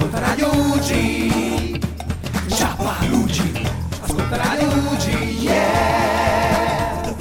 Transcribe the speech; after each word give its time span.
Ascolta 0.00 0.20
Radio 0.20 0.48
UG. 0.48 1.78
Ciao 2.48 2.74
Luigi. 3.10 3.68
Ascolta 4.00 4.36
Radio 4.36 4.66
UG. 4.66 5.06
Yeah. 5.42 7.16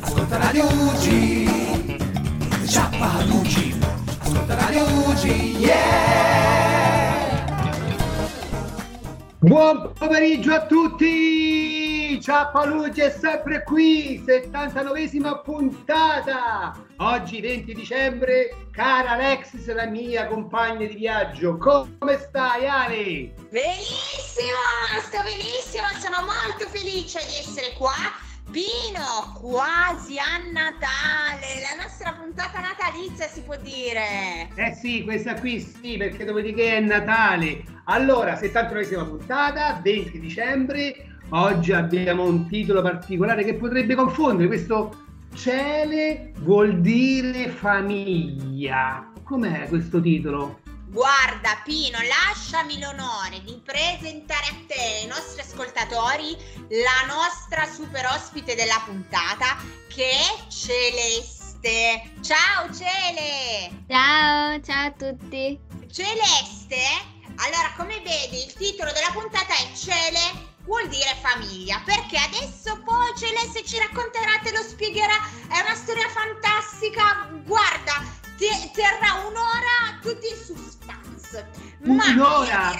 Ascolta 0.00 0.36
Radio 0.38 0.64
UG. 0.64 1.06
Ciao 2.68 2.88
Luigi. 3.26 3.74
Ascolta 4.20 4.54
Radio 4.54 4.84
UG. 4.84 5.24
Yeah. 5.58 5.82
Buon 9.40 9.90
pomeriggio 9.98 10.54
a 10.54 10.64
tutti! 10.66 11.91
Ciappalucci 12.20 13.00
è 13.00 13.10
sempre 13.10 13.62
qui, 13.62 14.22
79esima 14.26 15.42
puntata! 15.42 16.72
Oggi 16.98 17.40
20 17.40 17.74
dicembre, 17.74 18.66
cara 18.70 19.10
Alexis, 19.10 19.72
la 19.72 19.86
mia 19.86 20.26
compagna 20.26 20.86
di 20.86 20.94
viaggio, 20.94 21.56
come 21.56 22.18
stai 22.18 22.66
Ale? 22.66 23.32
Benissimo, 23.50 24.58
sto 25.02 25.22
benissimo, 25.22 25.86
sono 26.00 26.26
molto 26.26 26.68
felice 26.68 27.18
di 27.20 27.38
essere 27.38 27.72
qua 27.76 27.94
Pino, 28.50 29.32
quasi 29.40 30.18
a 30.18 30.36
Natale, 30.52 31.62
la 31.62 31.82
nostra 31.82 32.12
puntata 32.12 32.60
natalizia 32.60 33.26
si 33.26 33.40
può 33.42 33.56
dire. 33.56 34.50
Eh 34.56 34.74
sì, 34.74 35.04
questa 35.04 35.40
qui 35.40 35.58
sì, 35.60 35.96
perché 35.96 36.24
dopodiché 36.24 36.76
è 36.76 36.80
Natale. 36.80 37.64
Allora, 37.84 38.34
79esima 38.34 39.06
puntata, 39.06 39.80
20 39.82 40.20
dicembre, 40.20 41.11
oggi 41.32 41.72
abbiamo 41.72 42.24
un 42.24 42.48
titolo 42.48 42.82
particolare 42.82 43.44
che 43.44 43.54
potrebbe 43.54 43.94
confondere. 43.94 44.48
Questo 44.48 44.96
Cele 45.34 46.32
vuol 46.40 46.80
dire 46.80 47.48
famiglia. 47.48 49.10
Com'è 49.22 49.68
questo 49.68 50.00
titolo? 50.00 50.60
Guarda 50.88 51.58
Pino, 51.64 51.96
lasciami 52.02 52.78
l'onore 52.78 53.40
di 53.44 53.58
presentare 53.64 54.44
a 54.50 54.56
te, 54.66 55.00
ai 55.00 55.06
nostri 55.06 55.40
ascoltatori, 55.40 56.36
la 56.68 57.14
nostra 57.14 57.64
super 57.64 58.04
ospite 58.12 58.54
della 58.54 58.82
puntata 58.84 59.56
che 59.88 60.10
è 60.10 60.50
Celeste. 60.50 62.12
Ciao 62.20 62.68
Cele! 62.74 63.84
Ciao, 63.88 64.60
ciao 64.60 64.86
a 64.88 64.90
tutti. 64.90 65.58
Celeste, 65.90 66.84
allora 67.36 67.72
come 67.78 67.96
vedi 68.04 68.44
il 68.44 68.52
titolo 68.52 68.92
della 68.92 69.12
puntata 69.14 69.54
è 69.54 69.74
Cele 69.74 70.51
vuol 70.64 70.88
dire 70.88 71.16
famiglia 71.20 71.80
perché 71.84 72.18
adesso 72.18 72.80
poi 72.84 73.12
Celeste 73.16 73.64
ci 73.64 73.78
racconterà, 73.78 74.38
te 74.42 74.52
lo 74.52 74.62
spiegherà, 74.62 75.16
è 75.48 75.60
una 75.60 75.74
storia 75.74 76.08
fantastica, 76.08 77.28
guarda, 77.44 78.04
te, 78.36 78.70
terrà 78.72 79.26
un'ora 79.26 79.98
tutti 80.00 80.28
in 80.28 80.36
suspense. 80.36 81.48
Ma 81.84 82.06
un'ora! 82.06 82.72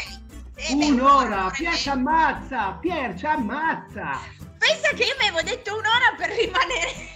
Eh, 0.55 0.75
un'ora! 0.75 1.51
Pier 1.51 1.77
ci 1.77 1.89
ammazza! 1.89 2.73
Pier 2.81 3.19
ci 3.19 3.27
ammazza! 3.27 4.21
Pensa 4.59 4.91
che 4.91 5.05
io 5.05 5.17
mi 5.19 5.27
avevo 5.27 5.43
detto 5.43 5.77
un'ora 5.77 6.15
per 6.17 6.31
rimanere 6.31 7.12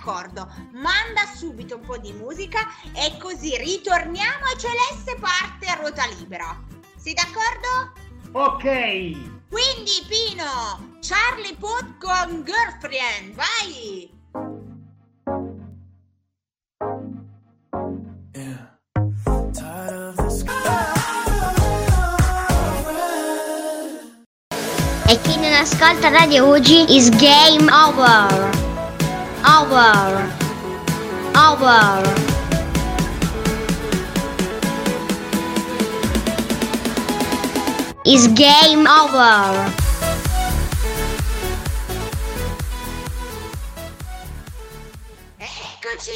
d'accordo, 0.00 0.50
manda 0.72 1.26
subito 1.34 1.76
un 1.76 1.82
po' 1.82 1.98
di 1.98 2.12
musica 2.14 2.60
e 2.94 3.18
così 3.18 3.54
ritorniamo 3.56 4.46
e 4.54 4.58
Celeste 4.58 5.16
parte 5.20 5.66
a 5.66 5.74
ruota 5.74 6.06
libera. 6.18 6.58
Sei 6.96 7.12
d'accordo? 7.12 7.92
Ok. 8.32 8.64
Quindi 9.50 10.06
Pino, 10.08 10.96
Charlie 11.00 11.54
Put 11.56 11.98
con 11.98 12.44
Girlfriend, 12.44 13.34
vai! 13.34 14.18
E 25.06 25.20
chi 25.22 25.36
non 25.40 25.52
ascolta 25.52 26.08
Radio 26.08 26.46
Ugi 26.46 26.96
is 26.96 27.10
game 27.10 27.68
over. 27.72 28.59
Over. 29.42 30.30
Over. 31.34 32.04
Is 38.04 38.28
game 38.34 38.86
over. 38.86 39.72
Eccoci 45.38 46.12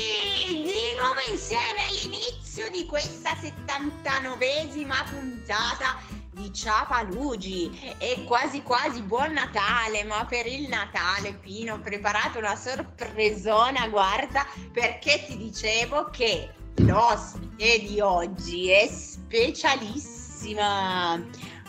di 0.62 0.94
nuovo 0.98 1.20
insieme 1.30 1.62
all'inizio 1.88 2.70
di 2.70 2.84
questa 2.84 3.30
79esima 3.40 5.02
puntata 5.08 5.98
di 6.34 6.52
Ciapalugi 6.52 7.94
e 7.98 8.24
quasi 8.26 8.62
quasi 8.62 9.00
buon 9.02 9.32
Natale, 9.32 10.04
ma 10.04 10.24
per 10.26 10.46
il 10.46 10.68
Natale 10.68 11.34
Pino 11.34 11.74
ho 11.74 11.78
preparato 11.78 12.38
una 12.38 12.56
sorpresona, 12.56 13.88
guarda, 13.88 14.46
perché 14.72 15.24
ti 15.26 15.36
dicevo 15.36 16.08
che 16.10 16.50
l'ospite 16.76 17.80
di 17.80 18.00
oggi 18.00 18.68
è 18.68 18.88
specialissima, 18.88 21.16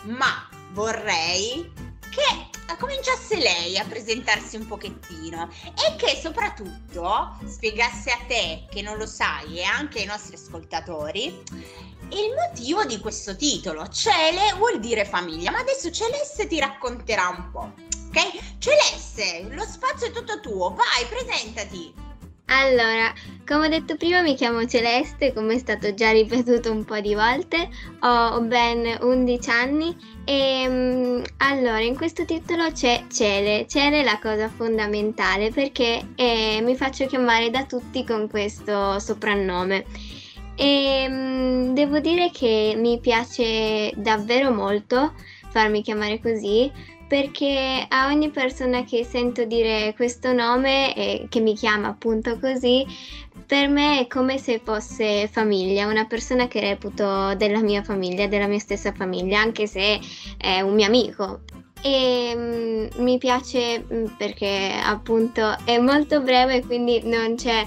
ma 0.02 0.48
vorrei 0.72 1.72
che 2.10 2.54
cominciasse 2.78 3.36
lei 3.36 3.78
a 3.78 3.84
presentarsi 3.84 4.56
un 4.56 4.66
pochettino 4.66 5.48
e 5.64 5.94
che 5.96 6.18
soprattutto 6.20 7.38
spiegasse 7.46 8.10
a 8.10 8.18
te 8.26 8.66
che 8.68 8.82
non 8.82 8.98
lo 8.98 9.06
sai 9.06 9.60
e 9.60 9.64
anche 9.64 10.00
ai 10.00 10.06
nostri 10.06 10.34
ascoltatori 10.34 11.42
il 12.10 12.34
motivo 12.34 12.84
di 12.84 12.98
questo 12.98 13.36
titolo. 13.36 13.88
Cele 13.88 14.54
vuol 14.56 14.80
dire 14.80 15.04
famiglia, 15.04 15.50
ma 15.50 15.58
adesso 15.58 15.90
Celeste 15.90 16.46
ti 16.46 16.58
racconterà 16.58 17.28
un 17.28 17.50
po'. 17.50 17.72
Ok? 18.08 18.58
Celeste, 18.58 19.46
lo 19.50 19.64
spazio 19.64 20.08
è 20.08 20.10
tutto 20.10 20.40
tuo, 20.40 20.74
vai, 20.74 21.04
presentati. 21.08 22.04
Allora, 22.48 23.12
come 23.44 23.66
ho 23.66 23.68
detto 23.68 23.96
prima, 23.96 24.22
mi 24.22 24.36
chiamo 24.36 24.64
Celeste, 24.66 25.32
come 25.32 25.54
è 25.54 25.58
stato 25.58 25.92
già 25.94 26.12
ripetuto 26.12 26.70
un 26.70 26.84
po' 26.84 27.00
di 27.00 27.12
volte, 27.12 27.68
ho 28.00 28.40
ben 28.42 28.98
11 29.00 29.50
anni 29.50 29.96
e 30.24 30.64
um, 30.68 31.22
allora 31.38 31.80
in 31.80 31.96
questo 31.96 32.24
titolo 32.24 32.70
c'è 32.70 33.04
Cele. 33.12 33.66
Cele 33.68 34.02
è 34.02 34.04
la 34.04 34.20
cosa 34.22 34.48
fondamentale 34.48 35.50
perché 35.50 36.10
eh, 36.14 36.60
mi 36.62 36.76
faccio 36.76 37.06
chiamare 37.06 37.50
da 37.50 37.64
tutti 37.64 38.04
con 38.04 38.28
questo 38.28 39.00
soprannome. 39.00 39.84
E 40.56 41.06
um, 41.08 41.74
devo 41.74 41.98
dire 42.00 42.30
che 42.30 42.74
mi 42.76 42.98
piace 42.98 43.92
davvero 43.96 44.50
molto 44.52 45.12
farmi 45.50 45.82
chiamare 45.82 46.20
così 46.20 46.70
perché 47.06 47.86
a 47.88 48.06
ogni 48.08 48.30
persona 48.30 48.84
che 48.84 49.04
sento 49.04 49.44
dire 49.44 49.92
questo 49.94 50.32
nome 50.32 50.94
e 50.94 51.26
che 51.28 51.40
mi 51.40 51.54
chiama 51.54 51.88
appunto 51.88 52.38
così, 52.38 52.84
per 53.46 53.68
me 53.68 54.00
è 54.00 54.06
come 54.08 54.38
se 54.38 54.60
fosse 54.62 55.28
famiglia, 55.28 55.86
una 55.86 56.06
persona 56.06 56.48
che 56.48 56.60
reputo 56.60 57.34
della 57.36 57.62
mia 57.62 57.82
famiglia, 57.82 58.26
della 58.26 58.48
mia 58.48 58.58
stessa 58.58 58.92
famiglia, 58.92 59.40
anche 59.40 59.66
se 59.66 60.00
è 60.36 60.60
un 60.62 60.74
mio 60.74 60.86
amico. 60.86 61.40
E 61.80 62.32
um, 62.34 63.04
mi 63.04 63.18
piace 63.18 63.84
mm, 63.84 64.06
perché 64.16 64.72
appunto 64.82 65.56
è 65.64 65.78
molto 65.78 66.20
breve, 66.22 66.64
quindi 66.64 67.02
non 67.04 67.36
c'è 67.36 67.64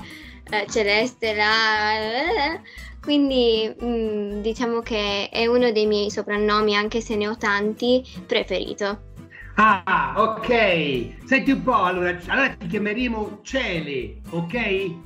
eh, 0.50 0.66
Celeste 0.70 1.34
là. 1.34 1.94
Eh, 1.94 2.62
quindi 3.02 3.74
mh, 3.80 3.86
mm, 3.86 4.42
diciamo 4.42 4.82
che 4.82 5.30
è 5.30 5.46
uno 5.46 5.72
dei 5.72 5.86
miei 5.86 6.12
soprannomi, 6.12 6.76
anche 6.76 7.02
se 7.02 7.16
ne 7.16 7.28
ho 7.28 7.38
tanti, 7.38 8.04
preferito. 8.26 9.08
Ah, 9.62 10.14
ok. 10.16 10.48
Senti 11.26 11.52
un 11.52 11.64
po', 11.64 11.84
allora, 11.84 12.18
allora 12.28 12.56
ti 12.56 12.68
chiameremo 12.68 13.42
Cele, 13.44 14.22
ok? 14.30 14.54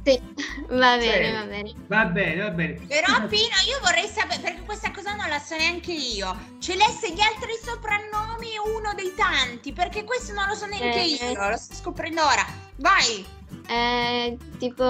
Sì, 0.04 0.22
va 0.70 0.96
bene, 0.98 1.32
va 1.32 1.46
bene. 1.46 1.74
Va 1.88 2.06
bene, 2.06 2.42
va 2.44 2.50
bene. 2.52 2.74
Però 2.88 3.26
Pino, 3.28 3.58
io 3.68 3.80
vorrei 3.82 4.08
sapere, 4.08 4.42
perché 4.42 4.62
questa 4.64 4.92
cosa 4.92 5.16
non 5.16 5.28
la 5.28 5.40
so 5.40 5.56
neanche 5.56 5.92
io. 5.92 6.38
Celeste, 6.60 7.14
gli 7.14 7.22
altri 7.22 7.54
soprannomi 7.64 8.50
è 8.52 8.78
uno 8.78 8.94
dei 8.96 9.12
tanti, 9.16 9.74
perché 9.74 10.04
questo 10.04 10.34
non 10.34 10.48
lo 10.48 10.54
so 10.54 10.68
neanche 10.68 11.02
eh. 11.02 11.32
io, 11.32 11.50
lo 11.50 11.58
sto 11.58 11.74
scoprendo 11.74 12.22
ora. 12.22 12.46
Vai! 12.76 13.26
Eh, 13.68 14.38
tipo, 14.58 14.84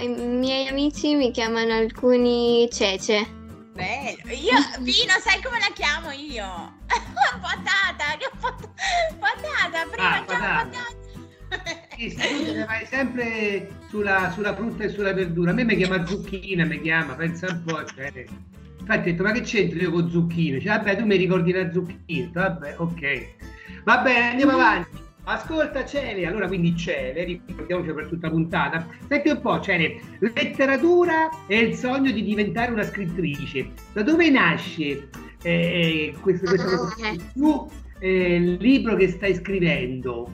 i 0.00 0.08
miei 0.08 0.68
amici 0.68 1.14
mi 1.14 1.30
chiamano 1.30 1.74
alcuni 1.74 2.68
Cece. 2.72 3.38
Bello. 3.72 4.34
Io, 4.34 4.82
Pino, 4.82 5.14
sai 5.20 5.40
come 5.42 5.58
la 5.58 5.70
chiamo 5.74 6.10
io? 6.10 6.78
patata, 7.40 8.16
che 8.18 8.30
pat- 8.40 8.68
patata, 9.18 9.88
prima 9.90 10.16
ah, 10.16 10.22
patata. 10.22 10.68
patata. 10.70 10.98
Sì, 11.96 12.10
sì, 12.10 12.64
vai 12.66 12.86
sempre 12.86 13.70
sulla, 13.88 14.30
sulla, 14.32 14.54
frutta 14.54 14.84
e 14.84 14.88
sulla 14.88 15.12
verdura. 15.12 15.50
A 15.50 15.54
me 15.54 15.64
mi 15.64 15.76
chiama 15.76 16.06
zucchina, 16.06 16.64
mi 16.64 16.80
chiama, 16.80 17.14
pensa 17.14 17.48
un 17.50 17.62
po'. 17.64 17.84
Cioè. 17.84 18.26
Infatti 18.80 19.08
ho 19.08 19.12
detto, 19.12 19.22
ma 19.22 19.32
che 19.32 19.42
c'entri 19.42 19.80
io 19.80 19.90
con 19.90 20.10
zucchine? 20.10 20.60
Cioè, 20.60 20.76
vabbè, 20.76 20.96
tu 20.96 21.04
mi 21.04 21.16
ricordi 21.16 21.52
la 21.52 21.70
zucchina. 21.70 22.30
Vabbè, 22.32 22.74
ok. 22.78 23.26
Va 23.84 23.98
bene, 23.98 24.30
andiamo 24.30 24.52
avanti. 24.52 25.08
Ascolta 25.24 25.84
Cele, 25.84 26.26
allora 26.26 26.46
quindi 26.46 26.76
Cele, 26.76 27.24
ricordiamoci 27.24 27.92
per 27.92 28.06
tutta 28.08 28.26
la 28.26 28.32
puntata. 28.32 28.86
Senti 29.08 29.28
un 29.28 29.40
po', 29.40 29.60
Cele, 29.60 30.00
letteratura 30.18 31.28
e 31.46 31.58
il 31.58 31.74
sogno 31.74 32.10
di 32.10 32.22
diventare 32.22 32.72
una 32.72 32.84
scrittrice. 32.84 33.70
Da 33.92 34.02
dove 34.02 34.30
nasce 34.30 35.08
eh, 35.42 36.14
questo, 36.20 36.46
questo, 36.46 36.68
questo 36.68 37.04
eh. 37.04 37.18
tu, 37.34 37.70
eh, 38.00 38.56
libro 38.58 38.96
che 38.96 39.08
stai 39.08 39.34
scrivendo? 39.34 40.32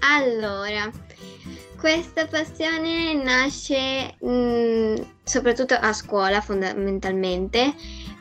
Allora, 0.00 0.90
questa 1.78 2.26
passione 2.26 3.14
nasce 3.14 4.16
mm, 4.24 4.96
soprattutto 5.22 5.74
a 5.74 5.92
scuola 5.92 6.40
fondamentalmente, 6.40 7.74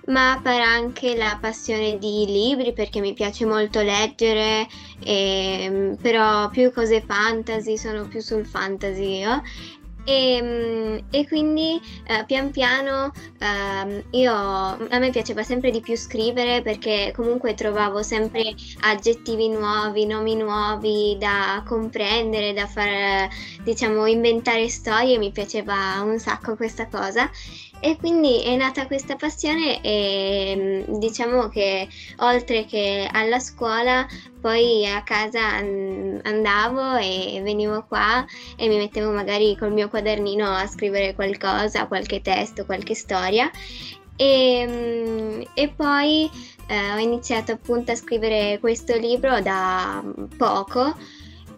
ma 0.07 0.39
per 0.41 0.59
anche 0.61 1.15
la 1.15 1.38
passione 1.39 1.97
di 1.97 2.25
libri 2.25 2.73
perché 2.73 3.00
mi 3.00 3.13
piace 3.13 3.45
molto 3.45 3.81
leggere, 3.81 4.67
ehm, 5.03 5.97
però 6.01 6.50
più 6.50 6.71
cose 6.73 7.01
fantasy, 7.01 7.77
sono 7.77 8.07
più 8.07 8.19
sul 8.19 8.45
fantasy 8.45 9.19
io. 9.19 9.41
E, 10.05 10.39
mm, 10.41 10.97
e 11.11 11.25
quindi 11.25 11.79
eh, 12.07 12.25
pian 12.25 12.51
piano 12.51 13.13
ehm, 13.39 14.03
io 14.11 14.33
a 14.33 15.00
me 15.00 15.11
piaceva 15.11 15.44
sempre 15.44 15.71
di 15.71 15.79
più 15.79 15.95
scrivere 15.95 16.61
perché 16.61 17.13
comunque 17.15 17.53
trovavo 17.53 18.03
sempre 18.03 18.53
aggettivi 18.81 19.47
nuovi, 19.47 20.05
nomi 20.05 20.35
nuovi 20.35 21.15
da 21.17 21.63
comprendere, 21.65 22.51
da 22.51 22.67
far 22.67 23.29
diciamo 23.63 24.05
inventare 24.05 24.67
storie, 24.67 25.17
mi 25.17 25.31
piaceva 25.31 26.01
un 26.03 26.19
sacco 26.19 26.57
questa 26.57 26.88
cosa 26.88 27.29
e 27.83 27.97
quindi 27.97 28.41
è 28.41 28.56
nata 28.56 28.88
questa 28.88 29.18
passione 29.18 29.81
e 29.81 30.85
mm, 30.88 31.00
diciamo 31.00 31.50
che 31.50 31.85
oltre 32.19 32.63
che 32.63 33.09
alla 33.12 33.39
scuola 33.39 34.07
poi 34.39 34.88
a 34.88 35.03
casa 35.03 35.57
andavo 35.57 36.95
e 36.95 37.41
venivo 37.44 37.83
qua 37.85 38.25
e 38.56 38.69
mi 38.69 38.77
mettevo 38.77 39.12
magari 39.12 39.57
col 39.57 39.74
mio 39.74 39.89
quadernino 39.89 40.50
a 40.50 40.65
scrivere 40.65 41.13
qualcosa, 41.13 41.88
qualche 41.88 42.21
testo, 42.21 42.63
qualche 42.63 42.95
storia. 42.95 43.51
E, 44.15 44.65
mm, 44.65 45.41
e 45.53 45.68
poi 45.75 46.29
eh, 46.68 46.91
ho 46.94 46.97
iniziato 46.97 47.51
appunto 47.51 47.91
a 47.91 47.95
scrivere 47.95 48.59
questo 48.62 48.95
libro 48.95 49.41
da 49.41 50.01
poco, 50.38 50.95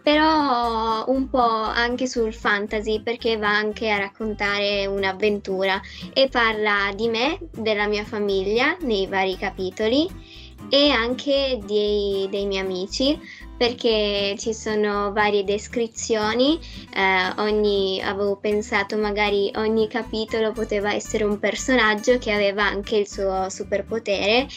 però 0.05 1.03
un 1.07 1.27
po' 1.31 1.39
anche 1.39 2.05
sul 2.05 2.31
fantasy 2.31 3.01
perché 3.01 3.37
va 3.37 3.49
anche 3.49 3.89
a 3.89 3.97
raccontare 3.97 4.85
un'avventura 4.85 5.81
e 6.13 6.29
parla 6.29 6.91
di 6.95 7.07
me, 7.07 7.39
della 7.49 7.87
mia 7.87 8.03
famiglia 8.03 8.77
nei 8.81 9.07
vari 9.07 9.35
capitoli 9.35 10.07
e 10.69 10.91
anche 10.91 11.59
dei, 11.65 12.27
dei 12.29 12.45
miei 12.45 12.61
amici 12.61 13.19
perché 13.57 14.35
ci 14.37 14.53
sono 14.53 15.11
varie 15.11 15.43
descrizioni, 15.43 16.59
eh, 16.93 17.41
ogni, 17.41 17.99
avevo 18.03 18.35
pensato 18.35 18.97
magari 18.97 19.51
ogni 19.55 19.87
capitolo 19.87 20.51
poteva 20.51 20.93
essere 20.93 21.23
un 21.23 21.39
personaggio 21.39 22.19
che 22.19 22.31
aveva 22.31 22.63
anche 22.63 22.97
il 22.97 23.07
suo 23.07 23.49
superpotere 23.49 24.47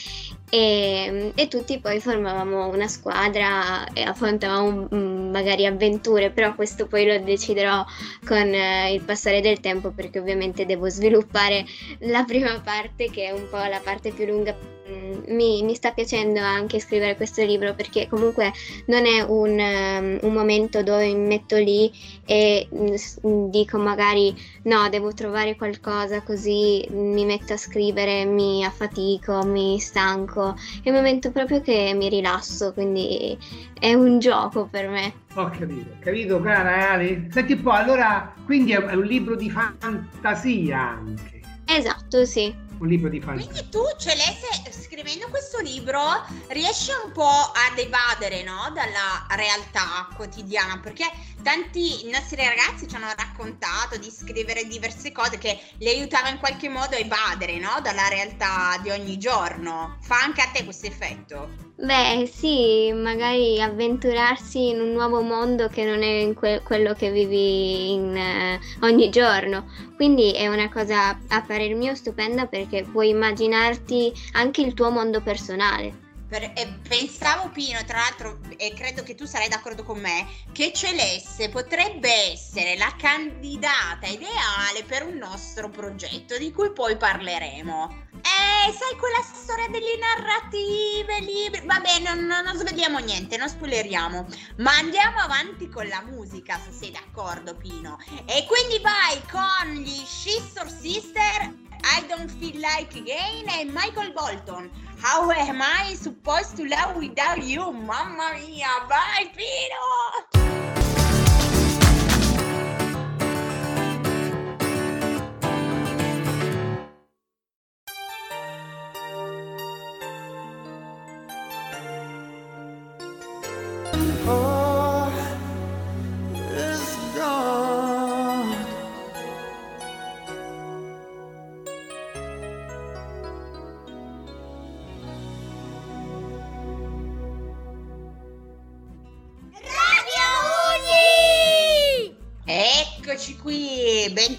e, 0.50 1.32
e 1.34 1.48
tutti 1.48 1.78
poi 1.80 2.00
formavamo 2.00 2.68
una 2.68 2.88
squadra 2.88 3.86
e 3.92 4.02
affrontavamo 4.02 4.88
mm, 4.94 5.30
magari 5.30 5.66
avventure, 5.66 6.30
però 6.30 6.54
questo 6.54 6.86
poi 6.86 7.06
lo 7.06 7.18
deciderò 7.18 7.84
con 8.26 8.52
eh, 8.54 8.92
il 8.92 9.02
passare 9.02 9.40
del 9.40 9.60
tempo 9.60 9.90
perché 9.90 10.18
ovviamente 10.18 10.66
devo 10.66 10.88
sviluppare 10.88 11.64
la 12.00 12.24
prima 12.24 12.60
parte 12.60 13.10
che 13.10 13.26
è 13.26 13.30
un 13.30 13.48
po' 13.50 13.56
la 13.56 13.80
parte 13.82 14.10
più 14.10 14.26
lunga. 14.26 14.77
Mm, 14.88 15.34
Mi, 15.34 15.62
mi 15.62 15.74
sta 15.74 15.92
piacendo 15.92 16.40
anche 16.40 16.80
scrivere 16.80 17.14
questo 17.16 17.44
libro 17.44 17.74
perché 17.74 18.06
comunque 18.08 18.52
non 18.86 19.04
è 19.04 19.20
un, 19.20 19.58
ehm, 19.58 20.18
un 20.22 20.32
momento 20.32 20.82
dove 20.82 21.06
mi 21.12 21.26
metto 21.26 21.56
lì 21.56 21.92
e 22.24 22.68
mm, 22.74 22.94
s- 22.94 23.18
dico 23.50 23.76
magari 23.78 24.34
no, 24.62 24.88
devo 24.88 25.12
trovare 25.12 25.56
qualcosa 25.56 26.22
così 26.22 26.86
mi 26.90 27.24
metto 27.26 27.52
a 27.52 27.56
scrivere, 27.58 28.24
mi 28.24 28.64
affatico, 28.64 29.44
mi 29.44 29.78
stanco. 29.78 30.54
È 30.82 30.88
un 30.88 30.94
momento 30.96 31.30
proprio 31.32 31.60
che 31.60 31.92
mi 31.94 32.08
rilasso, 32.08 32.72
quindi 32.72 33.36
è 33.78 33.92
un 33.92 34.18
gioco 34.18 34.66
per 34.70 34.88
me. 34.88 35.12
Ho 35.34 35.50
capito, 35.50 35.90
capito 36.00 36.40
cara 36.40 36.92
Ale? 36.92 37.28
Senti 37.30 37.52
un 37.52 37.62
po', 37.62 37.70
allora, 37.72 38.32
quindi 38.44 38.72
è 38.72 38.78
un 38.78 39.04
libro 39.04 39.36
di 39.36 39.50
fantasia 39.50 40.78
anche, 40.80 41.40
Esatto, 41.66 42.24
sì. 42.24 42.66
Un 42.78 42.88
libro 42.88 43.08
di 43.08 43.20
fantasia. 43.20 43.50
Quindi 43.50 43.68
tu, 43.70 43.82
Celeste, 43.98 44.72
scrivendo 44.72 45.28
questo 45.28 45.58
libro, 45.60 46.00
riesci 46.48 46.90
un 47.04 47.12
po' 47.12 47.24
ad 47.24 47.78
evadere, 47.78 48.42
no? 48.42 48.70
Dalla 48.72 49.26
realtà 49.30 50.08
quotidiana, 50.14 50.78
perché 50.80 51.04
tanti 51.42 52.08
nostri 52.10 52.44
ragazzi 52.44 52.88
ci 52.88 52.96
hanno 52.96 53.12
raccontato 53.16 53.96
di 53.96 54.10
scrivere 54.10 54.66
diverse 54.66 55.12
cose 55.12 55.38
che 55.38 55.58
li 55.78 55.88
aiutava 55.88 56.28
in 56.28 56.38
qualche 56.38 56.68
modo 56.68 56.96
a 56.96 56.98
evadere, 56.98 57.58
no? 57.58 57.80
Dalla 57.82 58.08
realtà 58.08 58.78
di 58.82 58.90
ogni 58.90 59.18
giorno. 59.18 59.98
Fa 60.00 60.20
anche 60.20 60.40
a 60.40 60.48
te 60.48 60.64
questo 60.64 60.86
effetto? 60.86 61.67
Beh, 61.80 62.26
sì, 62.26 62.90
magari 62.92 63.62
avventurarsi 63.62 64.70
in 64.70 64.80
un 64.80 64.90
nuovo 64.90 65.20
mondo 65.22 65.68
che 65.68 65.84
non 65.84 66.02
è 66.02 66.34
que- 66.34 66.60
quello 66.64 66.92
che 66.92 67.12
vivi 67.12 67.92
in, 67.92 68.16
eh, 68.16 68.58
ogni 68.80 69.10
giorno. 69.10 69.70
Quindi 69.94 70.32
è 70.32 70.48
una 70.48 70.68
cosa 70.72 71.16
a 71.28 71.42
parer 71.42 71.76
mio 71.76 71.94
stupenda 71.94 72.46
perché 72.46 72.82
puoi 72.82 73.10
immaginarti 73.10 74.12
anche 74.32 74.62
il 74.62 74.74
tuo 74.74 74.90
mondo 74.90 75.22
personale. 75.22 76.06
Per- 76.28 76.52
e 76.56 76.66
pensavo 76.86 77.48
Pino, 77.50 77.78
tra 77.86 77.98
l'altro, 77.98 78.40
e 78.56 78.74
credo 78.74 79.04
che 79.04 79.14
tu 79.14 79.24
sarai 79.24 79.48
d'accordo 79.48 79.84
con 79.84 80.00
me, 80.00 80.26
che 80.52 80.72
Celeste 80.74 81.48
potrebbe 81.48 82.12
essere 82.32 82.76
la 82.76 82.92
candidata 82.98 84.08
ideale 84.08 84.82
per 84.84 85.06
un 85.06 85.16
nostro 85.16 85.68
progetto 85.68 86.36
di 86.36 86.50
cui 86.50 86.72
poi 86.72 86.96
parleremo. 86.96 88.06
Eh, 88.20 88.72
sai 88.72 88.96
quella 88.98 89.22
storia 89.22 89.68
delle 89.68 89.96
narrative, 89.98 91.20
libri. 91.20 91.60
Vabbè, 91.64 92.00
non, 92.00 92.26
non, 92.26 92.44
non 92.44 92.56
sveliamo 92.56 92.98
niente, 92.98 93.36
non 93.36 93.48
spoileriamo. 93.48 94.26
Ma 94.58 94.76
andiamo 94.76 95.18
avanti 95.20 95.68
con 95.68 95.86
la 95.88 96.02
musica, 96.02 96.58
se 96.58 96.72
sei 96.72 96.90
d'accordo, 96.90 97.54
Pino. 97.54 97.98
E 98.24 98.46
quindi 98.46 98.78
vai 98.82 99.20
con 99.30 99.74
gli 99.74 100.04
Sister 100.04 100.68
Sister. 100.68 101.66
I 101.84 102.04
don't 102.08 102.30
feel 102.38 102.60
like 102.60 102.98
again 102.98 103.48
e 103.48 103.64
Michael 103.64 104.12
Bolton. 104.12 104.70
How 105.00 105.30
am 105.30 105.62
I 105.62 105.94
supposed 105.94 106.56
to 106.56 106.64
love 106.64 106.96
without 106.96 107.38
you? 107.38 107.70
Mamma 107.70 108.32
mia, 108.34 108.84
vai 108.88 109.30
Pino! 109.30 110.47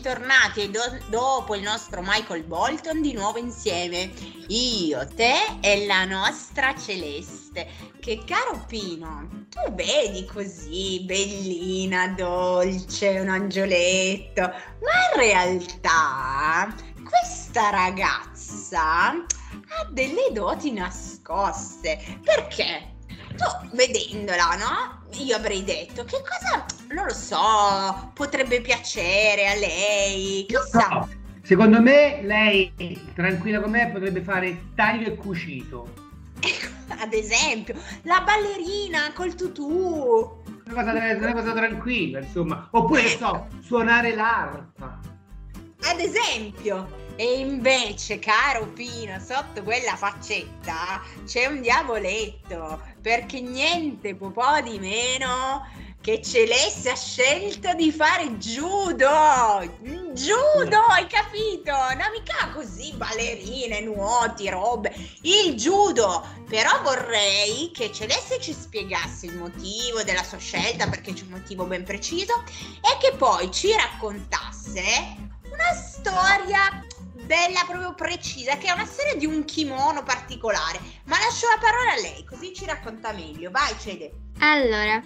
Bentornati 0.10 0.72
do- 0.72 0.98
dopo 1.10 1.54
il 1.54 1.62
nostro 1.62 2.02
Michael 2.02 2.44
Bolton 2.44 3.00
di 3.00 3.14
nuovo 3.14 3.38
insieme. 3.38 4.12
Io, 4.48 5.08
te 5.14 5.36
e 5.62 5.86
la 5.86 6.04
nostra 6.06 6.74
Celeste. 6.76 7.68
Che 8.00 8.24
caro 8.26 8.66
Pino, 8.68 9.46
tu 9.50 9.72
vedi 9.74 10.26
così, 10.26 11.04
bellina, 11.06 12.08
dolce, 12.08 13.20
un 13.20 13.30
angioletto, 13.30 14.42
ma 14.42 15.14
in 15.14 15.20
realtà 15.20 16.74
questa 17.04 17.70
ragazza 17.70 19.10
ha 19.10 19.88
delle 19.92 20.30
doti 20.32 20.72
nascoste. 20.72 22.20
Perché? 22.24 22.98
Tu 23.36 23.76
vedendola, 23.76 24.56
no? 24.56 24.98
Io 25.20 25.36
avrei 25.36 25.64
detto 25.64 26.04
che 26.04 26.18
cosa, 26.22 26.66
non 26.94 27.06
lo 27.06 27.14
so, 27.14 28.12
potrebbe 28.14 28.62
piacere 28.62 29.48
a 29.48 29.56
lei, 29.56 30.46
chissà. 30.48 30.88
No, 30.90 31.10
secondo 31.42 31.82
me 31.82 32.22
lei, 32.22 32.72
tranquilla 33.16 33.60
con 33.60 33.72
me, 33.72 33.90
potrebbe 33.92 34.22
fare 34.22 34.72
taglio 34.76 35.08
e 35.08 35.16
cucito. 35.16 36.08
Ad 37.00 37.14
esempio, 37.14 37.76
la 38.04 38.22
ballerina 38.22 39.12
col 39.14 39.36
tutù. 39.36 40.42
Una 40.66 40.74
cosa, 40.74 40.92
una 40.92 41.34
cosa 41.34 41.54
tranquilla, 41.54 42.20
insomma. 42.20 42.68
Oppure, 42.72 43.04
che 43.04 43.18
so, 43.18 43.48
suonare 43.64 44.14
l'arpa. 44.14 45.00
Ad 45.82 46.00
esempio, 46.00 47.08
E 47.20 47.40
invece, 47.40 48.18
caro 48.18 48.68
Pino, 48.68 49.20
sotto 49.20 49.62
quella 49.64 49.98
faccetta 49.98 51.02
c'è 51.26 51.48
un 51.48 51.60
diavoletto, 51.60 52.82
perché 53.02 53.42
niente 53.42 54.16
po' 54.16 54.62
di 54.64 54.80
meno 54.80 55.68
che 56.00 56.22
Celeste 56.22 56.92
ha 56.92 56.96
scelto 56.96 57.74
di 57.74 57.92
fare 57.92 58.38
judo. 58.38 59.10
Judo, 60.14 60.78
hai 60.88 61.08
capito? 61.08 61.74
Non 61.74 62.10
mica 62.14 62.52
così 62.54 62.94
ballerine, 62.94 63.82
nuoti, 63.82 64.50
robe. 64.50 64.96
Il 65.24 65.56
judo. 65.56 66.26
Però 66.48 66.82
vorrei 66.84 67.70
che 67.74 67.92
Celeste 67.92 68.40
ci 68.40 68.54
spiegasse 68.54 69.26
il 69.26 69.36
motivo 69.36 70.04
della 70.04 70.24
sua 70.24 70.38
scelta, 70.38 70.88
perché 70.88 71.12
c'è 71.12 71.24
un 71.24 71.32
motivo 71.32 71.66
ben 71.66 71.84
preciso, 71.84 72.42
e 72.80 72.98
che 73.02 73.14
poi 73.18 73.52
ci 73.52 73.74
raccontasse 73.74 75.28
una 75.52 75.74
storia 75.74 76.88
bella, 77.30 77.64
proprio 77.68 77.94
precisa, 77.94 78.58
che 78.58 78.70
è 78.70 78.72
una 78.72 78.86
storia 78.86 79.14
di 79.14 79.28
un 79.28 79.46
kimono 79.46 80.02
particolare. 80.02 80.80
Ma 81.06 81.18
lascio 81.20 81.46
la 81.48 81.62
parola 81.62 81.92
a 81.92 82.02
lei, 82.02 82.26
così 82.26 82.56
ci 82.56 82.66
racconta 82.66 83.14
meglio. 83.14 83.52
Vai, 83.52 83.72
Cede. 83.80 84.12
Allora, 84.40 85.04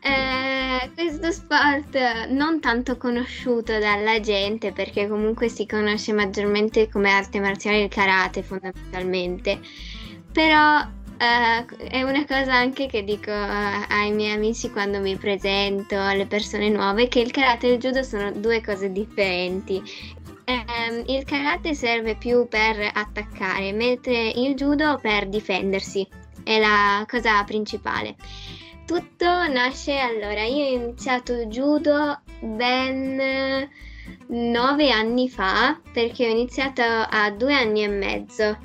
eh, 0.00 0.90
questo 0.94 1.32
sport 1.32 2.26
non 2.28 2.60
tanto 2.60 2.98
conosciuto 2.98 3.78
dalla 3.78 4.20
gente 4.20 4.72
perché 4.72 5.08
comunque 5.08 5.48
si 5.48 5.64
conosce 5.64 6.12
maggiormente 6.12 6.90
come 6.90 7.10
arte 7.10 7.40
marziale 7.40 7.84
il 7.84 7.88
karate 7.88 8.42
fondamentalmente, 8.42 9.58
però 10.30 10.84
eh, 11.22 11.64
è 11.88 12.02
una 12.02 12.26
cosa 12.26 12.52
anche 12.52 12.86
che 12.86 13.04
dico 13.04 13.30
eh, 13.30 13.86
ai 13.88 14.10
miei 14.12 14.34
amici 14.34 14.70
quando 14.70 14.98
mi 14.98 15.16
presento 15.16 15.96
alle 15.96 16.26
persone 16.26 16.68
nuove 16.68 17.06
che 17.06 17.20
il 17.20 17.30
karate 17.30 17.68
e 17.68 17.72
il 17.74 17.78
judo 17.78 18.02
sono 18.02 18.32
due 18.32 18.60
cose 18.60 18.90
differenti. 18.90 19.80
Eh, 20.44 21.04
il 21.06 21.24
karate 21.24 21.74
serve 21.74 22.16
più 22.16 22.48
per 22.48 22.90
attaccare, 22.92 23.72
mentre 23.72 24.28
il 24.28 24.54
judo 24.54 24.98
per 25.00 25.28
difendersi, 25.28 26.06
è 26.42 26.58
la 26.58 27.04
cosa 27.08 27.42
principale. 27.44 28.16
Tutto 28.84 29.26
nasce 29.26 29.98
allora, 29.98 30.42
io 30.42 30.64
ho 30.64 30.82
iniziato 30.82 31.46
judo 31.46 32.20
ben 32.40 33.68
nove 34.26 34.90
anni 34.90 35.28
fa 35.28 35.80
perché 35.92 36.26
ho 36.26 36.30
iniziato 36.30 36.82
a 36.82 37.30
due 37.30 37.54
anni 37.54 37.84
e 37.84 37.88
mezzo. 37.88 38.58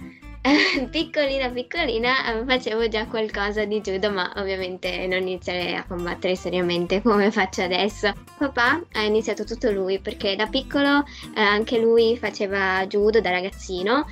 piccolina 0.92 1.50
piccolina 1.50 2.44
facevo 2.46 2.88
già 2.88 3.06
qualcosa 3.08 3.66
di 3.66 3.82
judo 3.82 4.12
ma 4.12 4.32
ovviamente 4.38 5.06
non 5.08 5.22
iniziare 5.22 5.76
a 5.76 5.86
combattere 5.86 6.36
seriamente 6.36 7.02
come 7.04 7.32
faccio 7.32 7.64
adesso 7.64 8.12
papà 8.38 8.82
ha 8.94 9.04
iniziato 9.04 9.44
tutto 9.44 9.72
lui 9.72 10.00
perché 10.00 10.36
da 10.36 10.48
piccolo 10.48 11.04
eh, 11.36 11.42
anche 11.42 11.80
lui 11.80 12.18
faceva 12.18 12.86
judo 12.88 13.20
da 13.22 13.32
ragazzino 13.32 14.06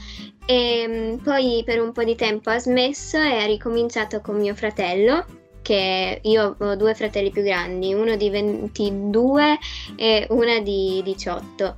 e 0.45 0.85
mm, 0.87 1.15
poi 1.17 1.63
per 1.65 1.81
un 1.81 1.91
po' 1.91 2.03
di 2.03 2.15
tempo 2.15 2.49
ha 2.49 2.59
smesso 2.59 3.17
e 3.17 3.37
ha 3.41 3.45
ricominciato 3.45 4.21
con 4.21 4.37
mio 4.37 4.53
fratello 4.53 5.25
che 5.65 6.19
io 6.21 6.55
ho 6.59 6.75
due 6.75 6.93
fratelli 6.93 7.31
più 7.31 7.41
grandi, 7.41 7.91
uno 7.91 8.15
di 8.15 8.29
22 8.29 9.57
e 9.95 10.27
una 10.29 10.59
di 10.59 11.01
18. 11.03 11.75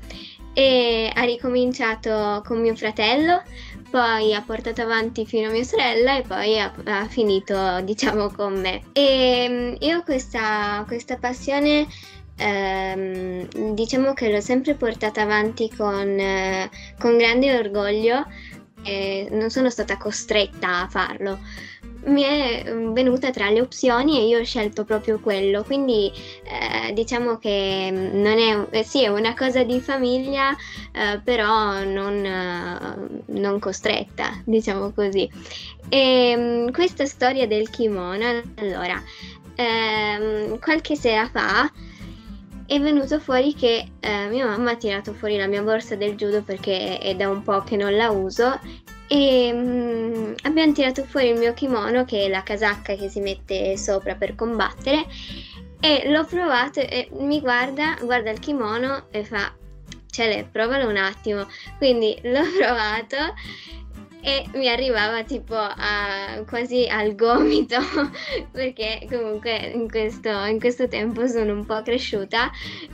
E 0.52 1.10
ha 1.14 1.22
ricominciato 1.22 2.44
con 2.46 2.60
mio 2.60 2.76
fratello, 2.76 3.42
poi 3.90 4.34
ha 4.34 4.42
portato 4.42 4.82
avanti 4.82 5.26
fino 5.26 5.48
a 5.48 5.52
mia 5.52 5.64
sorella 5.64 6.18
e 6.18 6.22
poi 6.22 6.60
ha, 6.60 6.74
ha 6.86 7.06
finito, 7.08 7.82
diciamo, 7.82 8.30
con 8.30 8.60
me. 8.60 8.84
E 8.94 9.48
mm, 9.50 9.76
io 9.80 10.04
questa, 10.04 10.84
questa 10.88 11.18
passione 11.18 11.88
ehm, 12.38 13.74
diciamo 13.74 14.14
che 14.14 14.32
l'ho 14.32 14.42
sempre 14.42 14.76
portata 14.76 15.22
avanti 15.22 15.70
con, 15.76 16.20
eh, 16.20 16.70
con 16.98 17.18
grande 17.18 17.58
orgoglio 17.58 18.26
e 18.84 19.28
non 19.32 19.50
sono 19.50 19.70
stata 19.70 19.98
costretta 19.98 20.82
a 20.82 20.88
farlo 20.88 21.40
mi 22.08 22.24
è 22.24 22.64
mm, 22.68 22.94
venuta 22.94 23.30
tra 23.32 23.50
le 23.50 23.62
opzioni 23.62 24.18
e 24.20 24.28
io 24.28 24.40
ho 24.40 24.44
scelto 24.44 24.84
proprio 24.84 25.20
quello, 25.20 25.64
quindi 25.64 26.12
eh, 26.44 26.94
diciamo 26.94 27.38
che 27.38 27.90
mm, 27.92 28.22
non 28.22 28.38
è, 28.38 28.68
eh, 28.78 28.84
sì, 28.84 29.04
è 29.04 29.08
una 29.08 29.34
cosa 29.34 29.64
di 29.64 29.80
famiglia, 29.80 30.56
eh, 30.92 31.20
però 31.24 31.84
non, 31.84 32.26
eh, 32.26 33.24
non, 33.26 33.60
costretta, 33.60 34.42
diciamo 34.46 34.92
così. 34.92 35.30
E 35.90 36.36
mm, 36.38 36.70
questa 36.70 37.06
storia 37.06 37.48
del 37.48 37.70
kimono, 37.70 38.42
allora, 38.56 39.02
ehm, 39.56 40.60
qualche 40.60 40.96
sera 40.96 41.28
fa 41.30 41.72
è 42.66 42.80
venuto 42.82 43.20
fuori 43.20 43.54
che 43.54 43.92
eh, 44.02 44.28
mia 44.28 44.46
mamma 44.46 44.72
ha 44.72 44.76
tirato 44.76 45.14
fuori 45.14 45.38
la 45.38 45.48
mia 45.48 45.64
borsa 45.64 45.96
del 45.96 46.16
judo 46.16 46.42
perché 46.42 46.98
è 46.98 47.16
da 47.16 47.30
un 47.30 47.42
po' 47.42 47.62
che 47.62 47.78
non 47.78 47.96
la 47.96 48.12
uso 48.12 48.60
e 49.08 49.52
um, 49.54 50.36
abbiamo 50.44 50.74
tirato 50.74 51.04
fuori 51.04 51.30
il 51.30 51.38
mio 51.38 51.54
kimono 51.54 52.06
che 52.06 52.26
è 52.26 52.30
la 52.30 52.44
casacca 52.44 52.96
che 52.96 53.10
si 53.10 53.20
mette 53.20 53.78
sopra 53.78 54.16
per 54.16 54.36
combattere 54.36 55.06
e 55.80 56.10
l'ho 56.10 56.26
provato 56.26 56.80
e 56.80 57.10
mi 57.12 57.40
guarda, 57.40 57.98
guarda 58.02 58.32
il 58.32 58.40
kimono 58.40 59.06
e 59.12 59.24
fa 59.24 59.54
Cele, 60.18 60.48
provalo 60.52 60.90
un 60.90 60.98
attimo. 60.98 61.48
Quindi 61.78 62.18
l'ho 62.24 62.44
provato 62.58 63.18
e 64.28 64.46
mi 64.56 64.68
arrivava 64.68 65.24
tipo 65.24 65.56
a, 65.56 66.44
quasi 66.46 66.86
al 66.86 67.16
gomito 67.16 67.78
perché 68.52 69.08
comunque 69.10 69.72
in 69.74 69.90
questo, 69.90 70.30
in 70.44 70.60
questo 70.60 70.90
tempo 70.90 71.26
sono 71.28 71.54
un 71.54 71.66
po' 71.66 71.82
cresciuta. 71.82 72.52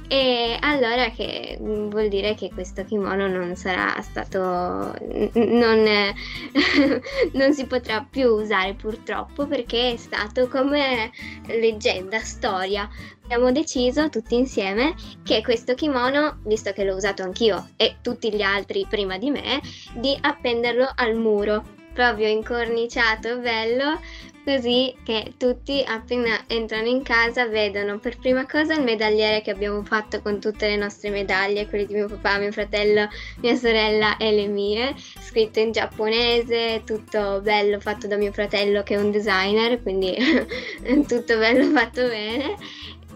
E 0.07 0.55
allora 0.61 1.09
che 1.09 1.57
vuol 1.59 2.07
dire 2.09 2.35
che 2.35 2.51
questo 2.53 2.85
kimono 2.85 3.27
non 3.27 3.55
sarà 3.55 3.99
stato 4.01 4.95
non, 5.33 5.83
non 7.33 7.53
si 7.53 7.65
potrà 7.65 8.05
più 8.07 8.27
usare 8.27 8.75
purtroppo 8.75 9.47
perché 9.47 9.93
è 9.93 9.97
stato 9.97 10.47
come 10.47 11.09
leggenda, 11.47 12.19
storia 12.19 12.87
abbiamo 13.23 13.51
deciso 13.51 14.09
tutti 14.09 14.35
insieme 14.35 14.95
che 15.23 15.41
questo 15.41 15.73
kimono, 15.75 16.39
visto 16.43 16.71
che 16.71 16.83
l'ho 16.83 16.95
usato 16.95 17.23
anch'io 17.23 17.69
e 17.77 17.97
tutti 18.01 18.33
gli 18.33 18.41
altri 18.41 18.85
prima 18.89 19.17
di 19.17 19.31
me, 19.31 19.61
di 19.93 20.17
appenderlo 20.19 20.89
al 20.95 21.15
muro, 21.15 21.63
proprio 21.93 22.27
incorniciato, 22.27 23.37
bello, 23.37 23.99
così 24.43 24.93
che 25.03 25.33
tutti 25.37 25.83
appena 25.87 26.43
entrano 26.47 26.87
in 26.87 27.01
casa 27.01 27.47
vedono 27.47 27.97
per 27.99 28.17
prima 28.17 28.45
cosa 28.45 28.73
il 28.73 28.83
medagliere 28.83 29.41
che 29.41 29.51
abbiamo 29.51 29.83
fatto 29.83 30.21
con 30.21 30.39
tutte 30.39 30.67
le 30.67 30.75
nostre 30.75 31.09
medaglie, 31.09 31.67
quelle 31.67 31.85
di 31.85 31.93
mio 31.93 32.07
papà, 32.07 32.39
mio 32.39 32.51
fratello, 32.51 33.07
mia 33.37 33.55
sorella 33.55 34.17
e 34.17 34.31
le 34.31 34.47
mie, 34.47 34.95
scritto 34.97 35.59
in 35.59 35.71
giapponese, 35.71 36.81
tutto 36.85 37.39
bello 37.41 37.79
fatto 37.79 38.07
da 38.07 38.17
mio 38.17 38.33
fratello 38.33 38.83
che 38.83 38.95
è 38.95 38.97
un 38.97 39.11
designer, 39.11 39.81
quindi 39.81 40.15
tutto 41.07 41.37
bello 41.37 41.71
fatto 41.71 42.05
bene 42.07 42.55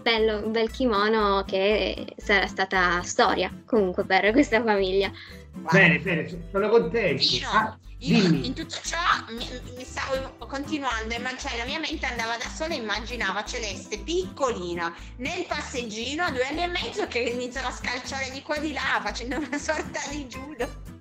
bello, 0.08 0.42
un 0.42 0.52
bel 0.52 0.70
kimono 0.70 1.44
che 1.46 2.14
sarà 2.16 2.46
stata 2.46 3.02
storia 3.02 3.52
comunque 3.66 4.04
per 4.04 4.32
questa 4.32 4.62
famiglia. 4.62 5.12
Bene, 5.70 5.98
bene, 5.98 6.26
sono 6.50 6.68
contento. 6.70 7.22
Io, 7.22 7.48
ah, 7.50 7.78
io 7.98 8.24
in 8.24 8.54
tutto 8.54 8.76
ciò 8.82 8.96
mi, 9.28 9.46
mi, 9.76 9.84
stavo 9.84 10.46
continuando, 10.46 11.14
ma 11.20 11.36
cioè 11.36 11.58
la 11.58 11.64
mia 11.66 11.78
mente 11.78 12.06
andava 12.06 12.36
da 12.38 12.48
sola 12.48 12.72
e 12.72 12.78
immaginava 12.78 13.44
Celeste 13.44 13.98
piccolina 13.98 14.94
nel 15.16 15.44
passeggino 15.46 16.22
a 16.22 16.30
due 16.30 16.46
anni 16.46 16.62
e 16.62 16.68
mezzo 16.68 17.06
che 17.06 17.18
iniziava 17.18 17.68
a 17.68 17.72
scalciare 17.72 18.30
di 18.30 18.40
qua 18.40 18.54
e 18.56 18.60
di 18.60 18.72
là 18.72 19.00
facendo 19.02 19.36
una 19.36 19.58
sorta 19.58 20.00
di 20.10 20.24
judo. 20.24 20.97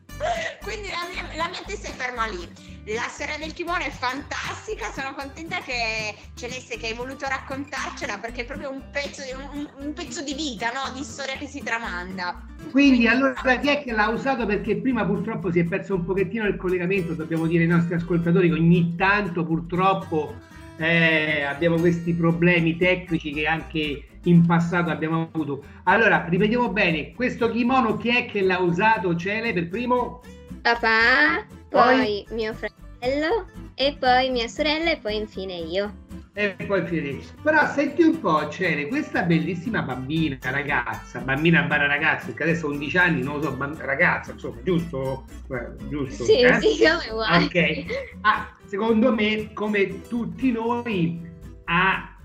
Quindi 0.63 0.89
la 0.89 1.07
mia, 1.11 1.35
la 1.35 1.49
mia 1.49 1.61
testa 1.65 1.87
è 1.87 1.91
ferma 1.91 2.25
lì. 2.27 2.75
La 2.93 3.07
storia 3.09 3.37
del 3.37 3.53
kimono 3.53 3.79
è 3.79 3.89
fantastica, 3.89 4.91
sono 4.93 5.13
contenta 5.13 5.59
che 5.59 6.15
Celeste 6.35 6.77
che 6.77 6.87
hai 6.87 6.93
voluto 6.93 7.27
raccontarcela 7.27 8.17
perché 8.17 8.41
è 8.41 8.45
proprio 8.45 8.71
un 8.71 8.81
pezzo, 8.91 9.21
un, 9.51 9.67
un 9.77 9.93
pezzo 9.93 10.23
di 10.23 10.33
vita, 10.33 10.71
no? 10.71 10.93
di 10.93 11.03
storia 11.03 11.35
che 11.35 11.47
si 11.47 11.61
tramanda. 11.61 12.45
Quindi 12.71 13.07
allora 13.07 13.33
chi 13.57 13.67
è 13.67 13.83
che 13.83 13.91
l'ha 13.91 14.07
usato? 14.07 14.45
Perché 14.45 14.77
prima 14.77 15.05
purtroppo 15.05 15.51
si 15.51 15.59
è 15.59 15.65
perso 15.65 15.95
un 15.95 16.05
pochettino 16.05 16.47
il 16.47 16.55
collegamento, 16.55 17.13
dobbiamo 17.13 17.45
dire 17.45 17.63
ai 17.63 17.69
nostri 17.69 17.95
ascoltatori 17.95 18.47
che 18.47 18.55
ogni 18.55 18.95
tanto 18.95 19.45
purtroppo 19.45 20.35
eh, 20.77 21.43
abbiamo 21.43 21.77
questi 21.77 22.13
problemi 22.13 22.77
tecnici 22.77 23.33
che 23.33 23.45
anche 23.47 24.16
in 24.27 24.45
passato 24.45 24.89
abbiamo 24.89 25.29
avuto. 25.33 25.63
Allora, 25.83 26.25
ripetiamo 26.29 26.71
bene, 26.71 27.13
questo 27.13 27.49
kimono 27.49 27.97
chi 27.97 28.09
è 28.09 28.25
che 28.25 28.41
l'ha 28.41 28.59
usato, 28.59 29.15
Cele, 29.15 29.53
per 29.53 29.69
primo? 29.69 30.21
Papà, 30.61 31.45
poi, 31.69 32.25
poi 32.25 32.27
mio 32.31 32.53
fratello 32.53 33.45
e 33.75 33.95
poi 33.99 34.29
mia 34.29 34.47
sorella 34.47 34.91
e 34.91 34.97
poi 34.97 35.15
infine 35.15 35.55
io. 35.55 36.05
E 36.33 36.55
poi 36.67 36.81
infine 36.81 37.19
Però 37.41 37.67
senti 37.71 38.03
un 38.03 38.19
po', 38.19 38.47
Cele, 38.49 38.87
questa 38.87 39.23
bellissima 39.23 39.81
bambina, 39.81 40.37
ragazza, 40.41 41.19
bambina 41.19 41.63
barra 41.63 41.87
ragazza, 41.87 42.31
che 42.33 42.43
adesso 42.43 42.67
ha 42.67 42.69
11 42.69 42.97
anni, 42.97 43.23
non 43.23 43.37
lo 43.37 43.43
so, 43.43 43.51
bamb- 43.53 43.79
ragazza, 43.79 44.33
insomma, 44.33 44.61
giusto? 44.61 45.25
Eh, 45.49 45.87
giusto? 45.89 46.25
Sì, 46.25 46.41
eh? 46.41 46.59
sì, 46.59 46.77
come 46.77 47.11
vuoi. 47.11 47.43
Ok. 47.45 47.85
Ah, 48.21 48.55
secondo 48.65 49.13
me, 49.13 49.51
come 49.53 50.01
tutti 50.07 50.51
noi, 50.51 51.19
ha 51.65 52.16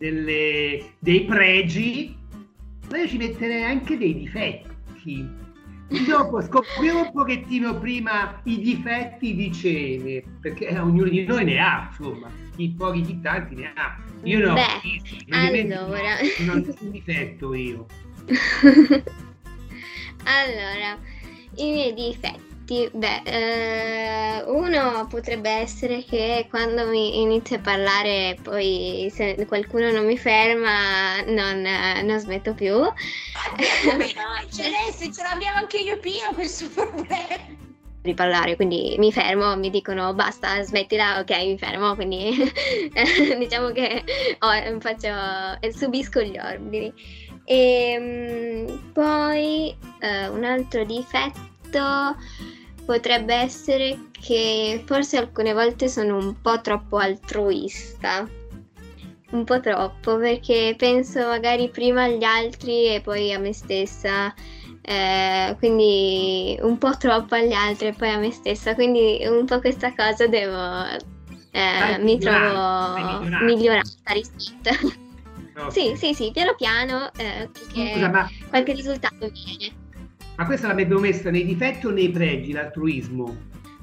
delle, 0.00 0.94
dei 0.98 1.26
pregi, 1.26 2.16
ma 2.88 2.98
io 2.98 3.06
ci 3.06 3.18
metterei 3.18 3.64
anche 3.64 3.98
dei 3.98 4.14
difetti. 4.14 5.28
Dopo 6.06 6.40
scopriamo 6.40 7.02
un 7.02 7.12
pochettino 7.12 7.78
prima 7.78 8.40
i 8.44 8.60
difetti 8.60 9.34
di 9.34 9.52
Cene, 9.52 10.22
perché 10.40 10.68
eh, 10.68 10.78
ognuno 10.78 11.10
di 11.10 11.24
noi 11.24 11.44
ne 11.44 11.58
ha, 11.58 11.88
insomma, 11.90 12.30
chi 12.56 12.74
pochi, 12.76 13.02
chi 13.02 13.20
tanti 13.20 13.56
ne 13.56 13.72
ha. 13.74 13.98
Io 14.22 14.46
no, 14.46 14.54
Beh, 14.54 14.62
allora. 15.30 16.16
non 16.38 16.56
ho 16.56 16.64
nessun 16.64 16.90
difetto 16.90 17.52
io. 17.52 17.84
allora, 20.24 20.98
i 21.56 21.70
miei 21.70 21.92
difetti 21.92 22.49
difetti? 22.70 22.88
Beh, 22.92 23.22
eh, 23.24 24.42
uno 24.46 25.06
potrebbe 25.08 25.50
essere 25.50 26.04
che 26.04 26.46
quando 26.48 26.86
mi 26.86 27.20
inizio 27.20 27.56
a 27.56 27.60
parlare 27.60 28.36
poi 28.42 29.10
se 29.12 29.44
qualcuno 29.46 29.90
non 29.90 30.06
mi 30.06 30.16
ferma 30.16 31.20
non, 31.26 31.62
non 32.04 32.18
smetto 32.18 32.54
più. 32.54 32.74
Celeste, 34.50 35.12
ce 35.12 35.22
l'abbiamo 35.22 35.58
anche 35.58 35.78
io 35.78 35.94
e 35.94 35.98
Pino 35.98 36.32
questo 36.32 36.68
problema 36.68 37.58
di 38.02 38.14
parlare, 38.14 38.56
quindi 38.56 38.94
mi 38.98 39.12
fermo, 39.12 39.58
mi 39.58 39.68
dicono 39.68 40.14
basta, 40.14 40.62
smettila, 40.62 41.18
ok, 41.18 41.30
mi 41.44 41.58
fermo, 41.58 41.94
quindi 41.94 42.30
diciamo 43.38 43.72
che 43.72 44.02
oh, 44.38 44.80
faccio, 44.80 45.10
subisco 45.70 46.22
gli 46.22 46.38
ordini. 46.38 46.90
E 47.44 47.92
ehm, 47.92 48.90
poi 48.92 49.76
uh, 50.00 50.32
un 50.32 50.44
altro 50.44 50.84
difetto 50.84 52.16
potrebbe 52.90 53.32
essere 53.32 54.08
che 54.10 54.82
forse 54.84 55.16
alcune 55.16 55.52
volte 55.52 55.88
sono 55.88 56.16
un 56.16 56.40
po' 56.40 56.60
troppo 56.60 56.96
altruista. 56.96 58.28
Un 59.30 59.44
po' 59.44 59.60
troppo 59.60 60.16
perché 60.16 60.74
penso 60.76 61.20
magari 61.20 61.68
prima 61.68 62.02
agli 62.02 62.24
altri 62.24 62.92
e 62.92 63.00
poi 63.00 63.32
a 63.32 63.38
me 63.38 63.52
stessa. 63.52 64.34
Eh, 64.82 65.54
quindi 65.58 66.58
un 66.62 66.78
po' 66.78 66.96
troppo 66.96 67.36
agli 67.36 67.52
altri 67.52 67.88
e 67.88 67.92
poi 67.92 68.08
a 68.08 68.18
me 68.18 68.32
stessa. 68.32 68.74
Quindi 68.74 69.24
un 69.24 69.44
po' 69.44 69.60
questa 69.60 69.94
cosa 69.94 70.26
devo. 70.26 70.84
Eh, 71.52 71.98
mi 72.00 72.18
trovo 72.18 73.20
migliorata 73.44 74.12
rispetto. 74.12 74.98
Okay. 75.54 75.70
sì, 75.70 75.96
sì, 75.96 76.14
sì, 76.14 76.30
piano 76.32 76.54
piano, 76.56 77.12
eh, 77.16 77.48
Scusa, 77.52 78.08
ma... 78.08 78.28
qualche 78.48 78.72
risultato 78.72 79.30
viene. 79.30 79.79
Ma 80.40 80.46
questa 80.46 80.68
l'abbiamo 80.68 81.00
messa 81.00 81.30
nei 81.30 81.44
difetti 81.44 81.84
o 81.84 81.90
nei 81.90 82.08
pregi, 82.08 82.52
l'altruismo? 82.52 83.36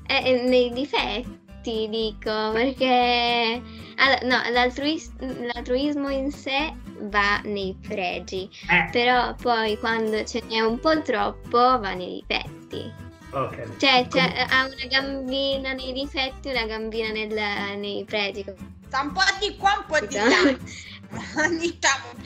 Eh, 0.07 0.21
eh 0.25 0.41
nei 0.41 0.71
difetti 0.71 1.87
dico, 1.87 2.31
perché 2.51 3.61
allora, 3.97 4.19
no, 4.23 4.51
l'altruis- 4.51 5.13
l'altruismo 5.19 6.09
in 6.09 6.31
sé 6.31 6.73
va 7.01 7.39
nei 7.43 7.77
pregi, 7.87 8.49
eh. 8.71 8.89
però 8.91 9.35
poi 9.35 9.77
quando 9.77 10.23
ce 10.23 10.41
n'è 10.47 10.59
un 10.61 10.79
po' 10.79 10.99
troppo 11.03 11.59
va 11.59 11.93
nei 11.93 12.23
difetti. 12.25 12.91
Ok. 13.29 13.77
Cioè, 13.77 14.07
cioè 14.09 14.47
ha 14.49 14.65
una 14.65 14.87
gambina 14.89 15.73
nei 15.73 15.93
difetti 15.93 16.47
e 16.47 16.53
una 16.53 16.65
gambina 16.65 17.11
nel, 17.11 17.77
nei 17.77 18.03
pregi. 18.03 18.43
Sta 18.87 19.01
un 19.01 19.11
po' 19.11 19.21
di 19.39 19.55
qua, 19.57 19.75
un 19.77 19.85
po' 19.85 20.03
di 20.03 20.15
là. 20.15 20.57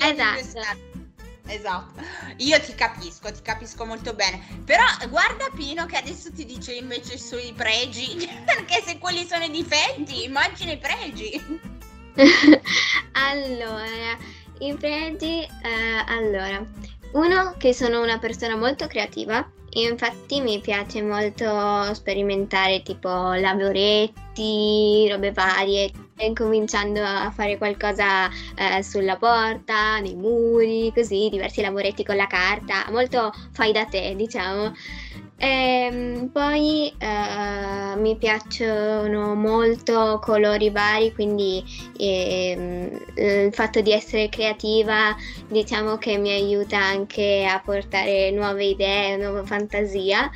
Esatto 0.08 0.90
esatto. 1.54 2.02
Io 2.38 2.60
ti 2.60 2.74
capisco, 2.76 3.32
ti 3.32 3.42
capisco 3.42 3.86
molto 3.86 4.14
bene. 4.14 4.42
Però 4.66 4.84
guarda 5.10 5.50
Pino 5.56 5.86
che 5.86 5.98
adesso 5.98 6.32
ti 6.32 6.46
dice 6.46 6.74
invece 6.74 7.18
sui 7.18 7.54
pregi, 7.56 8.30
perché 8.46 8.82
se 8.86 8.98
quelli 8.98 9.26
sono 9.26 9.44
i 9.44 9.52
difetti, 9.52 10.24
immagina 10.24 10.72
i 10.72 10.78
pregi. 10.78 11.60
allora, 13.14 14.18
i 14.60 14.76
pregi, 14.76 15.42
eh, 15.42 16.04
allora, 16.08 16.64
uno 17.14 17.56
che 17.58 17.74
sono 17.74 18.02
una 18.02 18.20
persona 18.20 18.56
molto 18.56 18.88
creativa, 18.88 19.50
infatti 19.72 20.42
mi 20.42 20.60
piace 20.60 21.02
molto 21.02 21.94
sperimentare 21.94 22.84
tipo 22.84 23.08
lavoretti, 23.08 25.08
robe 25.10 25.32
varie, 25.32 25.92
cominciando 26.34 27.02
a 27.04 27.32
fare 27.32 27.58
qualcosa 27.58 28.30
eh, 28.56 28.84
sulla 28.84 29.18
porta, 29.18 30.00
nei 30.00 30.16
muri, 30.16 30.92
così, 30.94 31.30
diversi 31.30 31.62
lavoretti 31.62 32.04
con 32.04 32.16
la 32.16 32.28
carta, 32.28 32.86
molto 32.92 33.34
fai 33.52 33.72
da 33.72 33.86
te, 33.86 34.14
diciamo. 34.16 34.74
E, 35.42 35.48
ehm, 35.48 36.30
poi 36.30 36.94
eh, 37.00 37.96
mi 37.98 38.16
piacciono 38.16 39.34
molto 39.34 40.20
colori 40.22 40.70
vari, 40.70 41.12
quindi 41.14 41.64
eh, 41.98 42.92
il 43.16 43.54
fatto 43.54 43.82
di 43.82 43.92
essere 43.92 44.30
creativa 44.30 45.16
diciamo 45.48 45.98
che 45.98 46.18
mi 46.18 46.32
aiuta 46.32 46.78
anche 46.78 47.46
a 47.50 47.60
portare 47.60 48.30
nuove 48.32 48.66
idee, 48.66 49.18
nuova 49.18 49.44
fantasia. 49.44 50.30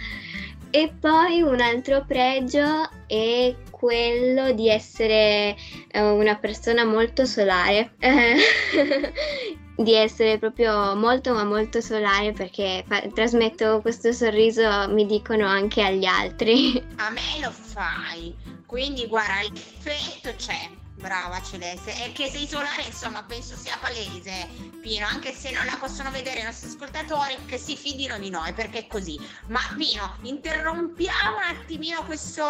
E 0.71 0.91
poi 0.99 1.41
un 1.41 1.61
altro 1.61 2.03
pregio 2.05 2.89
è 3.07 3.53
quello 3.85 4.51
di 4.53 4.67
essere 4.67 5.55
eh, 5.91 6.01
una 6.01 6.35
persona 6.37 6.83
molto 6.85 7.23
solare, 7.25 7.93
di 9.77 9.93
essere 9.93 10.39
proprio 10.39 10.95
molto 10.95 11.35
ma 11.35 11.43
molto 11.43 11.81
solare 11.81 12.31
perché 12.31 12.83
fa- 12.87 13.03
trasmetto 13.13 13.81
questo 13.81 14.11
sorriso, 14.11 14.87
mi 14.89 15.05
dicono 15.05 15.45
anche 15.45 15.83
agli 15.83 16.05
altri. 16.05 16.83
A 16.97 17.11
me 17.11 17.21
lo 17.43 17.51
fai, 17.51 18.33
quindi 18.65 19.05
guarda, 19.05 19.53
l'effetto 19.53 20.33
c'è 20.35 20.67
Brava 20.95 21.41
Celeste, 21.41 22.03
e 22.03 22.11
che 22.11 22.29
sei 22.29 22.47
solare 22.47 22.83
insomma 22.83 23.23
penso 23.23 23.55
sia 23.55 23.77
palese 23.79 24.47
Pino, 24.81 25.05
anche 25.05 25.33
se 25.33 25.51
non 25.51 25.65
la 25.65 25.77
possono 25.77 26.09
vedere 26.09 26.39
i 26.39 26.43
nostri 26.43 26.69
ascoltatori 26.69 27.37
che 27.45 27.57
si 27.57 27.75
fidino 27.75 28.17
di 28.17 28.29
noi 28.29 28.53
perché 28.53 28.79
è 28.79 28.87
così. 28.87 29.19
Ma 29.47 29.59
Pino, 29.75 30.17
interrompiamo 30.21 31.37
un 31.37 31.43
attimino 31.43 32.03
questo, 32.05 32.45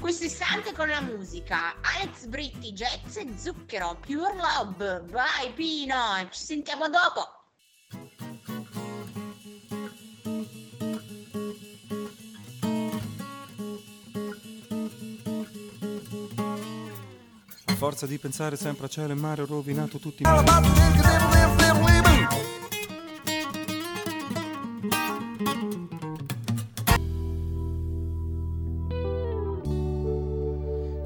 questo 0.00 0.24
istante 0.24 0.72
con 0.72 0.88
la 0.88 1.00
musica. 1.00 1.74
Alex 1.80 2.26
Britti, 2.26 2.72
Jazz 2.72 3.16
e 3.16 3.34
Zucchero, 3.36 3.98
Pure 4.00 4.34
Love, 4.34 5.02
vai 5.06 5.52
Pino, 5.52 5.94
ci 6.30 6.44
sentiamo 6.44 6.88
dopo. 6.88 7.36
Forza 17.86 18.06
di 18.06 18.18
pensare 18.18 18.56
sempre 18.56 18.86
a 18.86 18.88
cielo 18.88 19.12
e 19.12 19.14
mare 19.14 19.42
ho 19.42 19.46
rovinato 19.46 19.98
tutti 19.98 20.22
i 20.22 20.26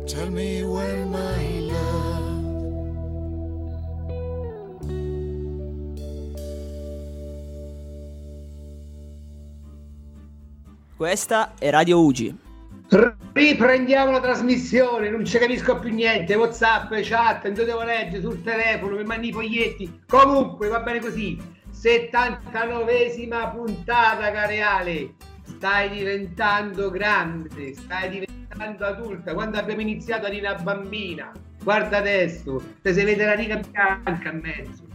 Tell 0.07 0.31
me 0.31 0.62
when 0.62 1.11
my 1.11 1.69
love 1.69 2.38
Questa 10.97 11.53
è 11.59 11.69
Radio 11.69 12.03
Ugi. 12.03 12.38
Riprendiamo 13.33 14.11
la 14.11 14.21
trasmissione, 14.21 15.09
non 15.09 15.25
ci 15.25 15.38
capisco 15.38 15.79
più 15.79 15.95
niente. 15.95 16.35
WhatsApp, 16.35 16.93
chat, 17.03 17.45
non 17.45 17.64
devo 17.64 17.85
leggere 17.85 18.21
sul 18.21 18.43
telefono, 18.43 18.97
mi 18.97 19.05
mandi 19.05 19.29
i 19.29 19.33
foglietti. 19.33 20.01
Comunque 20.09 20.66
va 20.66 20.81
bene 20.81 20.99
così. 20.99 21.38
79esima 21.73 23.53
puntata, 23.53 24.33
careale. 24.33 25.14
Stai 25.45 25.90
diventando 25.90 26.90
grande, 26.90 27.75
stai 27.75 28.09
diventando 28.11 28.85
adulta. 28.85 29.33
Quando 29.33 29.59
abbiamo 29.59 29.81
iniziato 29.81 30.27
eri 30.27 30.40
una 30.40 30.57
bambina. 30.57 31.31
Guarda 31.62 31.99
adesso, 31.99 32.61
se 32.83 32.93
si 32.93 33.05
vede 33.05 33.25
la 33.25 33.35
riga 33.35 33.57
bianca 33.57 34.31
a 34.31 34.33
mezzo. 34.33 34.89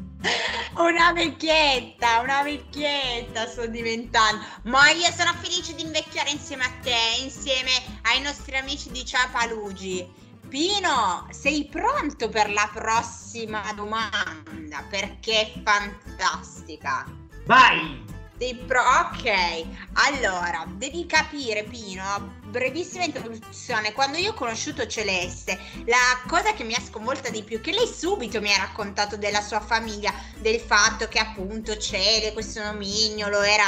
Una 0.78 1.14
vecchietta, 1.14 2.20
una 2.20 2.44
vecchietta 2.44 3.48
sto 3.48 3.68
diventando. 3.68 4.44
Ma 4.64 4.90
io 4.90 5.12
sono 5.12 5.34
felice 5.42 5.76
di 5.76 5.84
invecchiare 5.84 6.32
insieme 6.32 6.64
a 6.64 6.72
te, 6.82 7.22
insieme 7.22 7.72
ai 8.04 8.22
nostri 8.22 8.58
amici 8.58 8.92
di 8.92 9.06
Ciapalugi. 9.06 10.24
Pino, 10.50 11.28
sei 11.32 11.66
pronto 11.66 12.30
per 12.30 12.52
la 12.52 12.70
prossima 12.74 13.62
domanda? 13.74 14.84
Perché 14.90 15.42
è 15.42 15.62
fantastica. 15.64 17.06
Vai! 17.46 18.04
Dei 18.38 18.54
pro, 18.56 18.82
ok, 18.82 19.66
allora 19.94 20.66
devi 20.68 21.06
capire 21.06 21.64
Pino, 21.64 22.42
brevissima 22.56 23.04
introduzione, 23.04 23.92
quando 23.92 24.18
io 24.18 24.32
ho 24.32 24.34
conosciuto 24.34 24.88
Celeste, 24.88 25.60
la 25.88 26.22
cosa 26.26 26.54
che 26.54 26.64
mi 26.64 26.74
ha 26.74 26.80
sconvolta 26.80 27.30
di 27.30 27.44
più 27.44 27.58
è 27.58 27.62
che 27.62 27.74
lei 27.74 27.86
subito 27.86 28.40
mi 28.40 28.54
ha 28.54 28.60
raccontato 28.60 29.18
della 29.18 29.42
sua 29.42 29.60
famiglia, 29.60 30.14
del 30.38 30.62
fatto 30.62 31.10
che 31.10 31.20
appunto 31.20 31.78
Cele, 31.78 32.32
questo 32.32 32.64
nomignolo, 32.64 33.42
era 33.42 33.66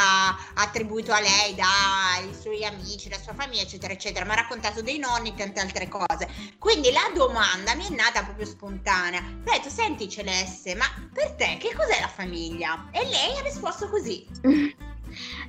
attribuito 0.53 1.11
a 1.11 1.19
lei 1.19 1.53
dai 1.53 2.33
suoi 2.33 2.63
amici, 2.63 3.09
la 3.09 3.19
sua 3.19 3.33
famiglia, 3.33 3.63
eccetera, 3.63 3.91
eccetera, 3.91 4.23
mi 4.23 4.31
ha 4.31 4.35
raccontato 4.35 4.81
dei 4.81 4.99
nonni 4.99 5.33
e 5.35 5.35
tante 5.35 5.59
altre 5.59 5.89
cose. 5.89 6.29
Quindi 6.57 6.89
la 6.93 7.11
domanda 7.13 7.75
mi 7.75 7.87
è 7.87 7.89
nata 7.89 8.23
proprio 8.23 8.45
spontanea. 8.45 9.19
Ho 9.19 9.51
detto, 9.51 9.69
senti 9.69 10.07
Celeste, 10.07 10.75
ma 10.75 10.85
per 11.13 11.31
te 11.31 11.57
che 11.59 11.75
cos'è 11.75 11.99
la 11.99 12.07
famiglia? 12.07 12.87
E 12.93 13.03
lei 13.03 13.37
ha 13.37 13.41
risposto 13.41 13.89
così. 13.89 14.25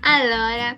Allora, 0.02 0.76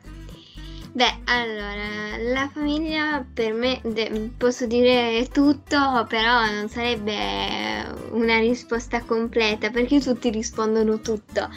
beh, 0.92 1.20
allora, 1.24 2.16
la 2.32 2.48
famiglia 2.52 3.24
per 3.32 3.52
me 3.52 3.80
de- 3.84 4.30
posso 4.36 4.66
dire 4.66 5.28
tutto, 5.32 6.06
però 6.08 6.44
non 6.50 6.68
sarebbe 6.68 7.86
una 8.10 8.38
risposta 8.38 9.02
completa 9.04 9.70
perché 9.70 10.00
tutti 10.00 10.30
rispondono 10.30 11.00
tutto. 11.00 11.48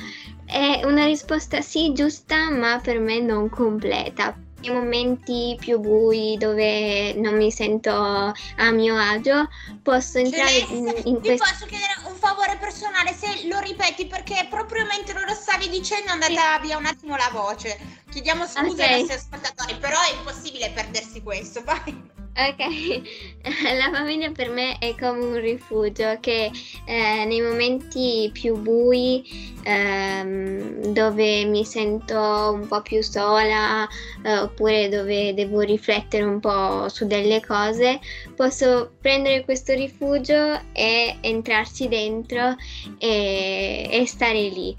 È 0.46 0.82
una 0.86 1.06
risposta 1.06 1.62
sì 1.62 1.94
giusta, 1.94 2.50
ma 2.52 2.80
per 2.82 3.00
me 3.00 3.20
non 3.20 3.50
completa. 3.50 4.36
Nei 4.64 4.74
momenti 4.74 5.58
più 5.60 5.80
bui 5.80 6.38
dove 6.38 7.14
non 7.16 7.36
mi 7.36 7.52
sento 7.52 7.92
a 7.92 8.72
mio 8.72 8.98
agio, 8.98 9.48
posso 9.82 10.18
entrare 10.20 10.58
in, 10.70 10.88
in 11.04 11.20
ti 11.22 11.26
questo. 11.26 11.46
posso 11.46 11.66
chiedere 11.66 11.94
un 12.08 12.16
favore 12.16 12.58
personale 12.58 13.14
se 13.14 13.48
lo 13.48 13.60
ripeti 13.60 14.06
perché 14.08 14.48
proprio 14.50 14.86
mentre 14.86 15.20
lo 15.26 15.34
stavi 15.34 15.70
dicendo 15.70 16.10
è 16.10 16.14
andata 16.14 16.60
via 16.60 16.78
un 16.78 16.86
attimo 16.86 17.16
la 17.16 17.30
voce. 17.32 17.80
Chiediamo 18.10 18.46
scusa 18.46 18.84
Ok. 18.84 18.90
ai 18.90 18.92
nostri 18.92 19.14
ascoltatori, 19.16 19.78
però 19.78 20.00
è 20.02 20.14
impossibile 20.16 20.72
perdersi 20.72 21.22
questo, 21.22 21.64
vai. 21.64 22.12
Ok, 22.36 22.58
la 23.78 23.92
famiglia 23.94 24.32
per 24.32 24.50
me 24.50 24.80
è 24.80 24.96
come 25.00 25.20
un 25.24 25.40
rifugio 25.40 26.18
che 26.20 26.50
eh, 26.84 27.26
nei 27.26 27.42
momenti 27.42 28.32
più 28.34 28.58
bui, 28.58 29.24
ehm, 29.64 30.94
dove 30.94 31.46
mi 31.46 31.64
sento 31.64 32.18
un 32.52 32.66
po' 32.68 32.82
più 32.82 33.04
sola, 33.04 33.88
eh, 34.24 34.38
oppure 34.40 34.90
dove 34.90 35.36
devo 35.36 35.60
riflettere 35.60 36.24
un 36.24 36.40
po' 36.40 36.90
su 36.90 37.06
delle 37.06 37.40
cose, 37.40 38.00
posso 38.36 38.94
prendere 39.00 39.44
questo 39.44 39.74
rifugio 39.74 40.60
e 40.72 41.16
entrarci 41.22 41.88
dentro 41.88 42.56
e, 42.98 43.88
e 43.92 44.08
stare 44.08 44.42
lì. 44.50 44.76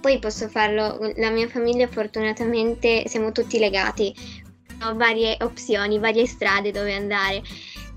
Poi 0.00 0.20
posso 0.20 0.48
farlo, 0.48 1.12
la 1.16 1.30
mia 1.30 1.48
famiglia 1.48 1.88
fortunatamente 1.88 3.08
siamo 3.08 3.32
tutti 3.32 3.58
legati, 3.58 4.14
ho 4.82 4.94
varie 4.94 5.36
opzioni, 5.40 5.98
varie 5.98 6.26
strade 6.26 6.70
dove 6.70 6.94
andare. 6.94 7.42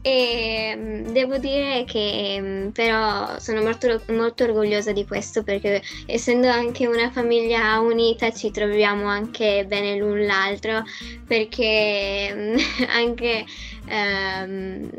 E 0.03 0.73
mm, 0.75 1.11
devo 1.11 1.37
dire 1.37 1.83
che 1.85 2.37
mm, 2.41 2.67
però 2.69 3.37
sono 3.37 3.61
molto, 3.61 4.01
molto 4.07 4.45
orgogliosa 4.45 4.91
di 4.91 5.05
questo 5.05 5.43
perché 5.43 5.79
essendo 6.07 6.47
anche 6.49 6.87
una 6.87 7.11
famiglia 7.11 7.79
unita 7.79 8.31
ci 8.31 8.49
troviamo 8.49 9.05
anche 9.05 9.63
bene 9.67 9.97
l'un 9.97 10.25
l'altro 10.25 10.83
perché 11.27 12.33
mm, 12.33 12.57
anche 12.89 13.45
ehm, 13.91 14.89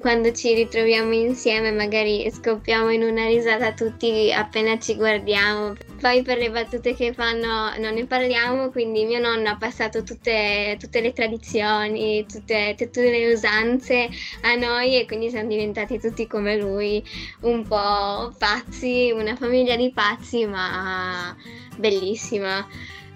quando 0.00 0.32
ci 0.32 0.54
ritroviamo 0.54 1.12
insieme 1.12 1.70
magari 1.70 2.28
scoppiamo 2.30 2.90
in 2.90 3.02
una 3.02 3.26
risata 3.26 3.72
tutti 3.72 4.32
appena 4.32 4.78
ci 4.78 4.96
guardiamo. 4.96 5.74
Poi 6.00 6.22
per 6.22 6.38
le 6.38 6.50
battute 6.50 6.94
che 6.94 7.12
fanno 7.12 7.76
non 7.78 7.94
ne 7.94 8.06
parliamo, 8.06 8.70
quindi 8.70 9.04
mio 9.04 9.20
nonno 9.20 9.50
ha 9.50 9.56
passato 9.56 10.02
tutte, 10.02 10.76
tutte 10.80 11.00
le 11.00 11.12
tradizioni, 11.12 12.26
tutte, 12.26 12.74
tutte 12.76 13.10
le 13.10 13.32
usanze 13.32 14.08
a 14.40 14.54
noi 14.56 14.98
e 14.98 15.06
quindi 15.06 15.30
siamo 15.30 15.48
diventati 15.48 16.00
tutti 16.00 16.26
come 16.26 16.56
lui, 16.56 17.04
un 17.42 17.62
po' 17.66 18.34
pazzi, 18.36 19.12
una 19.14 19.36
famiglia 19.36 19.76
di 19.76 19.92
pazzi 19.92 20.46
ma 20.46 21.36
bellissima. 21.76 22.66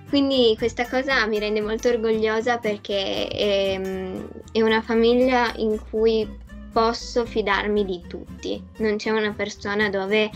Quindi 0.09 0.55
questa 0.57 0.87
cosa 0.88 1.27
mi 1.27 1.38
rende 1.38 1.61
molto 1.61 1.88
orgogliosa 1.88 2.59
perché 2.59 3.29
ehm, 3.29 4.29
è 4.53 4.62
una 4.62 4.81
famiglia 4.81 5.53
in 5.57 5.79
cui 5.90 6.29
posso 6.73 7.25
fidarmi 7.25 7.85
di 7.85 8.03
tutti. 8.07 8.62
Non 8.79 8.97
c'è 8.97 9.11
una 9.11 9.33
persona 9.33 9.88
dove 9.90 10.31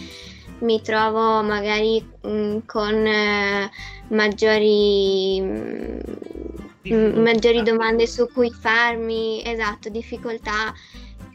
mi 0.61 0.81
trovo 0.83 1.43
magari 1.43 2.05
mm, 2.27 2.59
con 2.67 2.95
eh, 3.07 3.71
maggiori, 4.09 5.41
mm, 5.41 5.99
Difficoltà. 6.83 7.21
maggiori 7.21 7.63
domande 7.63 8.07
su 8.07 8.29
cui 8.33 8.51
farmi, 8.51 9.43
esatto, 9.45 9.89
difficoltà. 9.89 10.75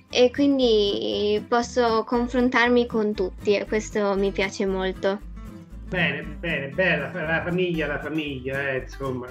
E 0.09 0.31
quindi 0.31 1.43
posso 1.47 2.03
confrontarmi 2.05 2.85
con 2.85 3.13
tutti 3.13 3.55
e 3.55 3.65
questo 3.65 4.15
mi 4.15 4.31
piace 4.31 4.65
molto. 4.65 5.33
Bene, 5.87 6.23
bene, 6.39 6.69
bella, 6.69 7.11
la 7.13 7.43
famiglia, 7.43 7.85
la 7.85 7.99
famiglia, 7.99 8.71
eh, 8.71 8.77
insomma, 8.79 9.27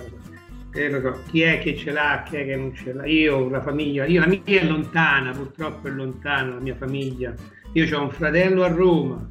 eh, 0.72 1.00
so, 1.00 1.22
chi 1.28 1.42
è 1.42 1.58
che 1.58 1.76
ce 1.76 1.90
l'ha, 1.90 2.22
chi 2.24 2.36
è 2.36 2.44
che 2.44 2.56
non 2.56 2.72
ce 2.74 2.92
l'ha. 2.92 3.04
Io, 3.06 3.48
la 3.48 3.60
famiglia, 3.60 4.04
io, 4.06 4.20
la 4.20 4.26
mia 4.26 4.40
è 4.44 4.64
lontana, 4.64 5.32
purtroppo 5.32 5.88
è 5.88 5.90
lontana 5.90 6.54
la 6.54 6.60
mia 6.60 6.76
famiglia. 6.76 7.34
Io 7.72 7.98
ho 7.98 8.02
un 8.02 8.10
fratello 8.10 8.62
a 8.62 8.68
Roma, 8.68 9.28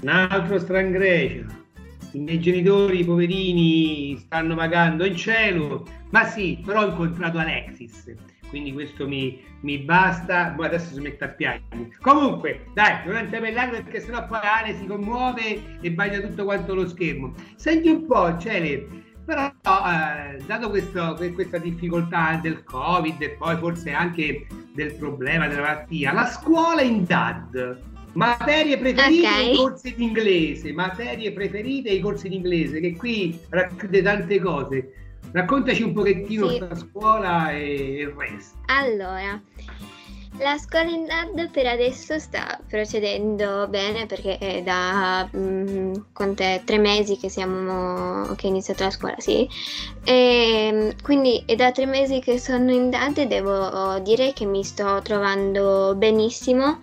un 0.00 0.08
altro 0.08 0.58
sta 0.58 0.80
in 0.80 0.90
Grecia, 0.90 1.46
i 2.12 2.18
miei 2.18 2.40
genitori, 2.40 3.04
poverini, 3.04 4.16
stanno 4.18 4.56
vagando 4.56 5.04
in 5.04 5.14
cielo, 5.14 5.86
ma 6.10 6.24
sì, 6.24 6.60
però 6.64 6.82
ho 6.82 6.88
incontrato 6.88 7.38
Alexis, 7.38 8.14
quindi 8.48 8.72
questo 8.72 9.06
mi, 9.06 9.40
mi 9.62 9.78
basta, 9.78 10.52
poi 10.56 10.66
adesso 10.66 10.94
si 10.94 11.00
mette 11.00 11.24
a 11.24 11.28
piangere. 11.28 11.90
Comunque, 12.00 12.66
dai, 12.74 13.06
non 13.06 13.22
interpellare 13.22 13.82
perché 13.82 14.00
sennò 14.00 14.26
poi 14.26 14.40
Ale 14.42 14.76
si 14.76 14.86
commuove 14.86 15.78
e 15.80 15.90
bagna 15.92 16.20
tutto 16.20 16.44
quanto 16.44 16.74
lo 16.74 16.88
schermo. 16.88 17.34
Senti 17.56 17.88
un 17.88 18.06
po', 18.06 18.36
Cele, 18.38 18.86
però 19.24 19.46
eh, 19.46 20.42
dato 20.46 20.70
questo- 20.70 21.14
que- 21.14 21.32
questa 21.32 21.58
difficoltà 21.58 22.38
del 22.42 22.64
Covid 22.64 23.20
e 23.20 23.30
poi 23.30 23.56
forse 23.56 23.90
anche 23.92 24.46
del 24.74 24.94
problema 24.94 25.48
della 25.48 25.60
malattia, 25.62 26.12
la 26.12 26.26
scuola 26.26 26.80
in 26.82 27.04
DAD, 27.04 27.80
materie 28.14 28.78
preferite 28.78 29.26
Ok. 29.26 29.38
e 29.38 29.52
i 29.52 29.56
corsi 29.56 29.94
d'inglese, 29.94 30.72
materie 30.72 31.32
preferite 31.32 31.90
i 31.90 32.00
corsi 32.00 32.28
d'inglese, 32.28 32.80
che 32.80 32.96
qui 32.96 33.38
racchiude 33.50 34.02
tante 34.02 34.40
cose. 34.40 34.92
Raccontaci 35.32 35.82
un 35.82 35.92
pochettino 35.92 36.48
Sì. 36.48 36.58
questa 36.58 36.76
scuola 36.76 37.52
e 37.52 38.00
il 38.00 38.14
resto. 38.16 38.56
Allora, 38.66 39.40
la 40.38 40.56
scuola 40.56 40.88
in 40.88 41.04
DAD 41.06 41.50
per 41.50 41.66
adesso 41.66 42.18
sta 42.18 42.60
procedendo 42.68 43.66
bene 43.68 44.06
perché 44.06 44.38
è 44.38 44.62
da 44.62 45.28
mm, 45.36 45.94
quant'è, 46.12 46.62
tre 46.64 46.78
mesi 46.78 47.16
che, 47.16 47.28
siamo, 47.28 48.34
che 48.36 48.46
è 48.46 48.50
iniziata 48.50 48.84
la 48.84 48.90
scuola, 48.90 49.14
sì. 49.18 49.48
E, 50.04 50.94
quindi 51.02 51.42
è 51.44 51.56
da 51.56 51.72
tre 51.72 51.86
mesi 51.86 52.20
che 52.20 52.38
sono 52.38 52.70
in 52.70 52.88
DAD 52.88 53.18
e 53.18 53.26
devo 53.26 53.98
dire 54.00 54.32
che 54.32 54.44
mi 54.44 54.62
sto 54.62 55.00
trovando 55.02 55.94
benissimo. 55.96 56.80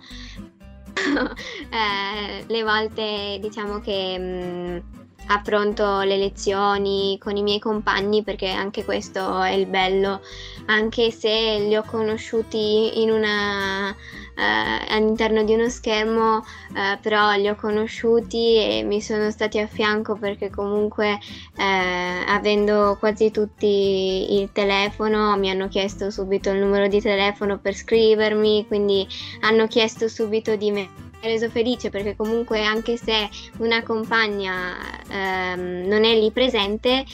Eh, 1.68 2.44
le 2.46 2.62
volte 2.62 3.38
diciamo 3.40 3.80
che 3.80 4.16
mm, 4.18 4.78
affronto 5.26 6.00
le 6.00 6.16
lezioni 6.16 7.18
con 7.20 7.36
i 7.36 7.42
miei 7.42 7.58
compagni 7.58 8.22
perché 8.22 8.48
anche 8.48 8.84
questo 8.84 9.42
è 9.42 9.50
il 9.50 9.66
bello, 9.66 10.20
anche 10.66 11.10
se 11.10 11.58
li 11.60 11.76
ho 11.76 11.82
conosciuti 11.82 13.02
in 13.02 13.10
una, 13.10 13.90
eh, 13.90 14.94
all'interno 14.94 15.42
di 15.44 15.54
uno 15.54 15.68
schermo, 15.68 16.44
eh, 16.74 16.98
però 17.00 17.32
li 17.32 17.48
ho 17.48 17.56
conosciuti 17.56 18.56
e 18.56 18.82
mi 18.84 19.00
sono 19.00 19.30
stati 19.30 19.58
a 19.58 19.66
fianco 19.66 20.16
perché 20.16 20.50
comunque 20.50 21.18
eh, 21.56 22.24
avendo 22.26 22.96
quasi 22.98 23.30
tutti 23.30 24.40
il 24.40 24.50
telefono 24.52 25.36
mi 25.36 25.50
hanno 25.50 25.68
chiesto 25.68 26.10
subito 26.10 26.50
il 26.50 26.58
numero 26.58 26.86
di 26.88 27.00
telefono 27.00 27.58
per 27.58 27.74
scrivermi, 27.74 28.66
quindi 28.66 29.06
hanno 29.40 29.66
chiesto 29.66 30.08
subito 30.08 30.56
di 30.56 30.70
me. 30.70 31.05
Reso 31.26 31.50
felice 31.50 31.90
perché 31.90 32.14
comunque 32.14 32.64
anche 32.64 32.96
se 32.96 33.28
una 33.58 33.82
compagna 33.82 34.76
ehm, 35.08 35.86
non 35.86 36.04
è 36.04 36.14
lì 36.14 36.30
presente, 36.30 37.04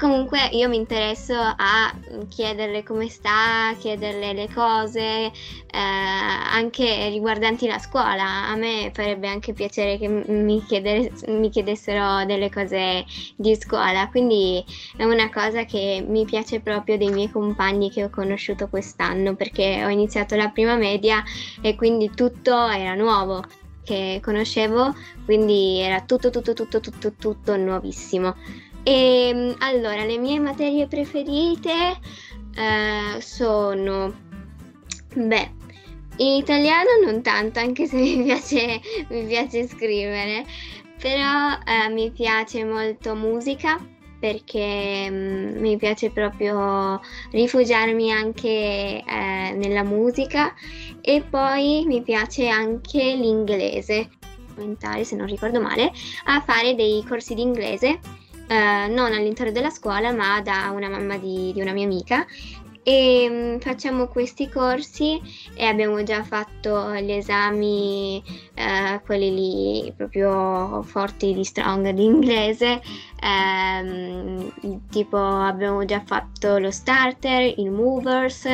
comunque 0.00 0.48
io 0.52 0.66
mi 0.70 0.76
interesso 0.76 1.34
a 1.34 1.94
chiederle 2.26 2.82
come 2.82 3.08
sta, 3.10 3.74
chiederle 3.78 4.32
le 4.32 4.48
cose, 4.48 5.00
eh, 5.00 5.32
anche 5.72 7.10
riguardanti 7.10 7.66
la 7.66 7.78
scuola. 7.78 8.48
A 8.48 8.56
me 8.56 8.90
farebbe 8.94 9.28
anche 9.28 9.52
piacere 9.52 9.98
che 9.98 10.08
mi, 10.08 10.64
chiedere- 10.64 11.12
mi 11.28 11.50
chiedessero 11.50 12.24
delle 12.24 12.48
cose 12.48 13.04
di 13.36 13.54
scuola, 13.56 14.08
quindi 14.08 14.64
è 14.96 15.04
una 15.04 15.28
cosa 15.30 15.66
che 15.66 16.02
mi 16.06 16.24
piace 16.24 16.60
proprio 16.60 16.96
dei 16.96 17.10
miei 17.10 17.30
compagni 17.30 17.90
che 17.90 18.04
ho 18.04 18.10
conosciuto 18.10 18.68
quest'anno 18.68 19.34
perché 19.34 19.84
ho 19.84 19.88
iniziato 19.90 20.34
la 20.34 20.48
prima 20.48 20.76
media 20.76 21.22
e 21.60 21.74
quindi 21.76 22.10
tutto 22.14 22.68
era 22.68 22.94
nuovo 22.94 23.44
che 23.84 24.20
conoscevo, 24.22 24.94
quindi 25.26 25.78
era 25.80 26.00
tutto 26.00 26.30
tutto 26.30 26.54
tutto 26.54 26.80
tutto 26.80 27.12
tutto 27.18 27.56
nuovissimo. 27.56 28.34
E 28.82 29.30
mm, 29.34 29.50
allora, 29.58 30.04
le 30.04 30.18
mie 30.18 30.38
materie 30.38 30.86
preferite 30.86 31.98
eh, 32.54 33.20
sono 33.20 34.14
beh, 35.14 35.50
in 36.16 36.34
italiano 36.36 36.88
non 37.04 37.22
tanto, 37.22 37.58
anche 37.58 37.86
se 37.86 37.96
mi 38.00 38.22
piace, 38.22 38.80
mi 39.08 39.26
piace 39.26 39.66
scrivere, 39.66 40.44
però 41.00 41.58
eh, 41.64 41.88
mi 41.90 42.10
piace 42.10 42.64
molto 42.64 43.14
musica 43.14 43.78
perché 44.18 45.08
mm, 45.10 45.58
mi 45.58 45.76
piace 45.76 46.10
proprio 46.10 47.00
rifugiarmi 47.30 48.12
anche 48.12 49.02
eh, 49.06 49.52
nella 49.54 49.82
musica 49.82 50.54
e 51.00 51.22
poi 51.22 51.84
mi 51.86 52.02
piace 52.02 52.48
anche 52.48 53.14
l'inglese, 53.14 54.10
se 55.02 55.16
non 55.16 55.26
ricordo 55.26 55.60
male, 55.60 55.90
a 56.24 56.40
fare 56.42 56.74
dei 56.74 57.02
corsi 57.06 57.34
di 57.34 57.40
inglese 57.40 57.98
eh, 58.50 58.88
non 58.88 59.12
all'interno 59.12 59.52
della 59.52 59.70
scuola, 59.70 60.12
ma 60.12 60.40
da 60.40 60.72
una 60.74 60.88
mamma 60.88 61.16
di, 61.18 61.52
di 61.52 61.60
una 61.60 61.72
mia 61.72 61.84
amica. 61.84 62.26
E 62.82 63.28
mm, 63.30 63.58
facciamo 63.58 64.08
questi 64.08 64.48
corsi 64.48 65.20
e 65.54 65.66
abbiamo 65.66 66.02
già 66.02 66.24
fatto 66.24 66.92
gli 66.94 67.12
esami, 67.12 68.20
eh, 68.54 69.00
quelli 69.04 69.34
lì 69.34 69.92
proprio 69.96 70.82
forti 70.82 71.32
di 71.32 71.44
strong 71.44 71.90
di 71.90 72.04
inglese, 72.04 72.82
ehm, 73.22 74.52
tipo 74.90 75.16
abbiamo 75.16 75.84
già 75.84 76.02
fatto 76.04 76.58
lo 76.58 76.70
starter, 76.70 77.54
il 77.58 77.70
movers 77.70 78.46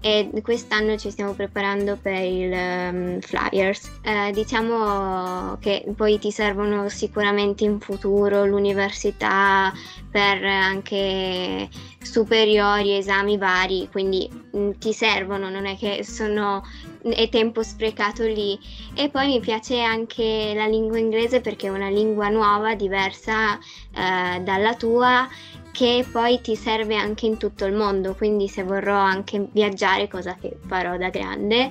e 0.00 0.30
quest'anno 0.42 0.96
ci 0.96 1.10
stiamo 1.10 1.32
preparando 1.32 1.96
per 2.00 2.22
il 2.22 2.52
um, 2.52 3.20
flyers. 3.20 3.90
Eh, 4.02 4.30
diciamo 4.32 5.56
che 5.58 5.84
poi 5.96 6.18
ti 6.18 6.30
servono 6.30 6.88
sicuramente 6.88 7.64
in 7.64 7.80
futuro 7.80 8.44
l'università 8.44 9.72
per 10.10 10.44
anche 10.44 11.68
superiori, 12.00 12.96
esami 12.96 13.38
vari, 13.38 13.88
quindi 13.90 14.28
mh, 14.52 14.70
ti 14.78 14.92
servono, 14.92 15.48
non 15.48 15.66
è 15.66 15.76
che 15.76 16.04
sono 16.04 16.62
è 17.02 17.28
tempo 17.28 17.62
sprecato 17.62 18.24
lì. 18.24 18.58
E 18.94 19.08
poi 19.08 19.28
mi 19.28 19.40
piace 19.40 19.80
anche 19.80 20.52
la 20.54 20.66
lingua 20.66 20.98
inglese 20.98 21.40
perché 21.40 21.66
è 21.66 21.70
una 21.70 21.88
lingua 21.88 22.28
nuova, 22.28 22.74
diversa 22.74 23.58
eh, 23.58 24.40
dalla 24.40 24.74
tua 24.74 25.28
che 25.72 26.06
poi 26.10 26.40
ti 26.40 26.54
serve 26.54 26.96
anche 26.96 27.26
in 27.26 27.38
tutto 27.38 27.64
il 27.64 27.72
mondo, 27.72 28.14
quindi 28.14 28.46
se 28.46 28.62
vorrò 28.62 28.98
anche 28.98 29.48
viaggiare, 29.52 30.06
cosa 30.06 30.36
che 30.38 30.58
farò 30.66 30.98
da 30.98 31.08
grande, 31.08 31.70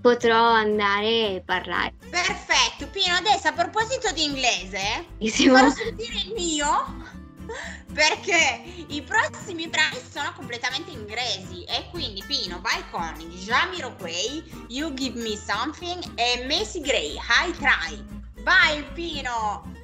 potrò 0.00 0.52
andare 0.52 1.34
e 1.34 1.42
parlare. 1.44 1.94
Perfetto, 2.08 2.86
Pino, 2.92 3.14
adesso 3.16 3.48
a 3.48 3.52
proposito 3.52 4.12
di 4.12 4.22
inglese, 4.22 5.06
Bellissimo. 5.18 5.56
farò 5.56 5.70
sentire 5.70 6.14
il 6.24 6.32
mio 6.36 7.15
perché 7.92 8.62
i 8.88 9.02
prossimi 9.02 9.68
brani 9.68 9.98
sono 10.08 10.32
completamente 10.34 10.90
inglesi 10.90 11.64
e 11.64 11.88
quindi 11.90 12.22
Pino 12.26 12.60
vai 12.60 12.82
con 12.90 13.14
Jamiroquai, 13.18 14.66
You 14.68 14.92
Give 14.94 15.20
Me 15.20 15.36
Something 15.36 16.02
e 16.14 16.44
Macy 16.46 16.80
Gray, 16.80 17.14
High 17.14 17.52
Try. 17.56 18.04
Vai 18.42 18.84
Pino! 18.94 19.74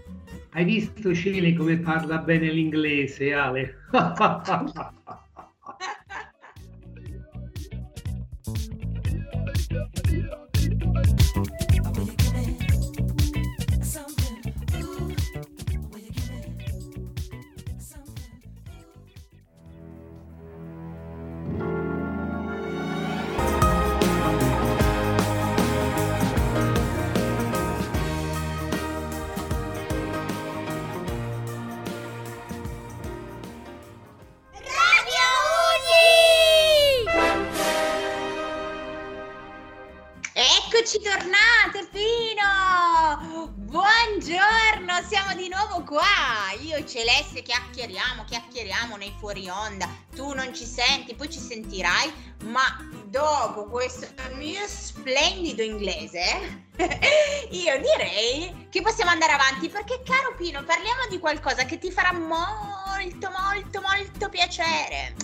Hai 0.51 0.64
visto 0.64 1.14
Cile 1.14 1.55
come 1.55 1.79
parla 1.79 2.18
bene 2.18 2.51
l'inglese, 2.51 3.33
Ale? 3.33 3.75
siamo 45.72 45.85
qua. 45.85 46.52
Io 46.61 46.76
e 46.76 46.87
Celeste 46.87 47.42
chiacchieriamo, 47.42 48.24
chiacchieriamo 48.24 48.96
nei 48.96 49.14
fuori 49.18 49.48
onda. 49.48 49.88
Tu 50.14 50.35
non 50.35 50.54
ci 50.54 50.66
senti, 50.66 51.14
poi 51.14 51.30
ci 51.30 51.38
sentirai, 51.38 52.12
ma 52.44 52.62
dopo 53.06 53.64
questo 53.64 54.06
mio 54.35 54.66
splendido 54.66 55.62
inglese, 55.62 56.66
io 57.50 57.80
direi 57.80 58.68
che 58.70 58.82
possiamo 58.82 59.11
andare 59.11 59.32
avanti 59.32 59.68
perché 59.68 60.02
caro 60.04 60.35
Pino, 60.37 60.62
parliamo 60.62 61.06
di 61.08 61.18
qualcosa 61.18 61.64
che 61.64 61.78
ti 61.78 61.90
farà 61.90 62.12
molto 62.12 63.30
molto 63.30 63.80
molto 63.80 64.28
piacere. 64.28 65.14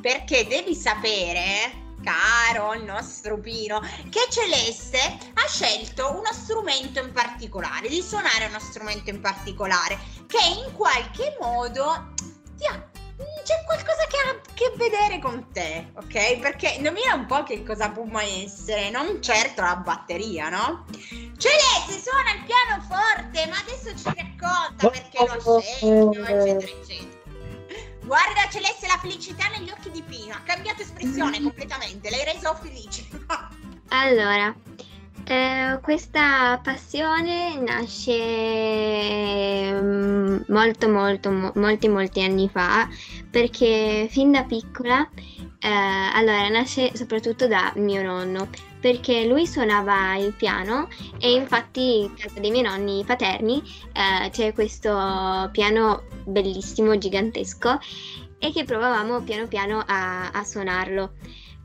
Perché 0.00 0.46
devi 0.46 0.74
sapere 0.76 1.86
caro 2.08 2.72
il 2.72 2.84
nostro 2.84 3.38
Pino, 3.38 3.80
che 4.08 4.26
Celeste 4.30 4.98
ha 4.98 5.46
scelto 5.46 6.10
uno 6.10 6.32
strumento 6.32 7.00
in 7.00 7.12
particolare, 7.12 7.88
di 7.88 8.00
suonare 8.00 8.46
uno 8.46 8.58
strumento 8.60 9.10
in 9.10 9.20
particolare, 9.20 9.98
che 10.26 10.38
in 10.64 10.72
qualche 10.72 11.36
modo 11.38 12.14
ti 12.56 12.64
ha- 12.66 12.86
c'è 13.44 13.64
qualcosa 13.66 14.06
che 14.08 14.16
ha 14.16 14.30
a 14.30 14.40
che 14.54 14.72
vedere 14.76 15.18
con 15.18 15.50
te, 15.52 15.90
ok? 15.96 16.38
Perché 16.38 16.68
indovina 16.68 17.14
un 17.14 17.26
po' 17.26 17.42
che 17.42 17.62
cosa 17.62 17.90
può 17.90 18.04
mai 18.04 18.44
essere, 18.44 18.90
non 18.90 19.20
certo 19.20 19.60
la 19.60 19.76
batteria, 19.76 20.48
no? 20.48 20.86
Celeste 21.36 22.00
suona 22.00 22.32
il 22.32 22.44
pianoforte, 22.46 23.46
ma 23.48 23.56
adesso 23.58 23.94
ci 23.96 24.04
racconta 24.04 24.88
perché 24.88 25.42
lo 25.44 25.60
scelto, 25.60 26.12
eccetera, 26.22 26.56
eccetera. 26.56 27.17
Guarda 28.08 28.48
Celeste 28.50 28.86
la 28.86 28.96
felicità 28.96 29.48
negli 29.48 29.68
occhi 29.68 29.90
di 29.90 30.02
Pino, 30.02 30.32
ha 30.32 30.40
cambiato 30.42 30.80
espressione 30.80 31.42
completamente, 31.42 32.08
l'hai 32.08 32.24
reso 32.24 32.54
felice. 32.54 33.06
Allora, 33.90 34.54
eh, 35.24 35.78
questa 35.82 36.58
passione 36.62 37.58
nasce 37.60 38.12
mm, 39.80 40.38
molto 40.48 40.88
molto 40.88 41.30
mo- 41.30 41.52
molti 41.54 41.88
molti 41.88 42.22
anni 42.22 42.50
fa 42.50 42.88
perché 43.30 44.08
fin 44.10 44.30
da 44.30 44.44
piccola 44.44 45.08
eh, 45.58 45.68
allora 45.68 46.48
nasce 46.48 46.94
soprattutto 46.94 47.46
da 47.46 47.72
mio 47.76 48.02
nonno 48.02 48.48
perché 48.80 49.26
lui 49.26 49.46
suonava 49.46 50.16
il 50.16 50.32
piano 50.34 50.88
e 51.18 51.32
infatti 51.32 52.00
in 52.00 52.14
casa 52.14 52.40
dei 52.40 52.50
miei 52.50 52.64
nonni 52.64 53.04
paterni 53.04 53.62
eh, 53.92 54.30
c'è 54.30 54.52
questo 54.52 55.48
piano 55.52 56.04
bellissimo 56.24 56.96
gigantesco 56.96 57.78
e 58.38 58.52
che 58.52 58.64
provavamo 58.64 59.22
piano 59.22 59.48
piano 59.48 59.82
a, 59.84 60.30
a 60.30 60.44
suonarlo. 60.44 61.12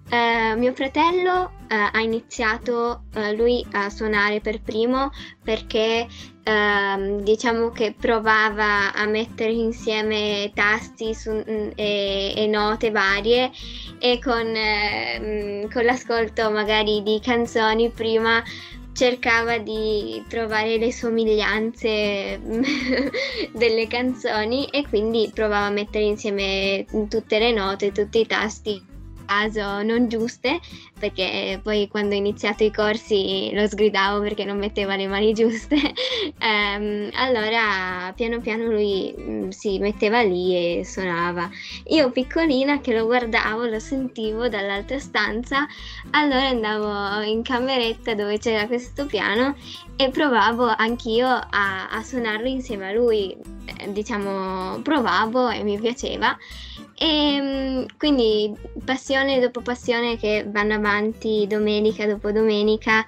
Eh, 0.09 0.55
mio 0.57 0.73
fratello 0.73 1.51
eh, 1.67 1.75
ha 1.91 1.99
iniziato 2.01 3.03
eh, 3.15 3.33
lui 3.35 3.65
a 3.71 3.89
suonare 3.89 4.41
per 4.41 4.61
primo 4.61 5.09
perché 5.41 6.07
ehm, 6.43 7.21
diciamo 7.21 7.69
che 7.69 7.95
provava 7.99 8.93
a 8.93 9.05
mettere 9.05 9.51
insieme 9.51 10.51
tasti 10.53 11.15
su- 11.15 11.31
mm, 11.31 11.69
e, 11.75 12.33
e 12.35 12.47
note 12.47 12.91
varie 12.91 13.49
e 13.97 14.19
con, 14.19 14.45
ehm, 14.55 15.71
con 15.71 15.83
l'ascolto 15.83 16.51
magari 16.51 17.01
di 17.01 17.19
canzoni 17.19 17.89
prima 17.89 18.43
cercava 18.93 19.57
di 19.57 20.23
trovare 20.27 20.77
le 20.77 20.91
somiglianze 20.91 22.39
delle 23.51 23.87
canzoni 23.87 24.67
e 24.67 24.85
quindi 24.87 25.31
provava 25.33 25.65
a 25.65 25.71
mettere 25.71 26.03
insieme 26.03 26.85
tutte 27.09 27.39
le 27.39 27.51
note, 27.51 27.91
tutti 27.91 28.19
i 28.19 28.27
tasti 28.27 28.91
caso 29.25 29.81
non 29.83 30.07
giuste 30.07 30.59
perché 30.99 31.59
poi 31.61 31.87
quando 31.89 32.15
ho 32.15 32.17
iniziato 32.17 32.63
i 32.63 32.71
corsi 32.71 33.51
lo 33.53 33.67
sgridavo 33.67 34.21
perché 34.21 34.45
non 34.45 34.57
metteva 34.57 34.95
le 34.95 35.07
mani 35.07 35.33
giuste. 35.33 35.75
Ehm, 36.39 37.09
allora 37.13 38.11
piano 38.15 38.39
piano 38.39 38.65
lui 38.65 39.13
mm, 39.17 39.49
si 39.49 39.77
metteva 39.79 40.21
lì 40.21 40.79
e 40.79 40.85
suonava. 40.85 41.49
Io 41.87 42.11
piccolina 42.11 42.79
che 42.79 42.93
lo 42.93 43.05
guardavo 43.05 43.65
lo 43.65 43.79
sentivo 43.79 44.47
dall'altra 44.49 44.99
stanza 44.99 45.67
allora 46.11 46.47
andavo 46.47 47.21
in 47.21 47.43
cameretta 47.43 48.13
dove 48.13 48.39
c'era 48.39 48.67
questo 48.67 49.05
piano 49.05 49.55
e 49.95 50.09
provavo 50.09 50.65
anch'io 50.65 51.27
a, 51.27 51.89
a 51.89 52.03
suonarlo 52.03 52.47
insieme 52.47 52.89
a 52.89 52.93
lui. 52.93 53.35
Eh, 53.65 53.91
diciamo 53.91 54.79
provavo 54.81 55.49
e 55.49 55.63
mi 55.63 55.79
piaceva 55.79 56.37
e 56.95 57.39
mm, 57.41 57.83
quindi 57.97 58.53
passione 58.85 59.39
dopo 59.39 59.61
passione 59.61 60.17
che 60.17 60.45
vanno 60.47 60.75
avanti 60.75 61.45
domenica 61.47 62.05
dopo 62.05 62.31
domenica, 62.31 63.05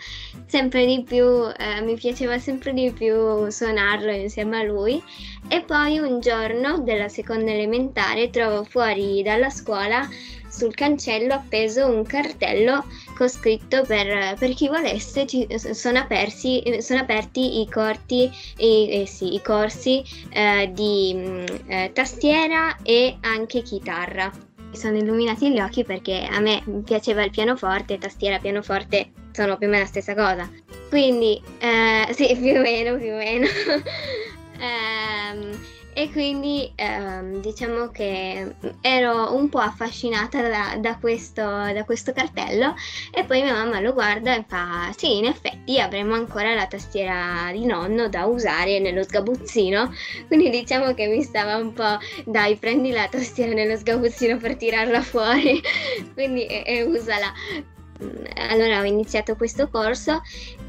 sempre 0.47 0.85
di 0.85 1.03
più, 1.03 1.25
eh, 1.25 1.81
mi 1.81 1.95
piaceva 1.95 2.37
sempre 2.39 2.73
di 2.73 2.91
più 2.91 3.49
suonarlo 3.49 4.11
insieme 4.11 4.59
a 4.59 4.63
lui. 4.63 5.01
E 5.47 5.61
poi 5.61 5.99
un 5.99 6.19
giorno 6.19 6.79
della 6.79 7.07
seconda 7.07 7.51
elementare 7.51 8.29
trovo 8.29 8.63
fuori 8.63 9.21
dalla 9.23 9.49
scuola 9.49 10.07
sul 10.55 10.73
cancello 10.73 11.33
appeso 11.33 11.85
un 11.85 12.05
cartello 12.05 12.85
con 13.17 13.27
scritto 13.27 13.83
per, 13.83 14.35
per 14.37 14.53
chi 14.53 14.67
volesse 14.69 15.25
ci, 15.25 15.47
sono, 15.73 15.99
apersi, 15.99 16.63
sono 16.79 17.01
aperti 17.01 17.61
i, 17.61 17.69
corti, 17.69 18.31
i, 18.57 19.01
eh 19.01 19.05
sì, 19.05 19.33
i 19.33 19.41
corsi 19.41 20.03
eh, 20.29 20.71
di 20.73 21.13
mh, 21.13 21.45
eh, 21.67 21.91
tastiera 21.93 22.77
e 22.83 23.17
anche 23.21 23.61
chitarra. 23.61 24.31
Mi 24.69 24.77
sono 24.77 24.97
illuminati 24.97 25.51
gli 25.51 25.59
occhi 25.59 25.83
perché 25.83 26.27
a 26.29 26.39
me 26.39 26.63
piaceva 26.85 27.23
il 27.23 27.31
pianoforte, 27.31 27.97
tastiera, 27.97 28.39
pianoforte 28.39 29.11
sono 29.31 29.57
più 29.57 29.67
o 29.67 29.69
meno 29.69 29.83
la 29.83 29.89
stessa 29.89 30.15
cosa. 30.15 30.49
Quindi, 30.89 31.41
eh, 31.59 32.13
sì, 32.13 32.35
più 32.39 32.57
o 32.57 32.61
meno, 32.61 32.97
più 32.97 33.11
o 33.11 33.17
meno. 33.17 33.47
Ehm, 34.57 35.59
e 35.97 36.12
quindi 36.12 36.69
ehm, 36.75 37.39
diciamo 37.39 37.88
che 37.88 38.53
ero 38.81 39.34
un 39.34 39.47
po' 39.47 39.60
affascinata 39.60 40.41
da, 40.41 40.75
da, 40.77 40.97
questo, 40.97 41.41
da 41.41 41.86
questo 41.86 42.12
cartello 42.12 42.75
e 43.12 43.23
poi 43.23 43.41
mia 43.41 43.53
mamma 43.53 43.79
lo 43.79 43.93
guarda 43.93 44.36
e 44.36 44.43
fa 44.45 44.91
sì 44.97 45.15
in 45.19 45.25
effetti 45.25 45.79
avremo 45.79 46.13
ancora 46.13 46.53
la 46.53 46.67
tastiera 46.67 47.49
di 47.53 47.65
nonno 47.65 48.10
da 48.10 48.25
usare 48.25 48.79
nello 48.79 49.03
sgabuzzino. 49.03 49.93
Quindi 50.27 50.49
diciamo 50.49 50.93
che 50.93 51.08
mi 51.08 51.23
stava 51.23 51.55
un 51.55 51.71
po' 51.71 51.97
dai 52.25 52.58
prendi 52.58 52.91
la 52.91 53.08
tastiera 53.08 53.53
nello 53.53 53.77
sgabuzzino 53.77 54.36
per 54.36 54.58
tirarla 54.58 55.01
fuori. 55.01 55.62
Quindi 56.13 56.45
e, 56.45 56.63
e 56.65 56.84
usala 56.84 57.31
allora 58.49 58.79
ho 58.79 58.84
iniziato 58.84 59.36
questo 59.36 59.69
corso 59.69 60.21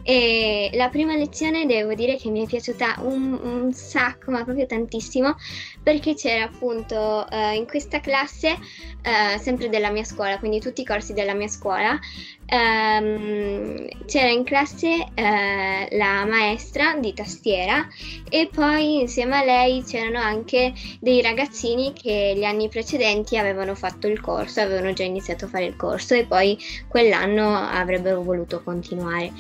e 0.03 0.71
la 0.75 0.89
prima 0.89 1.17
lezione 1.17 1.67
devo 1.67 1.95
dire 1.95 2.17
che 2.17 2.31
mi 2.31 2.45
è 2.45 2.47
piaciuta 2.47 2.97
un, 3.01 3.33
un 3.33 3.73
sacco, 3.73 4.31
ma 4.31 4.45
proprio 4.45 4.67
tantissimo, 4.67 5.35
perché 5.83 6.15
c'era 6.15 6.45
appunto 6.45 7.29
eh, 7.29 7.55
in 7.55 7.67
questa 7.67 8.01
classe, 8.01 8.57
eh, 9.03 9.39
sempre 9.39 9.69
della 9.69 9.91
mia 9.91 10.05
scuola, 10.05 10.39
quindi 10.39 10.61
tutti 10.61 10.83
i 10.83 10.85
corsi 10.85 11.13
della 11.13 11.35
mia 11.35 11.49
scuola, 11.49 11.99
ehm, 12.47 14.05
c'era 14.07 14.31
in 14.31 14.45
classe 14.45 15.09
eh, 15.15 15.89
la 15.97 16.25
maestra 16.25 16.97
di 16.99 17.13
tastiera 17.13 17.87
e 18.29 18.49
poi 18.53 19.01
insieme 19.01 19.37
a 19.37 19.45
lei 19.45 19.83
c'erano 19.83 20.19
anche 20.19 20.73
dei 21.01 21.21
ragazzini 21.21 21.93
che 21.93 22.35
gli 22.37 22.45
anni 22.45 22.69
precedenti 22.69 23.37
avevano 23.37 23.75
fatto 23.75 24.07
il 24.07 24.21
corso, 24.21 24.61
avevano 24.61 24.93
già 24.93 25.03
iniziato 25.03 25.47
a 25.47 25.49
fare 25.49 25.65
il 25.65 25.77
corso 25.77 26.15
e 26.15 26.25
poi 26.25 26.59
quell'anno 26.89 27.55
avrebbero 27.55 28.23
voluto 28.23 28.63
continuare. 28.63 29.33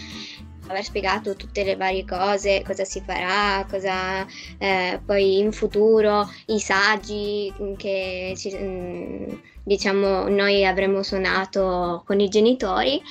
Aver 0.69 0.83
spiegato 0.83 1.37
tutte 1.37 1.62
le 1.62 1.77
varie 1.77 2.05
cose, 2.05 2.62
cosa 2.66 2.85
si 2.85 3.01
farà, 3.01 3.64
cosa 3.71 4.27
eh, 4.59 5.01
poi 5.05 5.38
in 5.38 5.53
futuro, 5.53 6.29
i 6.47 6.59
saggi 6.59 7.53
che 7.77 8.35
ci, 8.37 8.53
mm, 8.53 9.29
diciamo 9.66 10.29
noi 10.29 10.64
avremmo 10.64 11.02
suonato 11.02 12.05
con 12.07 12.20
i 12.20 12.29
genitori. 12.29 13.02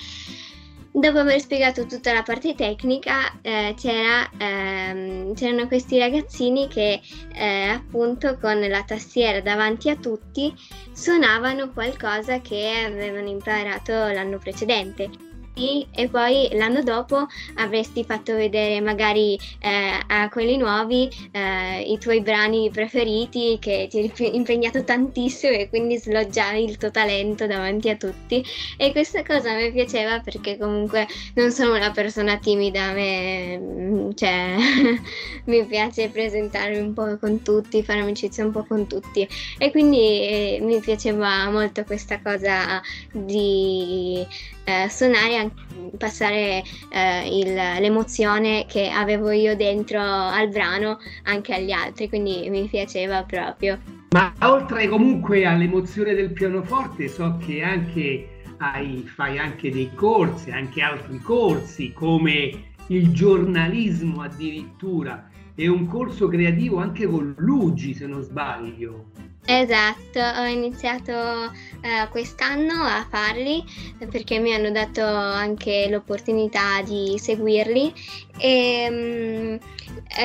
Dopo 0.90 1.18
aver 1.18 1.42
spiegato 1.42 1.86
tutta 1.86 2.14
la 2.14 2.24
parte 2.24 2.56
tecnica, 2.56 3.42
eh, 3.42 3.76
c'era, 3.78 4.30
ehm, 4.38 5.34
c'erano 5.34 5.68
questi 5.68 6.00
ragazzini 6.00 6.70
che 6.70 7.02
eh, 7.34 7.68
appunto 7.68 8.38
con 8.40 8.62
la 8.62 8.84
tastiera 8.84 9.42
davanti 9.42 9.90
a 9.90 9.98
tutti 9.98 10.54
suonavano 10.94 11.72
qualcosa 11.74 12.40
che 12.40 12.86
avevano 12.86 13.28
imparato 13.28 13.92
l'anno 13.92 14.38
precedente 14.38 15.35
e 15.56 16.10
poi 16.10 16.50
l'anno 16.52 16.84
dopo 16.84 17.28
avresti 17.56 18.04
fatto 18.04 18.36
vedere 18.36 18.82
magari 18.82 19.40
eh, 19.60 20.00
a 20.06 20.28
quelli 20.30 20.58
nuovi 20.58 21.10
eh, 21.32 21.82
i 21.82 21.98
tuoi 21.98 22.22
brani 22.22 22.70
preferiti 22.70 23.58
che 23.60 23.88
ti 23.90 24.00
hai 24.00 24.36
impegnato 24.36 24.84
tantissimo 24.84 25.54
e 25.54 25.70
quindi 25.70 25.98
sloggiavi 25.98 26.62
il 26.62 26.78
tuo 26.78 26.92
talento 26.92 27.48
davanti 27.48 27.90
a 27.90 27.96
tutti. 27.96 28.44
E 28.78 28.92
questa 28.92 29.24
cosa 29.24 29.56
mi 29.56 29.72
piaceva 29.72 30.20
perché 30.20 30.58
comunque 30.58 31.08
non 31.36 31.52
sono 31.52 31.76
una 31.76 31.92
persona 31.92 32.38
timida, 32.38 32.92
me 32.92 33.58
mm, 33.58 34.12
cioè, 34.16 34.56
mi 35.46 35.66
piace 35.66 36.10
presentarmi 36.10 36.78
un 36.80 36.94
po' 36.94 37.18
con 37.18 37.42
tutti, 37.42 37.82
fare 37.84 38.02
amicizia 38.02 38.44
un 38.44 38.52
po' 38.52 38.66
con 38.66 38.88
tutti. 38.88 39.28
E 39.58 39.72
quindi 39.72 39.98
eh, 39.98 40.60
mi 40.62 40.80
piaceva 40.80 41.50
molto 41.50 41.84
questa 41.86 42.20
cosa 42.22 42.82
di 43.12 44.26
eh, 44.66 44.90
suonare, 44.90 45.52
passare 45.98 46.64
eh, 46.90 47.40
il, 47.40 47.54
l'emozione 47.54 48.66
che 48.68 48.90
avevo 48.90 49.32
io 49.32 49.56
dentro 49.56 50.02
al 50.02 50.50
brano 50.50 51.00
anche 51.24 51.54
agli 51.54 51.72
altri, 51.72 52.10
quindi 52.10 52.50
mi 52.50 52.68
piaceva 52.68 53.24
proprio. 53.24 53.80
Ma 54.10 54.34
oltre 54.42 54.88
comunque 54.88 55.46
all'emozione 55.46 56.14
del 56.14 56.32
pianoforte, 56.32 57.08
so 57.08 57.38
che 57.46 57.62
anche 57.62 58.44
hai, 58.58 59.04
fai 59.06 59.38
anche 59.38 59.72
dei 59.72 59.92
corsi, 59.94 60.52
anche 60.52 60.82
altri 60.82 61.20
corsi 61.20 61.92
come 61.94 62.74
il 62.88 63.12
giornalismo 63.12 64.22
addirittura 64.22 65.30
e 65.56 65.68
un 65.68 65.88
corso 65.88 66.28
creativo 66.28 66.78
anche 66.78 67.08
con 67.08 67.34
Luigi 67.38 67.94
se 67.94 68.06
non 68.06 68.22
sbaglio. 68.22 69.06
Esatto, 69.48 70.20
ho 70.20 70.46
iniziato 70.46 71.12
uh, 71.12 72.10
quest'anno 72.10 72.84
a 72.84 73.06
farli 73.08 73.64
perché 74.10 74.40
mi 74.40 74.52
hanno 74.54 74.72
dato 74.72 75.04
anche 75.04 75.88
l'opportunità 75.88 76.82
di 76.82 77.16
seguirli. 77.20 77.94
E 78.40 78.88
um, 78.90 79.60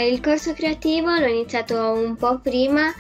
il 0.09 0.21
corso 0.21 0.55
creativo 0.55 1.11
l'ho 1.11 1.27
iniziato 1.27 1.93
un 1.93 2.17
po' 2.17 2.39
prima 2.39 2.91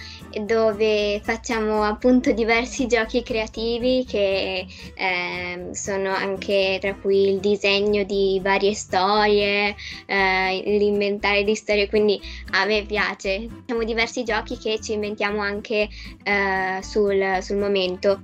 dove 0.45 1.21
facciamo 1.23 1.83
appunto 1.83 2.33
diversi 2.33 2.87
giochi 2.87 3.23
creativi 3.23 4.05
che 4.07 4.67
eh, 4.95 5.69
sono 5.73 6.11
anche 6.11 6.79
tra 6.81 6.95
cui 6.95 7.29
il 7.29 7.41
disegno 7.41 8.05
di 8.05 8.41
varie 8.43 8.75
storie, 8.75 9.75
eh, 10.07 10.63
l'inventare 10.65 11.45
di 11.45 11.55
storie, 11.55 11.89
quindi 11.89 12.21
a 12.53 12.65
me 12.65 12.85
piace. 12.85 13.49
Facciamo 13.49 13.85
diversi 13.85 14.23
giochi 14.25 14.57
che 14.59 14.81
ci 14.81 14.93
inventiamo 14.93 15.41
anche 15.41 15.89
eh, 16.23 16.79
sul, 16.83 17.39
sul 17.41 17.57
momento 17.57 18.23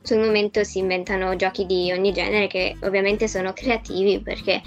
sul 0.00 0.18
momento 0.18 0.64
si 0.64 0.78
inventano 0.78 1.36
giochi 1.36 1.66
di 1.66 1.92
ogni 1.92 2.12
genere 2.14 2.46
che 2.46 2.76
ovviamente 2.80 3.28
sono 3.28 3.52
creativi 3.52 4.20
perché 4.20 4.62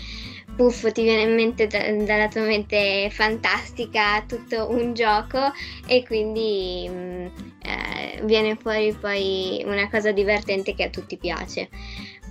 puff 0.56 0.92
ti 0.92 1.04
viene 1.04 1.24
in 1.24 1.34
mente 1.34 1.68
da, 1.68 1.80
dalla 2.04 2.28
tua 2.28 2.42
mente 2.42 3.10
fantastica 3.12 4.24
tutto 4.28 4.70
un 4.70 4.94
gioco 4.94 5.52
e 5.88 6.04
quindi 6.06 6.88
mh, 6.90 6.94
mm, 6.94 7.26
eh, 7.62 8.22
viene 8.24 8.56
fuori 8.56 8.94
poi 8.94 9.64
una 9.66 9.90
cosa 9.90 10.12
divertente 10.12 10.74
che 10.74 10.84
a 10.84 10.90
tutti 10.90 11.18
piace. 11.18 11.70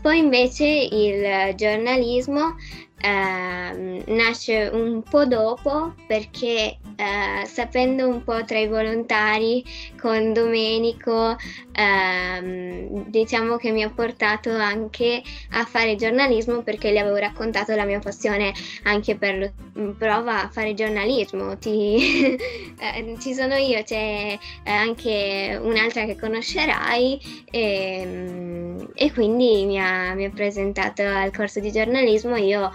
Poi 0.00 0.18
invece 0.18 0.66
il 0.66 1.54
giornalismo 1.56 2.56
eh, 3.00 4.04
nasce 4.06 4.70
un 4.72 5.02
po' 5.02 5.24
dopo 5.24 5.94
perché 6.06 6.76
eh, 6.96 7.46
sapendo 7.46 8.06
un 8.06 8.22
po' 8.22 8.44
tra 8.44 8.58
i 8.58 8.68
volontari 8.68 9.64
con 9.98 10.32
Domenico 10.32 11.36
ehm, 11.72 13.06
diciamo 13.06 13.56
che 13.56 13.70
mi 13.70 13.82
ha 13.82 13.90
portato 13.90 14.50
anche 14.50 15.22
a 15.52 15.64
fare 15.64 15.96
giornalismo 15.96 16.62
perché 16.62 16.90
le 16.90 17.00
avevo 17.00 17.16
raccontato 17.16 17.74
la 17.74 17.84
mia 17.84 18.00
passione 18.00 18.52
anche 18.84 19.16
per 19.16 19.52
lo, 19.74 19.94
prova 19.94 20.42
a 20.42 20.48
fare 20.48 20.74
giornalismo 20.74 21.56
Ti, 21.56 22.36
eh, 22.78 23.16
ci 23.18 23.34
sono 23.34 23.54
io 23.54 23.82
c'è 23.82 24.38
anche 24.64 25.58
un'altra 25.60 26.04
che 26.04 26.16
conoscerai 26.18 27.44
e, 27.50 28.00
ehm, 28.00 28.90
e 28.94 29.12
quindi 29.12 29.64
mi 29.66 29.80
ha, 29.80 30.14
mi 30.14 30.24
ha 30.24 30.30
presentato 30.30 31.02
al 31.02 31.34
corso 31.34 31.60
di 31.60 31.72
giornalismo. 31.72 32.36
Io 32.36 32.70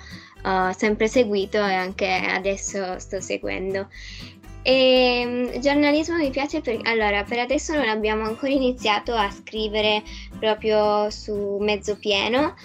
ho 0.46 0.72
sempre 0.74 1.08
seguito 1.08 1.58
e 1.58 1.74
anche 1.74 2.08
adesso 2.08 3.00
sto 3.00 3.20
seguendo. 3.20 3.88
E 4.62 5.20
ehm, 5.22 5.60
giornalismo 5.60 6.16
mi 6.16 6.32
piace 6.32 6.62
perché 6.62 6.90
allora 6.90 7.24
per 7.24 7.38
adesso 7.38 7.74
non 7.74 7.88
abbiamo 7.88 8.24
ancora 8.24 8.52
iniziato 8.52 9.14
a 9.14 9.30
scrivere 9.30 10.02
proprio 10.40 11.10
su 11.12 11.58
Mezzo 11.60 11.98
Pieno, 11.98 12.56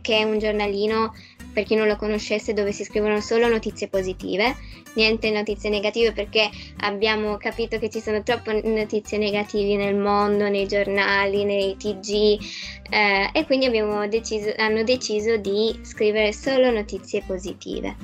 che 0.00 0.16
è 0.16 0.24
un 0.24 0.38
giornalino 0.38 1.14
per 1.52 1.64
chi 1.64 1.74
non 1.74 1.86
lo 1.86 1.96
conoscesse 1.96 2.52
dove 2.52 2.72
si 2.72 2.84
scrivono 2.84 3.20
solo 3.20 3.48
notizie 3.48 3.88
positive, 3.88 4.56
niente 4.94 5.30
notizie 5.30 5.70
negative 5.70 6.12
perché 6.12 6.48
abbiamo 6.80 7.36
capito 7.36 7.78
che 7.78 7.88
ci 7.88 8.00
sono 8.00 8.22
troppe 8.22 8.60
notizie 8.62 9.18
negative 9.18 9.76
nel 9.76 9.96
mondo, 9.96 10.48
nei 10.48 10.66
giornali, 10.66 11.44
nei 11.44 11.76
TG 11.76 12.38
eh, 12.90 13.30
e 13.32 13.46
quindi 13.46 13.70
deciso, 14.08 14.52
hanno 14.56 14.82
deciso 14.82 15.36
di 15.36 15.78
scrivere 15.82 16.32
solo 16.32 16.70
notizie 16.70 17.22
positive. 17.26 17.96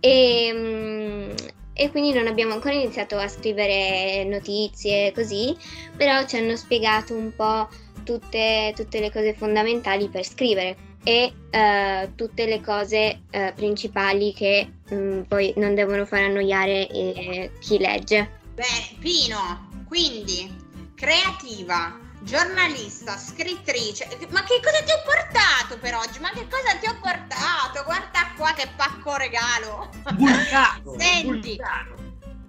E, 0.00 0.50
mm, 0.52 1.30
e 1.72 1.90
quindi 1.90 2.12
non 2.12 2.26
abbiamo 2.26 2.54
ancora 2.54 2.74
iniziato 2.74 3.16
a 3.16 3.28
scrivere 3.28 4.24
notizie 4.24 5.12
così, 5.12 5.56
però 5.96 6.24
ci 6.26 6.36
hanno 6.36 6.56
spiegato 6.56 7.14
un 7.14 7.32
po' 7.34 7.68
tutte, 8.02 8.72
tutte 8.74 9.00
le 9.00 9.12
cose 9.12 9.34
fondamentali 9.34 10.08
per 10.08 10.24
scrivere 10.24 10.87
e 11.04 11.32
uh, 11.50 12.14
tutte 12.14 12.46
le 12.46 12.60
cose 12.60 13.22
uh, 13.30 13.52
principali 13.54 14.32
che 14.32 14.70
um, 14.90 15.24
poi 15.26 15.52
non 15.56 15.74
devono 15.74 16.04
far 16.04 16.24
annoiare 16.24 16.88
eh, 16.88 17.52
chi 17.60 17.78
legge. 17.78 18.40
Bene, 18.54 18.96
Pino, 18.98 19.84
quindi 19.86 20.54
creativa, 20.94 21.98
giornalista, 22.20 23.16
scrittrice, 23.16 24.08
ma 24.30 24.42
che 24.42 24.60
cosa 24.62 24.82
ti 24.84 24.92
ho 24.92 25.02
portato 25.04 25.78
per 25.80 25.94
oggi? 25.94 26.18
Ma 26.18 26.30
che 26.30 26.46
cosa 26.48 26.76
ti 26.80 26.88
ho 26.88 26.96
portato? 27.00 27.84
Guarda 27.84 28.32
qua 28.36 28.52
che 28.54 28.68
pacco 28.74 29.16
regalo! 29.16 29.90
Vulcano! 30.16 30.94
Senti, 30.98 31.56
vulcano. 31.56 32.07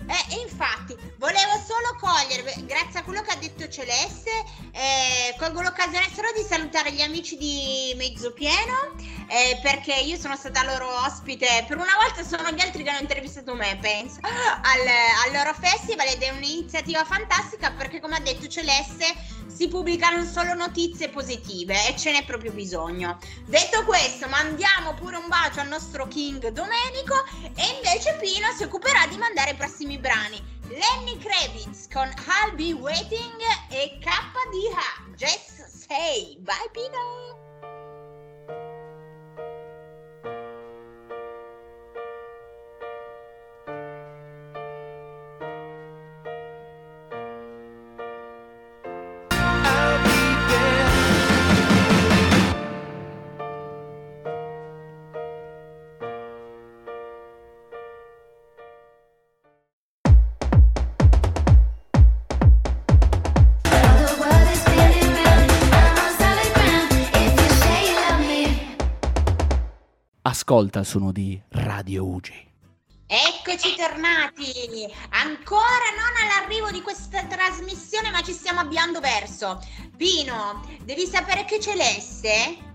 Eh, 0.09 0.41
infatti, 0.41 0.97
volevo 1.17 1.51
solo 1.63 1.95
cogliere, 1.99 2.43
grazie 2.65 2.99
a 2.99 3.03
quello 3.03 3.21
che 3.21 3.29
ha 3.29 3.35
detto 3.35 3.69
Celeste, 3.69 4.31
eh, 4.71 5.35
colgo 5.37 5.61
l'occasione 5.61 6.09
solo 6.11 6.29
di 6.35 6.41
salutare 6.41 6.91
gli 6.91 7.01
amici 7.01 7.37
di 7.37 7.93
Mezzo 7.95 8.33
Pieno, 8.33 8.95
eh, 9.27 9.59
perché 9.61 9.93
io 9.93 10.17
sono 10.17 10.35
stata 10.35 10.63
loro 10.63 10.89
ospite. 11.05 11.63
Per 11.67 11.77
una 11.77 11.93
volta 12.01 12.23
sono 12.23 12.49
gli 12.49 12.59
altri 12.59 12.81
che 12.81 12.89
hanno 12.89 13.01
intervistato 13.01 13.53
me, 13.53 13.77
penso, 13.79 14.19
al, 14.23 14.87
al 15.25 15.31
loro 15.31 15.53
festival 15.53 16.07
ed 16.07 16.23
è 16.23 16.31
un'iniziativa 16.31 17.05
fantastica 17.05 17.71
perché, 17.73 17.99
come 17.99 18.15
ha 18.15 18.19
detto 18.19 18.47
Celeste, 18.47 19.13
si 19.59 19.67
pubblicano 19.67 20.23
solo 20.23 20.53
notizie 20.53 21.09
positive 21.09 21.89
e 21.89 21.97
ce 21.97 22.13
n'è 22.13 22.23
proprio 22.23 22.53
bisogno. 22.53 23.19
Detto 23.45 23.83
questo, 23.83 24.29
mandiamo 24.29 24.93
pure 24.93 25.17
un 25.17 25.27
bacio 25.27 25.59
al 25.59 25.67
nostro 25.67 26.07
King 26.07 26.47
Domenico 26.47 27.15
e 27.57 27.75
invece 27.75 28.17
Pino 28.21 28.47
si 28.55 28.63
occuperà 28.63 29.05
di 29.07 29.17
mandare 29.17 29.51
i 29.51 29.55
prossimi 29.55 29.97
brani. 29.97 30.41
Lenny 30.69 31.17
Kravitz 31.17 31.89
con 31.91 32.07
I'll 32.07 32.55
Be 32.55 32.71
Waiting 32.71 33.41
e 33.69 33.99
KDH. 33.99 35.17
Just 35.17 35.67
Say. 35.67 36.37
Bye 36.39 36.69
Pino! 36.71 37.38
Ascolta 70.29 70.77
il 70.77 70.85
suono 70.85 71.11
di 71.11 71.41
Radio 71.53 72.05
Ugi. 72.05 72.47
Eccoci 73.07 73.75
tornati! 73.75 74.85
Ancora 75.09 75.89
non 75.97 76.13
all'arrivo 76.21 76.69
di 76.69 76.83
questa 76.83 77.25
trasmissione, 77.25 78.11
ma 78.11 78.21
ci 78.21 78.33
stiamo 78.33 78.59
avviando 78.59 78.99
verso. 78.99 79.59
Pino, 79.97 80.63
devi 80.83 81.07
sapere 81.07 81.45
che 81.45 81.59
Celeste, 81.59 82.68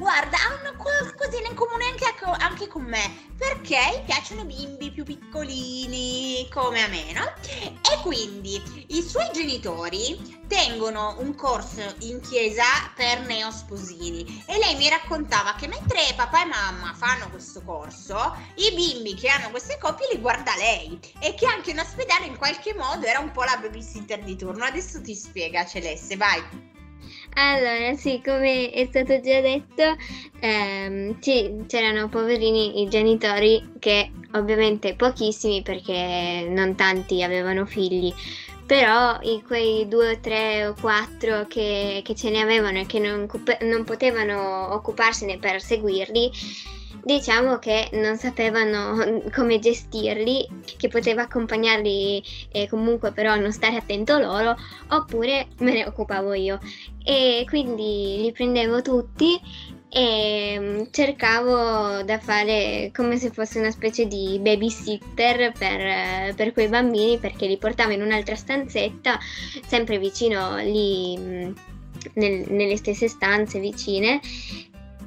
guarda, 0.00 0.38
ha 0.38 0.58
una 0.60 0.76
qualcosina 0.76 1.48
in 1.48 1.54
comune 1.54 1.84
anche, 1.84 2.06
a- 2.06 2.36
anche 2.40 2.66
con 2.68 2.84
me, 2.84 3.28
perché 3.36 3.76
gli 3.76 4.04
piacciono 4.06 4.46
bimbi 4.46 4.90
più 4.90 5.04
piccolini, 5.04 6.48
come 6.50 6.82
a 6.82 6.88
me, 6.88 7.12
no? 7.12 7.30
E 7.60 8.00
quindi 8.02 8.86
i 8.88 9.02
suoi 9.02 9.28
genitori 9.30 10.38
tengono 10.48 11.16
un 11.18 11.34
corso 11.34 11.82
in 12.00 12.18
chiesa 12.20 12.64
per 12.96 13.20
neosposini 13.26 14.42
e 14.46 14.58
lei 14.58 14.74
mi 14.76 14.88
raccontava 14.88 15.54
che 15.54 15.68
mentre 15.68 16.00
papà 16.16 16.44
e 16.44 16.46
mamma 16.46 16.94
fanno 16.94 17.28
questo 17.28 17.62
corso, 17.62 18.34
i 18.56 18.72
bimbi 18.74 19.14
che 19.14 19.28
hanno 19.28 19.50
queste 19.50 19.76
coppie 19.78 20.08
li 20.12 20.18
guarda 20.18 20.56
lei 20.56 20.98
e 21.20 21.34
che 21.34 21.46
anche 21.46 21.72
in 21.72 21.78
ospedale 21.78 22.24
in 22.24 22.38
qualche 22.38 22.74
modo 22.74 23.04
era 23.04 23.18
un 23.18 23.30
po' 23.32 23.44
la 23.44 23.58
babysitter 23.60 24.24
di 24.24 24.34
turno. 24.34 24.64
Adesso 24.64 25.02
ti 25.02 25.14
spiega 25.14 25.66
Celeste, 25.66 26.16
vai. 26.16 26.69
Allora, 27.34 27.94
sì, 27.94 28.20
come 28.24 28.70
è 28.70 28.86
stato 28.86 29.20
già 29.20 29.40
detto, 29.40 29.82
ehm, 30.40 31.20
ci- 31.20 31.64
c'erano 31.66 32.08
poverini 32.08 32.82
i 32.82 32.88
genitori 32.88 33.62
che 33.78 34.10
ovviamente 34.32 34.94
pochissimi 34.94 35.62
perché 35.62 36.46
non 36.48 36.74
tanti 36.74 37.22
avevano 37.22 37.64
figli, 37.66 38.12
però 38.66 39.18
i- 39.22 39.42
quei 39.42 39.88
due 39.88 40.12
o 40.12 40.20
tre 40.20 40.66
o 40.66 40.74
quattro 40.78 41.46
che, 41.46 42.02
che 42.04 42.14
ce 42.14 42.30
ne 42.30 42.40
avevano 42.40 42.80
e 42.80 42.86
che 42.86 42.98
non, 42.98 43.26
non 43.62 43.84
potevano 43.84 44.74
occuparsene 44.74 45.38
per 45.38 45.62
seguirli, 45.62 46.30
diciamo 47.02 47.58
che 47.58 47.88
non 47.92 48.16
sapevano 48.16 49.22
come 49.34 49.58
gestirli, 49.58 50.46
che 50.76 50.88
poteva 50.88 51.22
accompagnarli 51.22 52.22
e 52.52 52.68
comunque 52.68 53.12
però 53.12 53.36
non 53.36 53.52
stare 53.52 53.76
attento 53.76 54.18
loro, 54.18 54.56
oppure 54.88 55.48
me 55.58 55.72
ne 55.72 55.86
occupavo 55.86 56.34
io 56.34 56.58
e 57.02 57.44
quindi 57.48 58.18
li 58.20 58.32
prendevo 58.32 58.82
tutti 58.82 59.40
e 59.92 60.56
mm, 60.58 60.82
cercavo 60.90 62.02
da 62.04 62.18
fare 62.20 62.92
come 62.94 63.16
se 63.18 63.30
fosse 63.30 63.58
una 63.58 63.72
specie 63.72 64.06
di 64.06 64.38
babysitter 64.40 65.52
per, 65.52 65.80
eh, 65.80 66.32
per 66.36 66.52
quei 66.52 66.68
bambini 66.68 67.18
perché 67.18 67.46
li 67.46 67.58
portavo 67.58 67.92
in 67.92 68.02
un'altra 68.02 68.36
stanzetta, 68.36 69.18
sempre 69.66 69.98
vicino 69.98 70.56
lì 70.58 71.16
mm, 71.18 71.52
nel- 72.14 72.46
nelle 72.50 72.76
stesse 72.76 73.08
stanze 73.08 73.58
vicine. 73.58 74.20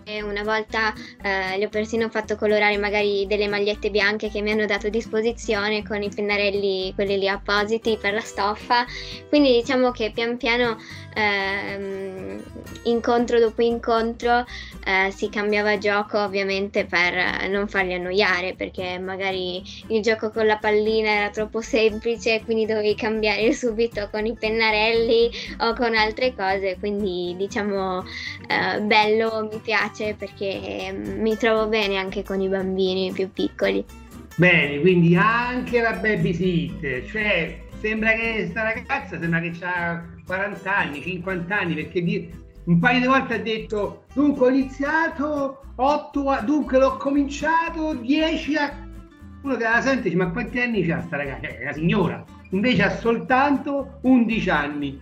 E 0.05 0.21
una 0.21 0.43
volta 0.43 0.93
eh, 1.21 1.57
le 1.57 1.65
ho 1.65 1.69
persino 1.69 2.09
fatto 2.09 2.35
colorare 2.35 2.77
magari 2.77 3.25
delle 3.25 3.47
magliette 3.47 3.89
bianche 3.89 4.29
che 4.29 4.41
mi 4.41 4.51
hanno 4.51 4.65
dato 4.65 4.87
a 4.87 4.89
disposizione 4.89 5.81
con 5.81 6.01
i 6.01 6.09
pennarelli, 6.09 6.93
quelli 6.93 7.17
lì 7.17 7.27
appositi 7.29 7.97
per 7.99 8.13
la 8.13 8.19
stoffa. 8.19 8.85
Quindi 9.29 9.53
diciamo 9.53 9.91
che 9.91 10.11
pian 10.13 10.35
piano 10.35 10.77
ehm, 11.15 12.41
incontro 12.83 13.39
dopo 13.39 13.61
incontro 13.61 14.45
eh, 14.85 15.11
si 15.11 15.29
cambiava 15.29 15.77
gioco 15.77 16.19
ovviamente 16.19 16.85
per 16.85 17.47
non 17.49 17.67
farli 17.67 17.93
annoiare 17.93 18.55
perché 18.55 18.99
magari 18.99 19.61
il 19.87 20.01
gioco 20.01 20.29
con 20.31 20.45
la 20.45 20.57
pallina 20.57 21.09
era 21.09 21.29
troppo 21.29 21.61
semplice 21.61 22.41
quindi 22.43 22.65
dovevi 22.65 22.95
cambiare 22.95 23.51
subito 23.53 24.09
con 24.11 24.25
i 24.25 24.35
pennarelli 24.37 25.31
o 25.59 25.73
con 25.73 25.95
altre 25.95 26.33
cose 26.35 26.77
quindi 26.79 27.35
diciamo 27.37 28.03
eh, 28.47 28.81
bello 28.81 29.49
mi 29.51 29.59
piace 29.59 30.15
perché 30.17 30.91
mm, 30.91 31.21
mi 31.21 31.37
trovo 31.37 31.67
bene 31.67 31.97
anche 31.97 32.23
con 32.23 32.41
i 32.41 32.47
bambini 32.47 33.11
più 33.11 33.31
piccoli. 33.31 33.83
Bene, 34.35 34.79
quindi 34.79 35.15
anche 35.15 35.79
la 35.79 35.93
babysitter, 35.93 37.05
cioè 37.07 37.62
sembra 37.83 38.13
che 38.13 38.47
sta 38.49 38.63
ragazza 38.63 39.19
sembra 39.19 39.39
che 39.41 39.51
ha 39.61 40.01
40 40.25 40.77
anni, 40.77 41.01
50 41.01 41.59
anni, 41.59 41.73
perché 41.75 42.01
di- 42.01 42.29
un 42.65 42.79
paio 42.79 43.01
di 43.01 43.07
volte 43.07 43.33
ha 43.33 43.39
detto 43.39 44.05
dunque 44.13 44.47
ho 44.47 44.49
iniziato 44.49 45.63
8 45.75 46.29
a- 46.29 46.39
dunque 46.39 46.79
l'ho 46.79 46.95
cominciato 46.95 47.93
10 47.93 48.55
a 48.55 48.71
uno 49.41 49.55
che 49.57 49.63
la 49.63 49.81
sente 49.81 50.03
dice 50.03 50.15
ma 50.15 50.29
quanti 50.31 50.61
anni 50.61 50.85
c'ha 50.85 51.01
sta 51.01 51.17
ragazza? 51.17 51.47
È 51.47 51.61
una 51.63 51.73
signora, 51.73 52.23
invece 52.51 52.83
ha 52.83 52.89
soltanto 52.95 53.99
11 54.03 54.49
anni. 54.49 55.01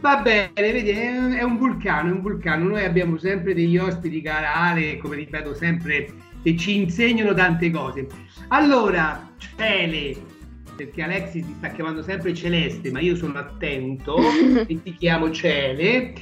Va 0.00 0.16
bene, 0.20 0.50
vedi, 0.56 0.90
è 0.90 1.42
un- 1.44 1.56
vulcano, 1.56 2.08
è 2.08 2.12
un 2.12 2.20
vulcano. 2.20 2.68
Noi 2.68 2.84
abbiamo 2.84 3.16
sempre 3.18 3.54
degli 3.54 3.76
ospiti 3.78 4.20
canale, 4.20 4.96
come 4.96 5.16
ripeto 5.16 5.54
sempre, 5.54 6.08
che 6.42 6.56
ci 6.56 6.76
insegnano 6.76 7.34
tante 7.34 7.70
cose. 7.70 8.06
Allora, 8.48 9.26
Cele, 9.56 10.16
perché 10.78 11.02
Alexis 11.02 11.44
ti 11.44 11.54
sta 11.56 11.68
chiamando 11.70 12.02
sempre 12.02 12.32
Celeste, 12.32 12.92
ma 12.92 13.00
io 13.00 13.16
sono 13.16 13.36
attento 13.36 14.16
e 14.66 14.80
ti 14.80 14.94
chiamo 14.94 15.32
Cele. 15.32 16.14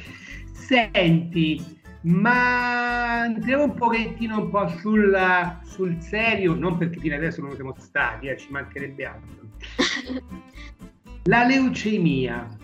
Senti, 0.53 1.63
ma 2.03 3.21
andiamo 3.21 3.65
un 3.65 3.75
pochettino 3.75 4.41
un 4.41 4.51
po' 4.51 4.67
sulla- 4.79 5.61
sul 5.63 6.01
serio, 6.01 6.55
non 6.55 6.79
perché 6.79 6.99
fino 6.99 7.15
adesso 7.15 7.43
non 7.43 7.55
siamo 7.55 7.75
stati, 7.79 8.29
eh, 8.29 8.39
ci 8.39 8.51
mancherebbe 8.51 9.05
altro. 9.05 9.45
La 11.25 11.45
leucemia, 11.45 12.57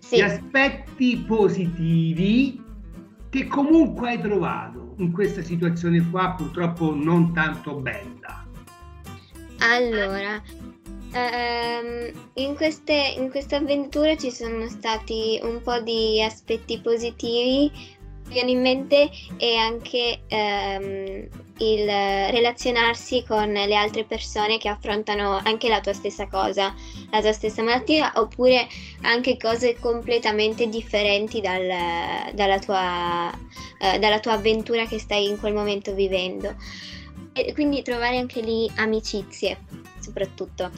sì 0.00 0.16
gli 0.16 0.20
aspetti 0.20 1.22
positivi 1.26 2.64
che 3.28 3.46
comunque 3.46 4.08
hai 4.08 4.20
trovato 4.20 4.94
in 4.96 5.12
questa 5.12 5.42
situazione 5.42 6.04
qua, 6.10 6.34
purtroppo 6.36 6.94
non 6.94 7.34
tanto 7.34 7.74
bella. 7.74 8.47
Allora, 9.60 10.42
ehm, 11.12 12.30
in 12.34 12.54
queste, 12.54 13.14
in 13.16 13.30
queste 13.30 13.56
avventure 13.56 14.16
ci 14.16 14.30
sono 14.30 14.68
stati 14.68 15.38
un 15.42 15.60
po' 15.62 15.80
di 15.80 16.22
aspetti 16.22 16.80
positivi, 16.80 17.70
mi 18.28 18.34
viene 18.34 18.50
in 18.52 18.60
mente 18.60 19.10
e 19.36 19.56
anche 19.56 20.20
ehm, 20.28 21.28
il 21.58 21.86
relazionarsi 21.86 23.24
con 23.26 23.50
le 23.50 23.74
altre 23.74 24.04
persone 24.04 24.58
che 24.58 24.68
affrontano 24.68 25.40
anche 25.42 25.68
la 25.68 25.80
tua 25.80 25.92
stessa 25.92 26.28
cosa, 26.28 26.74
la 27.10 27.20
tua 27.20 27.32
stessa 27.32 27.62
malattia, 27.62 28.12
oppure 28.14 28.68
anche 29.02 29.36
cose 29.36 29.76
completamente 29.80 30.68
differenti 30.68 31.40
dal- 31.40 32.32
dalla, 32.32 32.58
tua, 32.58 33.32
eh, 33.80 33.98
dalla 33.98 34.20
tua 34.20 34.32
avventura 34.34 34.86
che 34.86 35.00
stai 35.00 35.26
in 35.26 35.38
quel 35.38 35.54
momento 35.54 35.94
vivendo. 35.94 36.54
E 37.44 37.52
quindi 37.52 37.82
trovare 37.82 38.16
anche 38.18 38.40
lì 38.40 38.70
amicizie, 38.76 39.58
soprattutto. 40.00 40.70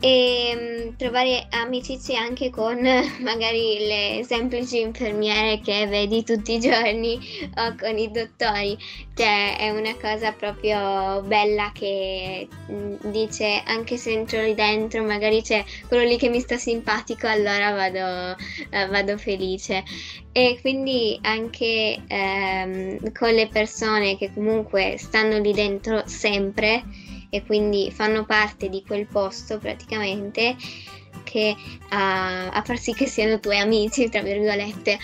E 0.00 0.52
mm, 0.54 0.96
trovare 0.96 1.46
amicizie 1.50 2.16
anche 2.16 2.50
con 2.50 2.78
magari 3.20 3.78
le 3.86 4.24
semplici 4.24 4.80
infermiere 4.80 5.60
che 5.60 5.86
vedi 5.86 6.22
tutti 6.22 6.54
i 6.54 6.60
giorni 6.60 7.18
o 7.56 7.74
con 7.78 7.98
i 7.98 8.10
dottori. 8.10 8.76
Cioè 9.14 9.56
è 9.58 9.70
una 9.70 9.94
cosa 9.94 10.32
proprio 10.32 11.22
bella 11.22 11.70
che 11.72 12.48
mm, 12.70 12.94
dice 13.04 13.62
anche 13.64 13.96
se 13.96 14.12
entro 14.12 14.42
lì 14.42 14.54
dentro 14.54 15.02
magari 15.04 15.40
c'è 15.40 15.64
quello 15.86 16.04
lì 16.04 16.16
che 16.18 16.28
mi 16.28 16.40
sta 16.40 16.56
simpatico 16.58 17.26
allora 17.26 17.70
vado, 17.72 18.36
eh, 18.70 18.86
vado 18.88 19.16
felice. 19.16 19.84
E 20.32 20.58
quindi 20.60 21.16
anche 21.22 22.02
ehm, 22.06 23.12
con 23.12 23.32
le 23.32 23.46
persone 23.46 24.18
che 24.18 24.32
comunque 24.34 24.96
stanno 24.98 25.38
lì 25.38 25.52
dentro 25.52 26.02
sempre 26.06 26.82
e 27.34 27.42
quindi 27.44 27.90
fanno 27.90 28.24
parte 28.24 28.68
di 28.68 28.84
quel 28.86 29.06
posto 29.06 29.58
praticamente 29.58 30.54
che 31.24 31.56
a, 31.88 32.48
a 32.50 32.62
far 32.62 32.78
sì 32.78 32.94
che 32.94 33.06
siano 33.06 33.40
tuoi 33.40 33.58
amici, 33.58 34.08
tra 34.08 34.22
virgolette. 34.22 34.98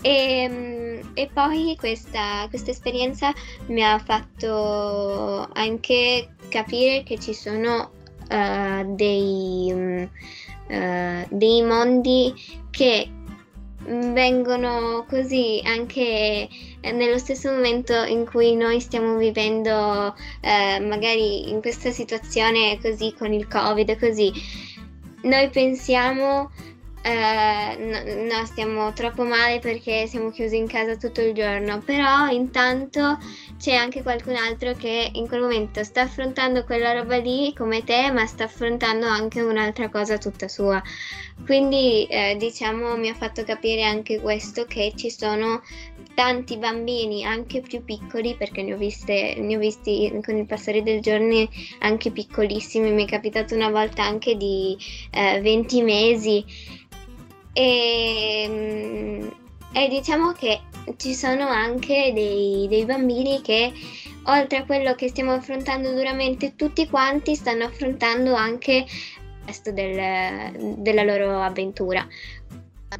E, 0.00 1.02
e 1.12 1.30
poi 1.30 1.76
questa, 1.78 2.46
questa 2.48 2.70
esperienza 2.70 3.34
mi 3.66 3.84
ha 3.84 3.98
fatto 3.98 5.46
anche 5.52 6.30
capire 6.48 7.02
che 7.02 7.18
ci 7.18 7.34
sono 7.34 7.90
eh, 8.26 8.84
dei, 8.86 9.70
mm, 9.70 10.04
eh, 10.68 11.26
dei 11.28 11.62
mondi 11.62 12.32
che 12.70 13.10
vengono 13.84 15.04
così 15.06 15.60
anche 15.64 16.48
nello 16.82 17.18
stesso 17.18 17.50
momento 17.50 17.92
in 18.04 18.24
cui 18.24 18.54
noi 18.56 18.80
stiamo 18.80 19.16
vivendo 19.16 20.14
eh, 20.40 20.80
magari 20.80 21.50
in 21.50 21.60
questa 21.60 21.90
situazione 21.90 22.78
così 22.80 23.14
con 23.16 23.32
il 23.32 23.46
covid 23.46 23.98
così. 23.98 24.32
Noi 25.22 25.50
pensiamo 25.50 26.50
eh, 27.02 27.76
no, 27.78 28.36
no, 28.36 28.44
stiamo 28.44 28.92
troppo 28.92 29.24
male 29.24 29.58
perché 29.58 30.06
siamo 30.06 30.30
chiusi 30.30 30.56
in 30.56 30.66
casa 30.66 30.96
tutto 30.96 31.22
il 31.22 31.32
giorno, 31.32 31.80
però 31.80 32.28
intanto 32.28 33.18
c'è 33.58 33.74
anche 33.74 34.02
qualcun 34.02 34.36
altro 34.36 34.74
che 34.74 35.10
in 35.14 35.26
quel 35.26 35.40
momento 35.40 35.82
sta 35.82 36.02
affrontando 36.02 36.64
quella 36.64 36.92
roba 36.92 37.16
lì 37.16 37.54
come 37.54 37.82
te, 37.84 38.10
ma 38.12 38.26
sta 38.26 38.44
affrontando 38.44 39.06
anche 39.06 39.40
un'altra 39.40 39.88
cosa 39.88 40.18
tutta 40.18 40.46
sua. 40.48 40.82
Quindi 41.46 42.04
eh, 42.04 42.36
diciamo 42.38 42.96
mi 42.96 43.08
ha 43.08 43.14
fatto 43.14 43.44
capire 43.44 43.82
anche 43.82 44.20
questo 44.20 44.66
che 44.66 44.92
ci 44.94 45.10
sono 45.10 45.62
tanti 46.14 46.58
bambini 46.58 47.24
anche 47.24 47.62
più 47.62 47.82
piccoli 47.82 48.34
perché 48.34 48.62
ne 48.62 48.74
ho, 48.74 48.76
viste, 48.76 49.36
ne 49.38 49.56
ho 49.56 49.58
visti 49.58 50.12
con 50.22 50.36
il 50.36 50.44
passare 50.44 50.82
del 50.82 51.00
giorno 51.00 51.48
anche 51.78 52.10
piccolissimi, 52.10 52.92
mi 52.92 53.04
è 53.04 53.08
capitato 53.08 53.54
una 53.54 53.70
volta 53.70 54.04
anche 54.04 54.36
di 54.36 54.76
eh, 55.12 55.40
20 55.40 55.82
mesi 55.82 56.44
e, 57.52 58.46
mm, 58.48 59.28
e 59.72 59.88
diciamo 59.88 60.32
che 60.32 60.60
ci 60.96 61.14
sono 61.14 61.46
anche 61.48 62.12
dei, 62.14 62.66
dei 62.68 62.84
bambini 62.84 63.40
che 63.42 63.72
oltre 64.24 64.58
a 64.58 64.64
quello 64.64 64.94
che 64.94 65.08
stiamo 65.08 65.32
affrontando 65.32 65.92
duramente 65.92 66.56
tutti 66.56 66.88
quanti 66.88 67.34
stanno 67.34 67.64
affrontando 67.64 68.34
anche 68.34 68.72
il 68.72 69.46
resto 69.46 69.72
del- 69.72 70.76
della 70.78 71.02
loro 71.02 71.40
avventura. 71.40 72.06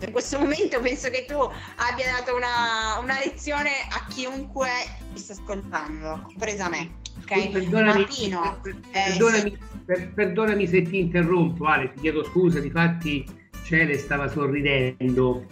In 0.01 0.13
questo 0.13 0.39
momento 0.39 0.81
penso 0.81 1.11
che 1.11 1.25
tu 1.27 1.35
abbia 1.35 2.07
dato 2.17 2.37
una, 2.37 2.99
una 3.03 3.19
lezione 3.19 3.71
a 3.91 4.07
chiunque 4.09 4.69
mi 5.13 5.19
sta 5.19 5.33
ascoltando, 5.33 6.23
compresa 6.27 6.69
me. 6.69 6.99
Ok? 7.23 7.51
Perdonami, 7.51 8.01
Ma 8.01 8.07
Pino, 8.07 8.59
per- 8.63 8.77
eh, 8.93 9.03
perdonami, 9.09 9.59
per- 9.85 10.13
perdonami 10.15 10.67
se 10.69 10.83
ti 10.83 11.01
interrompo, 11.01 11.65
Ale, 11.65 11.93
ti 11.93 12.03
chiedo 12.03 12.23
scusa, 12.23 12.61
difatti 12.61 13.25
Cele 13.71 13.99
stava 13.99 14.27
sorridendo. 14.27 15.47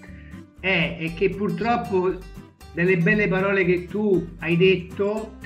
È, 0.59 0.97
è 0.99 1.15
che 1.15 1.31
purtroppo 1.31 2.13
delle 2.73 2.97
belle 2.97 3.29
parole 3.29 3.65
che 3.65 3.87
tu 3.87 4.27
hai 4.41 4.57
detto 4.57 5.37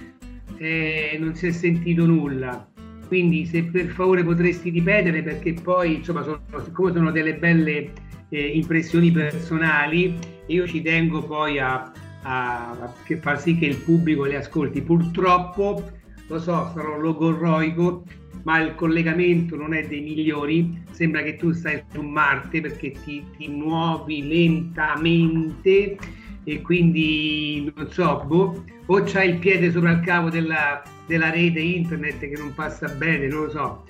eh, 0.57 1.19
non 1.21 1.35
si 1.35 1.49
è 1.49 1.51
sentito 1.51 2.07
nulla. 2.07 2.67
Quindi 3.09 3.45
se 3.45 3.65
per 3.65 3.89
favore 3.89 4.25
potresti 4.25 4.71
ripetere 4.71 5.23
perché 5.23 5.53
poi 5.53 5.97
insomma 5.97 6.23
sono, 6.23 6.41
siccome 6.65 6.93
sono 6.95 7.11
delle 7.11 7.35
belle 7.35 7.93
eh, 8.31 8.41
impressioni 8.41 9.11
personali 9.11 10.17
io 10.47 10.67
ci 10.67 10.81
tengo 10.81 11.23
poi 11.23 11.59
a, 11.59 11.93
a- 12.23 12.71
a 12.71 12.95
far 13.21 13.39
sì 13.39 13.59
che 13.59 13.67
il 13.67 13.77
pubblico 13.77 14.25
le 14.25 14.37
ascolti. 14.37 14.81
Purtroppo 14.81 15.91
lo 16.27 16.39
so, 16.39 16.71
sarò 16.75 16.99
logorroico, 16.99 18.05
ma 18.45 18.61
il 18.61 18.75
collegamento 18.75 19.57
non 19.57 19.75
è 19.75 19.87
dei 19.87 20.01
migliori. 20.01 20.83
Sembra 20.91 21.23
che 21.23 21.37
tu 21.37 21.53
stai 21.53 21.83
su 21.93 22.01
Marte 22.03 22.61
perché 22.61 22.93
ti, 23.05 23.25
ti 23.37 23.49
muovi 23.49 24.27
lentamente 24.27 25.97
e 26.45 26.61
quindi 26.61 27.73
non 27.75 27.91
so, 27.91 28.25
boh, 28.27 28.65
o 28.87 29.03
c'hai 29.05 29.31
il 29.31 29.39
piede 29.39 29.71
sopra 29.71 29.93
il 29.93 30.01
cavo 30.01 30.29
della, 30.29 30.83
della 31.07 31.31
rete 31.31 31.61
internet 31.61 32.19
che 32.19 32.37
non 32.37 32.53
passa 32.55 32.89
bene, 32.89 33.29
non 33.29 33.45
lo 33.45 33.51
so. 33.51 33.85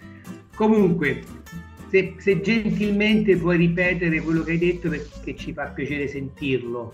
Comunque, 0.54 1.22
se, 1.88 2.14
se 2.18 2.40
gentilmente 2.40 3.36
puoi 3.36 3.56
ripetere 3.56 4.20
quello 4.20 4.42
che 4.42 4.52
hai 4.52 4.58
detto 4.58 4.90
perché 4.90 5.34
ci 5.34 5.52
fa 5.52 5.66
piacere 5.66 6.08
sentirlo. 6.08 6.92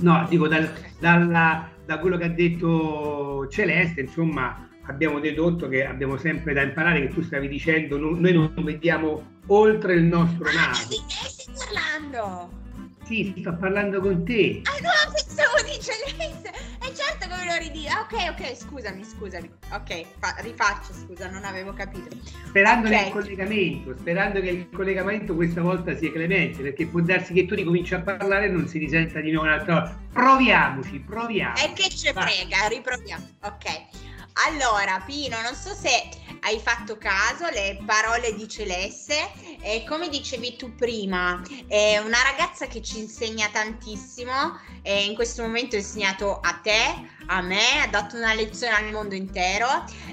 No, 0.00 0.26
dico 0.28 0.46
dal- 0.46 0.72
dalla- 1.00 1.70
da 1.84 1.98
quello 1.98 2.18
che 2.18 2.24
ha 2.24 2.28
detto 2.28 3.48
Celeste, 3.48 4.02
insomma, 4.02 4.67
abbiamo 4.88 5.20
dedotto 5.20 5.68
che 5.68 5.84
abbiamo 5.84 6.16
sempre 6.16 6.52
da 6.54 6.62
imparare, 6.62 7.00
che 7.06 7.08
tu 7.14 7.22
stavi 7.22 7.48
dicendo, 7.48 7.98
no- 7.98 8.16
noi 8.18 8.32
non 8.32 8.52
vediamo 8.56 9.36
oltre 9.46 9.94
il 9.94 10.02
nostro 10.04 10.44
Ma 10.44 10.66
naso. 10.66 10.88
di 10.88 10.96
che 11.06 11.28
stai 11.28 11.54
parlando? 11.56 12.66
Sì, 13.04 13.34
sto 13.38 13.56
parlando 13.56 14.00
con 14.00 14.22
te. 14.24 14.60
Ah 14.64 14.82
no, 14.82 15.12
pensavo 15.14 15.62
di 15.64 15.80
Celeste! 15.80 16.50
E 16.82 16.94
certo 16.94 17.26
come 17.26 17.44
lo 17.46 17.56
ridi. 17.58 17.86
Ah, 17.88 18.00
ok, 18.02 18.34
ok, 18.38 18.54
scusami, 18.54 19.02
scusami. 19.02 19.50
Ok, 19.72 20.04
fa- 20.18 20.36
rifaccio, 20.40 20.92
scusa, 20.92 21.30
non 21.30 21.44
avevo 21.44 21.72
capito. 21.72 22.08
Sperando 22.46 22.88
Ok. 22.88 22.94
nel 22.94 23.10
collegamento, 23.10 23.94
sperando 23.98 24.40
che 24.40 24.50
il 24.50 24.68
collegamento 24.70 25.34
questa 25.34 25.62
volta 25.62 25.96
sia 25.96 26.12
clemente, 26.12 26.60
perché 26.62 26.86
può 26.86 27.00
darsi 27.00 27.32
che 27.32 27.46
tu 27.46 27.54
ricominci 27.54 27.94
a 27.94 28.00
parlare 28.00 28.44
e 28.46 28.48
non 28.48 28.68
si 28.68 28.76
risenta 28.78 29.20
di 29.20 29.30
nuovo 29.30 29.46
un'altra 29.48 29.74
volta. 29.74 29.98
Proviamoci, 30.12 30.98
proviamo. 31.00 31.56
E 31.56 31.72
che 31.72 31.88
ce 31.88 32.12
Vai. 32.12 32.30
frega, 32.30 32.66
riproviamo. 32.68 33.26
Ok. 33.44 34.07
Allora, 34.46 35.02
Pino, 35.04 35.40
non 35.40 35.54
so 35.54 35.74
se 35.74 36.08
hai 36.42 36.60
fatto 36.60 36.96
caso 36.96 37.44
alle 37.44 37.78
parole 37.84 38.34
di 38.34 38.48
Celeste. 38.48 39.32
E 39.60 39.84
come 39.88 40.08
dicevi 40.08 40.54
tu 40.54 40.74
prima, 40.76 41.42
è 41.66 41.98
una 41.98 42.22
ragazza 42.22 42.66
che 42.66 42.80
ci 42.80 42.98
insegna 42.98 43.48
tantissimo. 43.48 44.60
E 44.82 45.04
in 45.04 45.14
questo 45.14 45.42
momento 45.42 45.74
ha 45.74 45.80
insegnato 45.80 46.38
a 46.38 46.52
te, 46.62 47.16
a 47.30 47.40
me, 47.40 47.80
ha 47.82 47.86
dato 47.88 48.16
una 48.16 48.34
lezione 48.34 48.74
al 48.74 48.90
mondo 48.90 49.14
intero, 49.14 49.66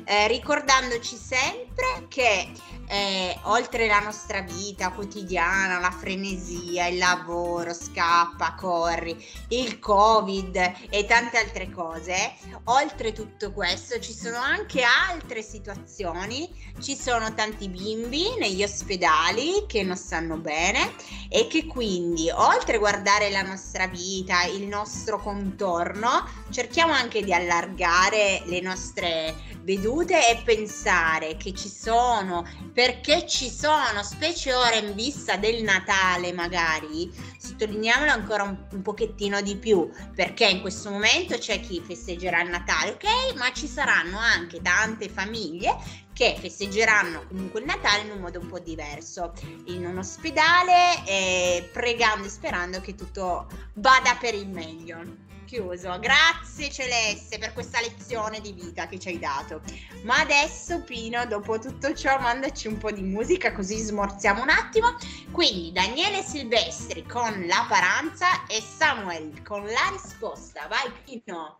eh, 0.04 0.28
ricordandoci 0.28 1.16
sempre 1.16 2.06
che 2.10 2.52
eh, 2.88 3.38
oltre 3.44 3.88
la 3.88 4.00
nostra 4.00 4.42
vita 4.42 4.92
quotidiana, 4.92 5.80
la 5.80 5.92
frenesia, 5.92 6.88
il 6.88 6.98
lavoro, 6.98 7.74
scappa, 7.74 8.54
corri, 8.56 9.16
il 9.50 9.80
covid 9.80 10.74
e 10.90 11.06
tante 11.06 11.38
altre 11.38 11.70
cose, 11.72 12.34
oltre 12.66 13.12
tutto 13.12 13.52
questo 13.52 14.00
ci 14.00 14.14
sono 14.14 14.38
anche 14.38 14.84
altre 14.84 15.42
situazioni, 15.42 16.50
ci 16.82 16.96
sono 16.96 17.34
tanti 17.34 17.70
bimbi 17.70 18.36
negli 18.38 18.64
ospedali 18.64 19.66
che 19.68 19.84
non 19.84 19.96
stanno 19.96 20.38
bene 20.38 20.94
e 21.30 21.48
che 21.48 21.66
quindi 21.66 22.30
oltre 22.30 22.76
a 22.76 22.80
guardare 22.80 23.32
la 23.32 23.42
nostra 23.42 23.88
vita, 23.88 24.44
il 24.44 24.68
nostro 24.68 25.20
contorno, 25.20 26.28
cerchiamo 26.52 26.94
anche 26.94 27.05
di 27.08 27.34
allargare 27.34 28.42
le 28.46 28.62
nostre 28.62 29.34
vedute 29.62 30.30
e 30.30 30.42
pensare 30.44 31.38
che 31.38 31.54
ci 31.54 31.70
sono, 31.70 32.48
perché 32.74 33.26
ci 33.28 33.50
sono, 33.50 34.04
specie 34.04 34.54
ora 34.54 34.76
in 34.76 34.94
vista 34.94 35.38
del 35.38 35.64
Natale 35.64 36.34
magari, 36.34 37.12
sottolineiamolo 37.38 38.12
ancora 38.12 38.44
un, 38.44 38.58
un 38.72 38.82
pochettino 38.82 39.42
di 39.42 39.56
più, 39.56 39.90
perché 40.16 40.46
in 40.48 40.62
questo 40.62 40.90
momento 40.90 41.38
c'è 41.38 41.60
chi 41.60 41.82
festeggerà 41.86 42.42
il 42.42 42.50
Natale, 42.50 42.92
ok? 42.92 43.36
Ma 43.36 43.52
ci 43.54 43.68
saranno 43.68 44.18
anche 44.18 44.62
tante 44.62 45.10
famiglie 45.10 46.04
che 46.14 46.38
festeggeranno 46.40 47.28
comunque 47.28 47.60
il 47.60 47.66
Natale 47.66 48.04
in 48.04 48.12
un 48.12 48.20
modo 48.20 48.40
un 48.40 48.48
po' 48.48 48.60
diverso, 48.60 49.34
in 49.66 49.86
un 49.86 49.98
ospedale, 49.98 51.04
eh, 51.06 51.70
pregando 51.74 52.28
e 52.28 52.30
sperando 52.30 52.80
che 52.80 52.96
tutto 52.96 53.48
vada 53.74 54.16
per 54.20 54.34
il 54.34 54.48
meglio. 54.48 55.25
Chiuso. 55.56 55.98
Grazie 56.00 56.70
Celeste 56.70 57.38
per 57.38 57.54
questa 57.54 57.80
lezione 57.80 58.42
di 58.42 58.52
vita 58.52 58.88
che 58.88 59.00
ci 59.00 59.08
hai 59.08 59.20
dato. 59.20 59.62
Ma 60.04 60.20
adesso 60.20 60.82
Pino, 60.82 61.26
dopo 61.28 61.58
tutto 61.60 61.94
ciò, 61.94 62.20
mandaci 62.20 62.68
un 62.68 62.78
po' 62.78 62.92
di 62.92 63.02
musica 63.02 63.54
così 63.54 63.78
smorziamo 63.78 64.42
un 64.42 64.50
attimo. 64.50 64.98
Quindi 65.32 65.72
Daniele 65.72 66.24
Silvestri 66.24 67.06
con 67.06 67.46
La 67.48 67.66
Paranza 67.70 68.46
e 68.48 68.62
Samuel 68.62 69.42
con 69.44 69.64
la 69.64 69.94
risposta. 69.94 70.68
Vai 70.68 70.92
Pino. 71.06 71.60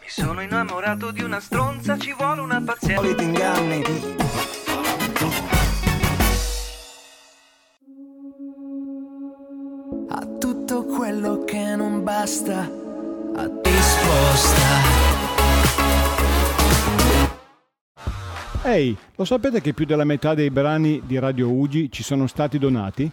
Mi 0.00 0.08
Sono 0.08 0.40
innamorato 0.40 1.10
di 1.10 1.22
una 1.22 1.40
stronza, 1.40 1.98
ci 1.98 2.14
vuole 2.14 2.40
una 2.40 2.62
pazienza. 2.64 3.22
Inganni. 3.22 4.24
Tutto 10.66 10.84
quello 10.84 11.44
che 11.44 11.76
non 11.76 12.02
basta, 12.02 12.68
a 13.36 13.50
risposta. 13.62 14.64
Ehi, 18.64 18.96
lo 19.14 19.24
sapete 19.24 19.60
che 19.60 19.74
più 19.74 19.86
della 19.86 20.02
metà 20.02 20.34
dei 20.34 20.50
brani 20.50 21.02
di 21.06 21.20
Radio 21.20 21.52
Ugi 21.52 21.88
ci 21.92 22.02
sono 22.02 22.26
stati 22.26 22.58
donati? 22.58 23.08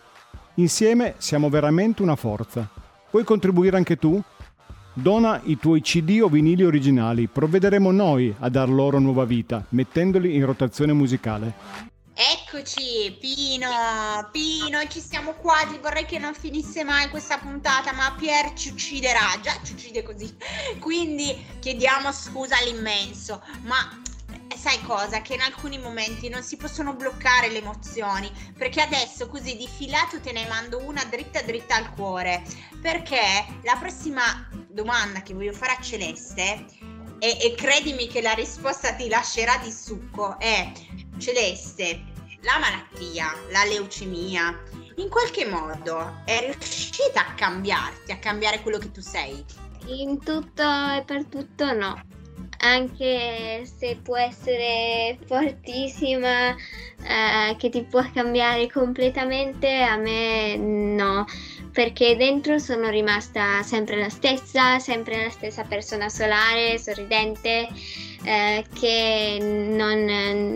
Insieme 0.55 1.13
siamo 1.17 1.49
veramente 1.49 2.01
una 2.01 2.15
forza. 2.15 2.67
Vuoi 3.11 3.23
contribuire 3.23 3.77
anche 3.77 3.97
tu? 3.97 4.19
Dona 4.91 5.39
i 5.43 5.59
tuoi 5.59 5.81
CD 5.81 6.21
o 6.23 6.29
vinili 6.29 6.63
originali, 6.63 7.27
provvederemo 7.27 7.91
noi 7.91 8.33
a 8.39 8.49
dar 8.49 8.67
loro 8.67 8.97
nuova 8.97 9.25
vita, 9.25 9.63
mettendoli 9.69 10.33
in 10.33 10.43
rotazione 10.43 10.93
musicale. 10.93 11.92
Eccoci, 12.15 13.17
Pino, 13.19 14.29
Pino, 14.31 14.87
ci 14.87 15.01
siamo 15.01 15.33
quasi, 15.33 15.79
vorrei 15.79 16.05
che 16.05 16.19
non 16.19 16.35
finisse 16.35 16.83
mai 16.83 17.09
questa 17.09 17.39
puntata, 17.39 17.91
ma 17.91 18.13
Pier 18.15 18.53
ci 18.53 18.69
ucciderà, 18.69 19.39
già 19.41 19.57
ci 19.63 19.73
uccide 19.73 20.03
così. 20.03 20.31
Quindi 20.79 21.43
chiediamo 21.59 22.11
scusa 22.11 22.55
all'immenso, 22.59 23.43
ma 23.63 23.99
eh, 24.47 24.55
sai 24.55 24.79
cosa? 24.83 25.21
Che 25.21 25.33
in 25.33 25.41
alcuni 25.41 25.79
momenti 25.79 26.29
non 26.29 26.43
si 26.43 26.55
possono 26.55 26.93
bloccare 26.93 27.49
le 27.49 27.57
emozioni, 27.57 28.31
perché 28.55 28.81
adesso 28.81 29.27
così 29.27 29.57
di 29.57 29.67
filato 29.67 30.21
te 30.21 30.31
ne 30.33 30.47
mando 30.47 30.85
una 30.85 31.03
dritta 31.05 31.41
dritta 31.41 31.75
al 31.75 31.89
cuore, 31.95 32.43
perché 32.79 33.43
la 33.63 33.75
prossima 33.77 34.47
domanda 34.69 35.23
che 35.23 35.33
voglio 35.33 35.53
fare 35.53 35.71
a 35.71 35.81
Celeste, 35.81 36.65
e, 37.23 37.37
e 37.39 37.55
credimi 37.55 38.07
che 38.07 38.21
la 38.21 38.33
risposta 38.33 38.93
ti 38.95 39.07
lascerà 39.07 39.57
di 39.63 39.71
succo, 39.71 40.37
è 40.39 40.69
Celeste, 41.17 42.03
la 42.41 42.59
malattia, 42.59 43.33
la 43.49 43.63
leucemia, 43.63 44.61
in 44.97 45.07
qualche 45.07 45.45
modo 45.45 46.21
è 46.25 46.51
riuscita 46.51 47.25
a 47.25 47.33
cambiarti, 47.33 48.11
a 48.11 48.17
cambiare 48.17 48.59
quello 48.59 48.77
che 48.77 48.91
tu 48.91 48.99
sei? 48.99 49.41
In 49.85 50.21
tutto 50.21 50.63
e 50.63 51.03
per 51.05 51.23
tutto 51.27 51.71
no. 51.71 51.97
Anche 52.59 53.65
se 53.65 53.99
può 54.03 54.17
essere 54.17 55.17
fortissima, 55.25 56.49
eh, 56.49 57.55
che 57.57 57.69
ti 57.69 57.83
può 57.83 58.03
cambiare 58.13 58.69
completamente, 58.69 59.81
a 59.81 59.95
me 59.95 60.57
no, 60.57 61.25
perché 61.73 62.15
dentro 62.15 62.59
sono 62.59 62.89
rimasta 62.89 63.63
sempre 63.63 63.97
la 63.97 64.09
stessa, 64.09 64.77
sempre 64.77 65.23
la 65.23 65.29
stessa 65.31 65.63
persona 65.63 66.07
solare, 66.07 66.77
sorridente, 66.77 67.67
eh, 68.23 68.63
che 68.79 69.37
non, 69.41 70.05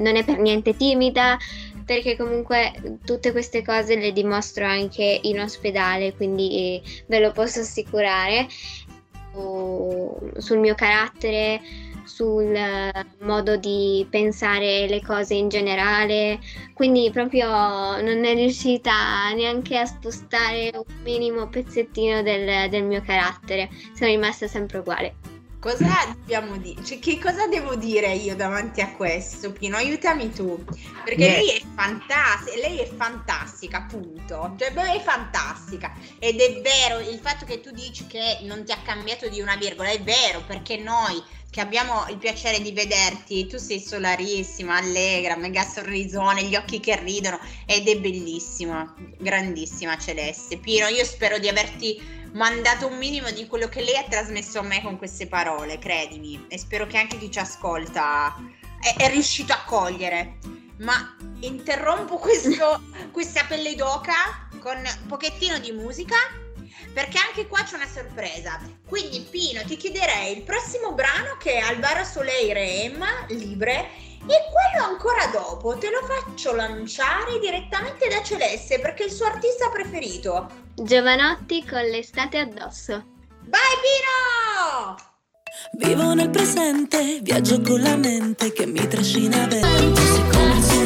non 0.01 0.15
è 0.15 0.24
per 0.24 0.38
niente 0.38 0.78
timida, 0.78 1.36
perché 1.84 2.15
comunque 2.15 2.99
tutte 3.03 3.32
queste 3.32 3.63
cose 3.63 3.95
le 3.95 4.13
dimostro 4.13 4.65
anche 4.65 5.20
in 5.24 5.39
ospedale, 5.39 6.13
quindi 6.13 6.80
ve 7.07 7.20
lo 7.20 7.32
posso 7.32 7.61
assicurare. 7.61 8.47
Su- 9.34 10.32
sul 10.38 10.57
mio 10.57 10.74
carattere, 10.74 11.61
sul 12.08 12.55
eh, 12.55 12.91
modo 13.20 13.58
di 13.58 14.08
pensare 14.10 14.88
le 14.88 15.01
cose 15.01 15.36
in 15.36 15.49
generale, 15.49 16.39
quindi 16.74 17.10
proprio 17.12 17.47
non 18.01 18.26
è 18.26 18.34
riuscita 18.34 19.32
neanche 19.34 19.78
a 19.78 19.86
spostare 19.86 20.72
un 20.74 21.01
minimo 21.03 21.47
pezzettino 21.47 22.22
del, 22.24 22.70
del 22.70 22.84
mio 22.84 23.01
carattere, 23.01 23.70
sono 23.93 24.10
rimasta 24.10 24.47
sempre 24.47 24.80
uguale. 24.80 25.36
Cosa 25.60 25.88
dobbiamo 26.14 26.55
dire? 26.58 26.84
Cioè, 26.84 26.99
che 26.99 27.20
cosa 27.20 27.47
devo 27.47 27.76
dire 27.76 28.14
io 28.14 28.36
davanti 28.36 28.80
a 28.80 28.91
questo, 28.91 29.51
Pino? 29.51 29.76
Aiutami 29.76 30.32
tu. 30.32 30.64
Perché 31.03 31.18
Niente. 31.18 31.39
lei 31.39 31.49
è 31.49 31.62
fantastica, 31.76 32.58
lei 32.58 32.78
è 32.78 32.86
fantastica, 32.86 33.78
appunto. 33.80 34.53
Cioè, 34.58 34.72
beh, 34.72 34.93
è 34.93 35.01
fantastica. 35.01 35.93
Ed 36.20 36.39
è 36.39 36.62
vero, 36.62 36.99
il 36.99 37.20
fatto 37.20 37.45
che 37.45 37.60
tu 37.60 37.72
dici 37.72 38.05
che 38.05 38.38
non 38.43 38.64
ti 38.66 38.72
ha 38.72 38.78
cambiato 38.86 39.28
di 39.30 39.41
una 39.41 39.55
virgola, 39.55 39.89
è 39.89 39.99
vero, 39.99 40.43
perché 40.45 40.78
noi 40.78 41.22
che 41.50 41.62
abbiamo 41.62 42.06
il 42.10 42.18
piacere 42.18 42.62
di 42.62 42.72
vederti, 42.72 43.48
tu 43.48 43.58
sei 43.58 43.80
solarissima, 43.80 44.76
allegra, 44.76 45.38
mega 45.38 45.64
sorrisone, 45.64 46.43
gli 46.43 46.56
occhi 46.56 46.80
che 46.80 47.00
ridono 47.00 47.39
ed 47.66 47.88
è 47.88 48.00
bellissima, 48.00 48.93
grandissima 49.18 49.98
Celeste. 49.98 50.58
Pino, 50.58 50.88
io 50.88 51.06
spero 51.06 51.39
di 51.39 51.48
averti 51.48 52.00
mandato 52.34 52.88
un 52.88 52.98
minimo 52.98 53.32
di 53.32 53.48
quello 53.48 53.68
che 53.68 53.82
lei 53.82 53.95
ha 53.95 54.04
trasmesso 54.04 54.60
a 54.60 54.64
me 54.64 54.82
con 54.82 54.98
queste 54.98 55.28
parole, 55.28 55.80
credimi, 55.80 56.45
e 56.50 56.58
spero 56.58 56.86
che 56.86 56.98
anche 56.98 57.18
chi 57.18 57.32
ci 57.32 57.39
ascolta 57.39 58.36
è, 58.82 58.95
è 58.98 59.10
riuscito 59.10 59.54
a 59.54 59.64
cogliere. 59.66 60.38
Ma 60.80 61.16
interrompo 61.39 62.18
questo, 62.18 62.82
questa 63.12 63.45
pelle 63.45 63.74
d'oca 63.76 64.48
con 64.60 64.78
un 64.78 65.08
pochettino 65.08 65.58
di 65.60 65.72
musica 65.72 66.16
perché 66.94 67.18
anche 67.18 67.48
qua 67.48 67.64
c'è 67.64 67.76
una 67.76 67.88
sorpresa. 67.88 68.60
Quindi 68.88 69.26
Pino, 69.30 69.62
ti 69.64 69.78
chiederei 69.78 70.38
il 70.38 70.44
prossimo 70.44 70.94
brano 70.94 71.38
che 71.40 71.54
è 71.54 71.60
Alvaro 71.60 72.04
Soleil 72.04 72.56
Emma, 72.56 73.26
Libre, 73.30 73.90
e 74.26 74.36
quello 74.52 74.86
ancora 74.86 75.28
dopo 75.28 75.78
te 75.78 75.90
lo 75.90 76.06
faccio 76.06 76.54
lanciare 76.54 77.40
direttamente 77.40 78.08
da 78.08 78.22
Celeste 78.22 78.80
perché 78.80 79.04
è 79.04 79.06
il 79.08 79.12
suo 79.12 79.26
artista 79.26 79.70
preferito. 79.70 80.50
Giovanotti 80.76 81.66
con 81.66 81.82
l'estate 81.82 82.40
addosso. 82.40 83.06
Vai 83.46 83.62
Pino! 83.82 85.16
Vivo 85.74 86.14
nel 86.14 86.30
presente, 86.30 87.20
viaggio 87.22 87.62
con 87.62 87.82
la 87.82 87.96
mente 87.96 88.52
che 88.52 88.66
mi 88.66 88.86
trascina 88.88 89.48
verso 89.48 90.77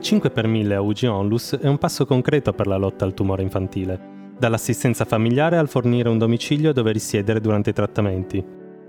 Il 0.00 0.06
5 0.06 0.30
per 0.30 0.46
1000 0.46 0.76
a 0.76 0.80
UG 0.80 1.08
Onlus 1.10 1.58
è 1.58 1.68
un 1.68 1.76
passo 1.76 2.06
concreto 2.06 2.54
per 2.54 2.66
la 2.66 2.78
lotta 2.78 3.04
al 3.04 3.12
tumore 3.12 3.42
infantile, 3.42 4.32
dall'assistenza 4.38 5.04
familiare 5.04 5.58
al 5.58 5.68
fornire 5.68 6.08
un 6.08 6.16
domicilio 6.16 6.72
dove 6.72 6.90
risiedere 6.90 7.38
durante 7.38 7.68
i 7.68 7.74
trattamenti. 7.74 8.42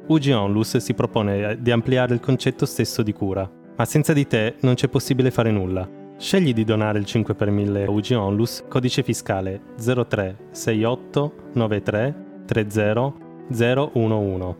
UG 0.08 0.32
Onlus 0.34 0.78
si 0.78 0.94
propone 0.94 1.58
di 1.60 1.70
ampliare 1.70 2.14
il 2.14 2.22
concetto 2.22 2.66
stesso 2.66 3.04
di 3.04 3.12
cura, 3.12 3.46
ma 3.76 3.84
senza 3.84 4.14
di 4.14 4.26
te 4.26 4.56
non 4.62 4.76
c'è 4.76 4.88
possibile 4.88 5.32
fare 5.32 5.52
nulla. 5.52 5.86
Scegli 6.18 6.54
di 6.54 6.64
donare 6.64 6.98
il 6.98 7.04
5 7.04 7.36
per 7.36 7.52
1000 7.52 7.84
a 7.84 7.92
UG 7.92 8.16
Onlus, 8.16 8.64
codice 8.70 9.04
fiscale 9.04 9.64
0368 9.84 11.34
93 11.52 12.16
30 12.46 13.14
011. 13.50 14.56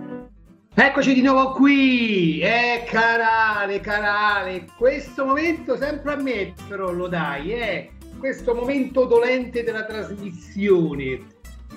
Eccoci 0.75 1.13
di 1.13 1.21
nuovo 1.21 1.51
qui, 1.51 2.39
eh 2.39 2.83
carale, 2.87 3.79
carale, 3.79 4.65
questo 4.75 5.23
momento 5.23 5.77
sempre 5.77 6.13
a 6.13 6.15
me 6.15 6.55
però 6.67 6.91
lo 6.91 7.07
dai, 7.07 7.51
eh, 7.53 7.91
questo 8.17 8.55
momento 8.55 9.05
dolente 9.05 9.63
della 9.63 9.85
trasmissione, 9.85 11.19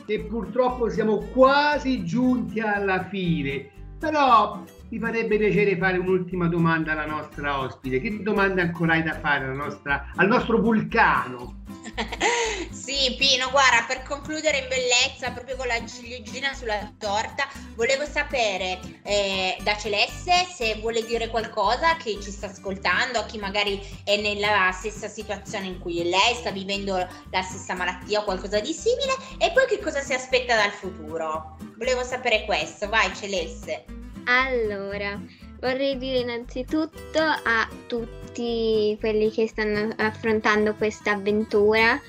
che 0.06 0.20
purtroppo 0.20 0.88
siamo 0.88 1.18
quasi 1.30 2.06
giunti 2.06 2.58
alla 2.60 3.04
fine, 3.04 3.68
però 3.98 4.62
mi 4.88 4.98
farebbe 4.98 5.36
piacere 5.36 5.76
fare 5.76 5.98
un'ultima 5.98 6.46
domanda 6.46 6.92
alla 6.92 7.06
nostra 7.06 7.60
ospite, 7.60 8.00
che 8.00 8.22
domanda 8.22 8.62
ancora 8.62 8.92
hai 8.92 9.02
da 9.02 9.18
fare 9.18 9.52
nostra- 9.52 10.12
al 10.14 10.28
nostro 10.28 10.60
vulcano? 10.60 11.64
Sì, 12.70 13.14
Pino, 13.16 13.50
guarda, 13.50 13.84
per 13.86 14.02
concludere 14.02 14.58
in 14.58 14.68
bellezza, 14.68 15.32
proprio 15.32 15.56
con 15.56 15.66
la 15.66 15.84
ciliegina 15.86 16.52
sulla 16.54 16.92
torta, 16.98 17.48
volevo 17.74 18.04
sapere 18.04 18.78
eh, 19.02 19.56
da 19.62 19.76
Celeste 19.76 20.46
se 20.54 20.76
vuole 20.80 21.04
dire 21.04 21.28
qualcosa 21.28 21.96
che 21.96 22.18
ci 22.20 22.30
sta 22.30 22.46
ascoltando, 22.46 23.18
a 23.18 23.24
chi 23.24 23.38
magari 23.38 23.80
è 24.04 24.20
nella 24.20 24.70
stessa 24.72 25.08
situazione 25.08 25.66
in 25.66 25.78
cui 25.80 26.04
lei 26.04 26.34
sta 26.34 26.50
vivendo 26.50 26.96
la 26.96 27.42
stessa 27.42 27.74
malattia 27.74 28.20
o 28.20 28.24
qualcosa 28.24 28.60
di 28.60 28.72
simile, 28.72 29.16
e 29.38 29.50
poi 29.52 29.66
che 29.66 29.80
cosa 29.80 30.00
si 30.00 30.12
aspetta 30.12 30.54
dal 30.54 30.72
futuro. 30.72 31.56
Volevo 31.76 32.04
sapere 32.04 32.44
questo, 32.44 32.88
vai 32.88 33.12
Celeste. 33.14 34.05
Allora, 34.28 35.20
vorrei 35.60 35.96
dire 35.98 36.18
innanzitutto 36.18 37.20
a 37.20 37.68
tutti 37.86 38.96
quelli 38.98 39.30
che 39.30 39.46
stanno 39.46 39.94
affrontando 39.96 40.74
questa 40.74 41.12
avventura 41.12 42.00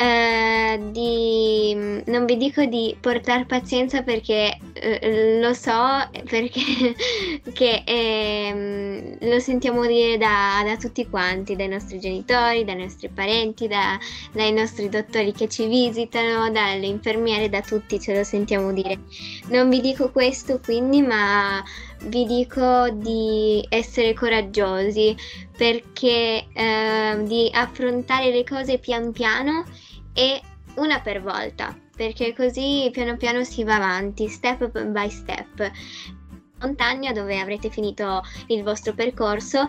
eh, 0.00 0.78
di 0.92 1.74
non 2.06 2.24
vi 2.24 2.36
dico 2.36 2.64
di 2.64 2.96
portare 3.00 3.46
pazienza 3.46 4.02
perché 4.02 4.56
eh, 4.74 5.40
lo 5.40 5.52
so 5.54 6.08
perché 6.28 6.60
che, 7.52 7.82
ehm, 7.84 9.16
lo 9.28 9.40
sentiamo 9.40 9.84
dire 9.86 10.16
da, 10.16 10.62
da 10.64 10.76
tutti 10.76 11.08
quanti, 11.08 11.56
dai 11.56 11.66
nostri 11.66 11.98
genitori, 11.98 12.64
dai 12.64 12.76
nostri 12.76 13.08
parenti, 13.08 13.66
da- 13.66 13.98
dai 14.32 14.52
nostri 14.52 14.88
dottori 14.88 15.32
che 15.32 15.48
ci 15.48 15.66
visitano, 15.66 16.48
dalle 16.50 16.86
infermiere, 16.86 17.48
da 17.48 17.60
tutti 17.60 17.98
ce 17.98 18.16
lo 18.16 18.22
sentiamo 18.22 18.72
dire. 18.72 19.00
Non 19.48 19.68
vi 19.68 19.80
dico 19.80 20.12
questo 20.12 20.60
quindi, 20.62 21.02
ma 21.02 21.60
vi 22.04 22.24
dico 22.24 22.88
di 22.90 23.66
essere 23.68 24.14
coraggiosi 24.14 25.16
perché 25.56 26.46
eh, 26.52 27.22
di 27.24 27.50
affrontare 27.52 28.30
le 28.30 28.44
cose 28.44 28.78
pian 28.78 29.10
piano 29.10 29.64
e 30.18 30.40
una 30.74 31.00
per 31.00 31.22
volta, 31.22 31.78
perché 31.96 32.34
così 32.34 32.88
piano 32.92 33.16
piano 33.16 33.44
si 33.44 33.62
va 33.62 33.76
avanti, 33.76 34.26
step 34.26 34.82
by 34.86 35.08
step. 35.08 35.70
Montagna 36.60 37.12
dove 37.12 37.38
avrete 37.38 37.70
finito 37.70 38.20
il 38.48 38.64
vostro 38.64 38.92
percorso 38.92 39.68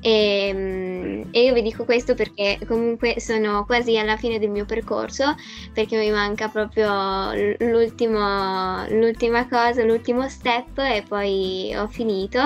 e, 0.00 0.50
mm, 0.54 1.22
e 1.32 1.42
io 1.42 1.52
vi 1.52 1.60
dico 1.60 1.84
questo 1.84 2.14
perché 2.14 2.58
comunque 2.66 3.20
sono 3.20 3.66
quasi 3.66 3.98
alla 3.98 4.16
fine 4.16 4.38
del 4.38 4.48
mio 4.48 4.64
percorso 4.64 5.34
perché 5.74 5.98
mi 5.98 6.10
manca 6.10 6.48
proprio 6.48 7.34
l'ultima 7.58 8.86
cosa, 9.50 9.84
l'ultimo 9.84 10.30
step 10.30 10.78
e 10.78 11.04
poi 11.06 11.74
ho 11.76 11.86
finito 11.88 12.40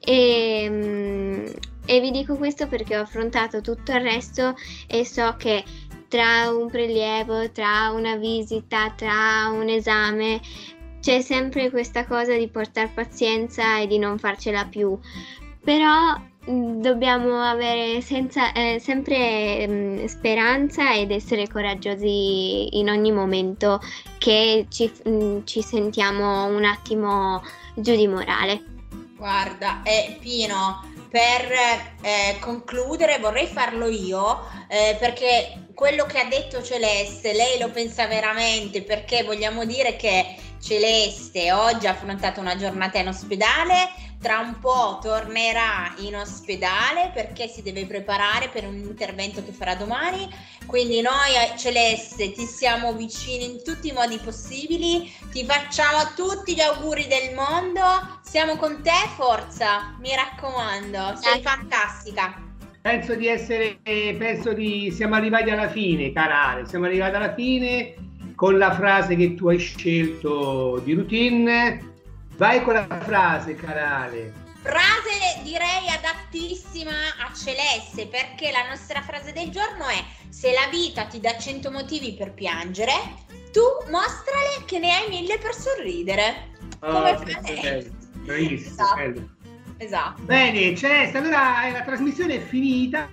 e, 0.00 0.66
mm, 0.68 1.46
e 1.84 2.00
vi 2.00 2.10
dico 2.10 2.36
questo 2.36 2.66
perché 2.66 2.96
ho 2.96 3.02
affrontato 3.02 3.60
tutto 3.60 3.92
il 3.92 4.00
resto 4.00 4.56
e 4.86 5.04
so 5.04 5.34
che 5.36 5.64
tra 6.12 6.50
un 6.50 6.68
prelievo, 6.68 7.50
tra 7.52 7.90
una 7.90 8.16
visita, 8.16 8.92
tra 8.94 9.48
un 9.50 9.66
esame, 9.70 10.42
c'è 11.00 11.22
sempre 11.22 11.70
questa 11.70 12.04
cosa 12.04 12.36
di 12.36 12.48
portare 12.48 12.90
pazienza 12.92 13.78
e 13.78 13.86
di 13.86 13.96
non 13.96 14.18
farcela 14.18 14.66
più. 14.66 14.98
Però 15.64 16.14
mh, 16.44 16.80
dobbiamo 16.82 17.40
avere 17.40 18.02
senza- 18.02 18.52
eh, 18.52 18.78
sempre 18.78 19.66
mh, 19.66 20.04
speranza 20.04 20.94
ed 20.94 21.12
essere 21.12 21.48
coraggiosi 21.48 22.76
in 22.76 22.90
ogni 22.90 23.10
momento 23.10 23.80
che 24.18 24.66
ci, 24.68 24.92
mh, 25.04 25.44
ci 25.44 25.62
sentiamo 25.62 26.44
un 26.44 26.64
attimo 26.66 27.42
giù 27.74 27.96
di 27.96 28.06
morale. 28.06 28.62
Guarda, 29.16 29.80
eh, 29.82 30.18
Pino, 30.20 30.91
per 31.12 31.52
eh, 32.00 32.38
concludere 32.40 33.18
vorrei 33.18 33.46
farlo 33.46 33.86
io 33.86 34.48
eh, 34.66 34.96
perché 34.98 35.66
quello 35.74 36.06
che 36.06 36.18
ha 36.18 36.24
detto 36.24 36.62
Celeste, 36.62 37.34
lei 37.34 37.58
lo 37.58 37.68
pensa 37.70 38.06
veramente 38.06 38.82
perché 38.82 39.22
vogliamo 39.22 39.66
dire 39.66 39.96
che 39.96 40.36
Celeste 40.58 41.52
oggi 41.52 41.86
ha 41.86 41.90
affrontato 41.90 42.40
una 42.40 42.56
giornata 42.56 42.98
in 42.98 43.08
ospedale, 43.08 43.90
tra 44.22 44.38
un 44.38 44.58
po' 44.60 45.00
tornerà 45.02 45.92
in 45.98 46.14
ospedale 46.14 47.10
perché 47.12 47.48
si 47.48 47.60
deve 47.60 47.86
preparare 47.86 48.48
per 48.48 48.64
un 48.66 48.76
intervento 48.76 49.44
che 49.44 49.50
farà 49.50 49.74
domani. 49.74 50.28
Quindi 50.64 51.00
noi 51.00 51.34
eh, 51.34 51.58
Celeste 51.58 52.30
ti 52.30 52.46
siamo 52.46 52.92
vicini 52.94 53.44
in 53.44 53.62
tutti 53.64 53.88
i 53.88 53.92
modi 53.92 54.18
possibili, 54.18 55.12
ti 55.32 55.44
facciamo 55.44 56.14
tutti 56.14 56.54
gli 56.54 56.60
auguri 56.60 57.08
del 57.08 57.34
mondo, 57.34 58.20
siamo 58.22 58.56
con 58.56 58.80
te, 58.80 59.08
forza, 59.16 59.96
mi 60.00 60.14
raccomando, 60.14 61.16
sei 61.20 61.42
fantastica. 61.42 62.50
Penso 62.80 63.14
di 63.16 63.26
essere, 63.26 63.78
penso 63.82 64.52
di, 64.52 64.92
siamo 64.92 65.16
arrivati 65.16 65.50
alla 65.50 65.68
fine, 65.68 66.12
carale, 66.12 66.66
siamo 66.66 66.86
arrivati 66.86 67.14
alla 67.16 67.34
fine 67.34 67.94
con 68.36 68.56
la 68.56 68.72
frase 68.72 69.16
che 69.16 69.34
tu 69.34 69.48
hai 69.48 69.58
scelto 69.58 70.80
di 70.84 70.94
routine. 70.94 71.91
Vai 72.42 72.60
con 72.64 72.74
la 72.74 72.88
frase, 72.98 73.54
carale. 73.54 74.32
Frase 74.62 75.42
direi 75.44 75.88
adattissima 75.88 76.90
a 76.90 77.32
Celeste 77.32 78.08
perché 78.08 78.50
la 78.50 78.68
nostra 78.68 79.00
frase 79.00 79.32
del 79.32 79.48
giorno 79.50 79.86
è 79.86 80.02
se 80.28 80.50
la 80.50 80.68
vita 80.68 81.04
ti 81.04 81.20
dà 81.20 81.38
100 81.38 81.70
motivi 81.70 82.14
per 82.14 82.32
piangere, 82.32 82.94
tu 83.52 83.62
mostrale 83.92 84.64
che 84.66 84.80
ne 84.80 84.90
hai 84.90 85.08
mille 85.08 85.38
per 85.38 85.54
sorridere. 85.54 86.48
Come 86.80 87.10
Oh, 87.12 87.22
bello, 87.22 87.90
bravissimo, 88.24 88.74
Esatto. 88.74 89.30
Esatto. 89.76 90.22
Bene, 90.22 90.76
Celeste, 90.76 91.18
allora 91.18 91.68
eh, 91.68 91.70
la 91.70 91.82
trasmissione 91.82 92.34
è 92.34 92.40
finita. 92.40 93.08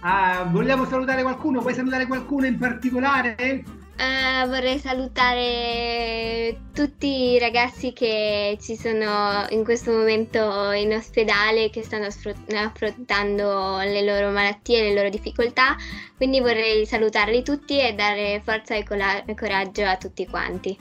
Ah, 0.00 0.46
vogliamo 0.50 0.84
salutare 0.84 1.22
qualcuno? 1.22 1.60
Vuoi 1.60 1.72
salutare 1.72 2.06
qualcuno 2.06 2.44
in 2.44 2.58
particolare? 2.58 3.64
Eh, 3.98 4.46
vorrei 4.46 4.78
salutare 4.78 6.58
tutti 6.74 7.32
i 7.32 7.38
ragazzi 7.38 7.94
che 7.94 8.58
ci 8.60 8.76
sono 8.76 9.46
in 9.48 9.64
questo 9.64 9.90
momento 9.90 10.70
in 10.72 10.92
ospedale, 10.92 11.70
che 11.70 11.82
stanno 11.82 12.04
affro- 12.04 12.34
affrontando 12.54 13.78
le 13.78 14.04
loro 14.04 14.30
malattie, 14.30 14.82
le 14.82 14.94
loro 14.94 15.08
difficoltà. 15.08 15.76
Quindi 16.14 16.40
vorrei 16.40 16.84
salutarli 16.84 17.42
tutti 17.42 17.80
e 17.80 17.94
dare 17.94 18.42
forza 18.44 18.74
e 18.74 18.84
e 19.26 19.34
coraggio 19.34 19.84
a 19.84 19.96
tutti 19.96 20.26
quanti. 20.26 20.76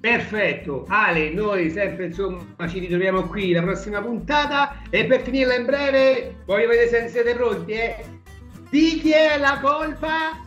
Perfetto, 0.00 0.84
Ale, 0.88 1.30
noi 1.30 1.70
sempre 1.70 2.06
insomma 2.06 2.68
ci 2.68 2.80
ritroviamo 2.80 3.28
qui 3.28 3.52
la 3.52 3.62
prossima 3.62 4.00
puntata 4.00 4.82
e 4.90 5.04
per 5.04 5.22
finirla 5.22 5.54
in 5.54 5.64
breve, 5.64 6.42
voglio 6.44 6.68
vedere 6.68 6.88
se 6.88 7.08
siete 7.08 7.34
pronti, 7.34 7.72
eh? 7.72 8.04
Di 8.68 8.98
chi 9.00 9.12
è 9.12 9.38
la 9.38 9.58
colpa? 9.60 10.45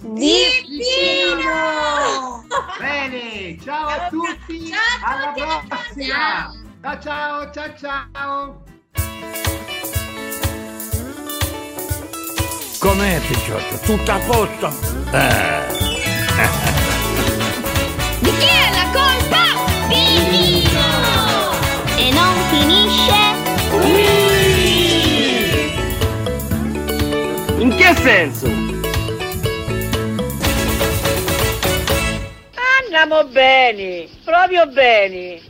Di 0.00 0.42
Pino! 0.66 2.44
Bene, 2.78 3.56
ciao 3.62 3.86
a 3.86 4.08
tutti, 4.08 4.72
alla 5.04 5.32
prossima! 5.32 6.52
Ciao 6.82 6.98
ciao 7.00 7.50
ciao 7.52 7.74
ciao! 7.76 8.62
Com'è, 12.80 13.20
Picciotto? 13.26 13.78
Tutto 13.78 14.10
a 14.10 14.18
posto? 14.18 14.66
Eh. 15.12 15.66
Di 18.20 18.30
chi 18.36 18.46
è 18.46 18.70
la 18.72 18.90
colpa? 18.92 19.44
Di 19.88 20.04
Pino! 20.30 20.86
E 21.96 22.10
non 22.12 22.34
finisce 22.50 23.18
In 27.58 27.74
che 27.76 27.94
senso? 27.96 28.67
Andiamo 33.00 33.30
bene, 33.30 34.08
proprio 34.24 34.66
bene. 34.66 35.40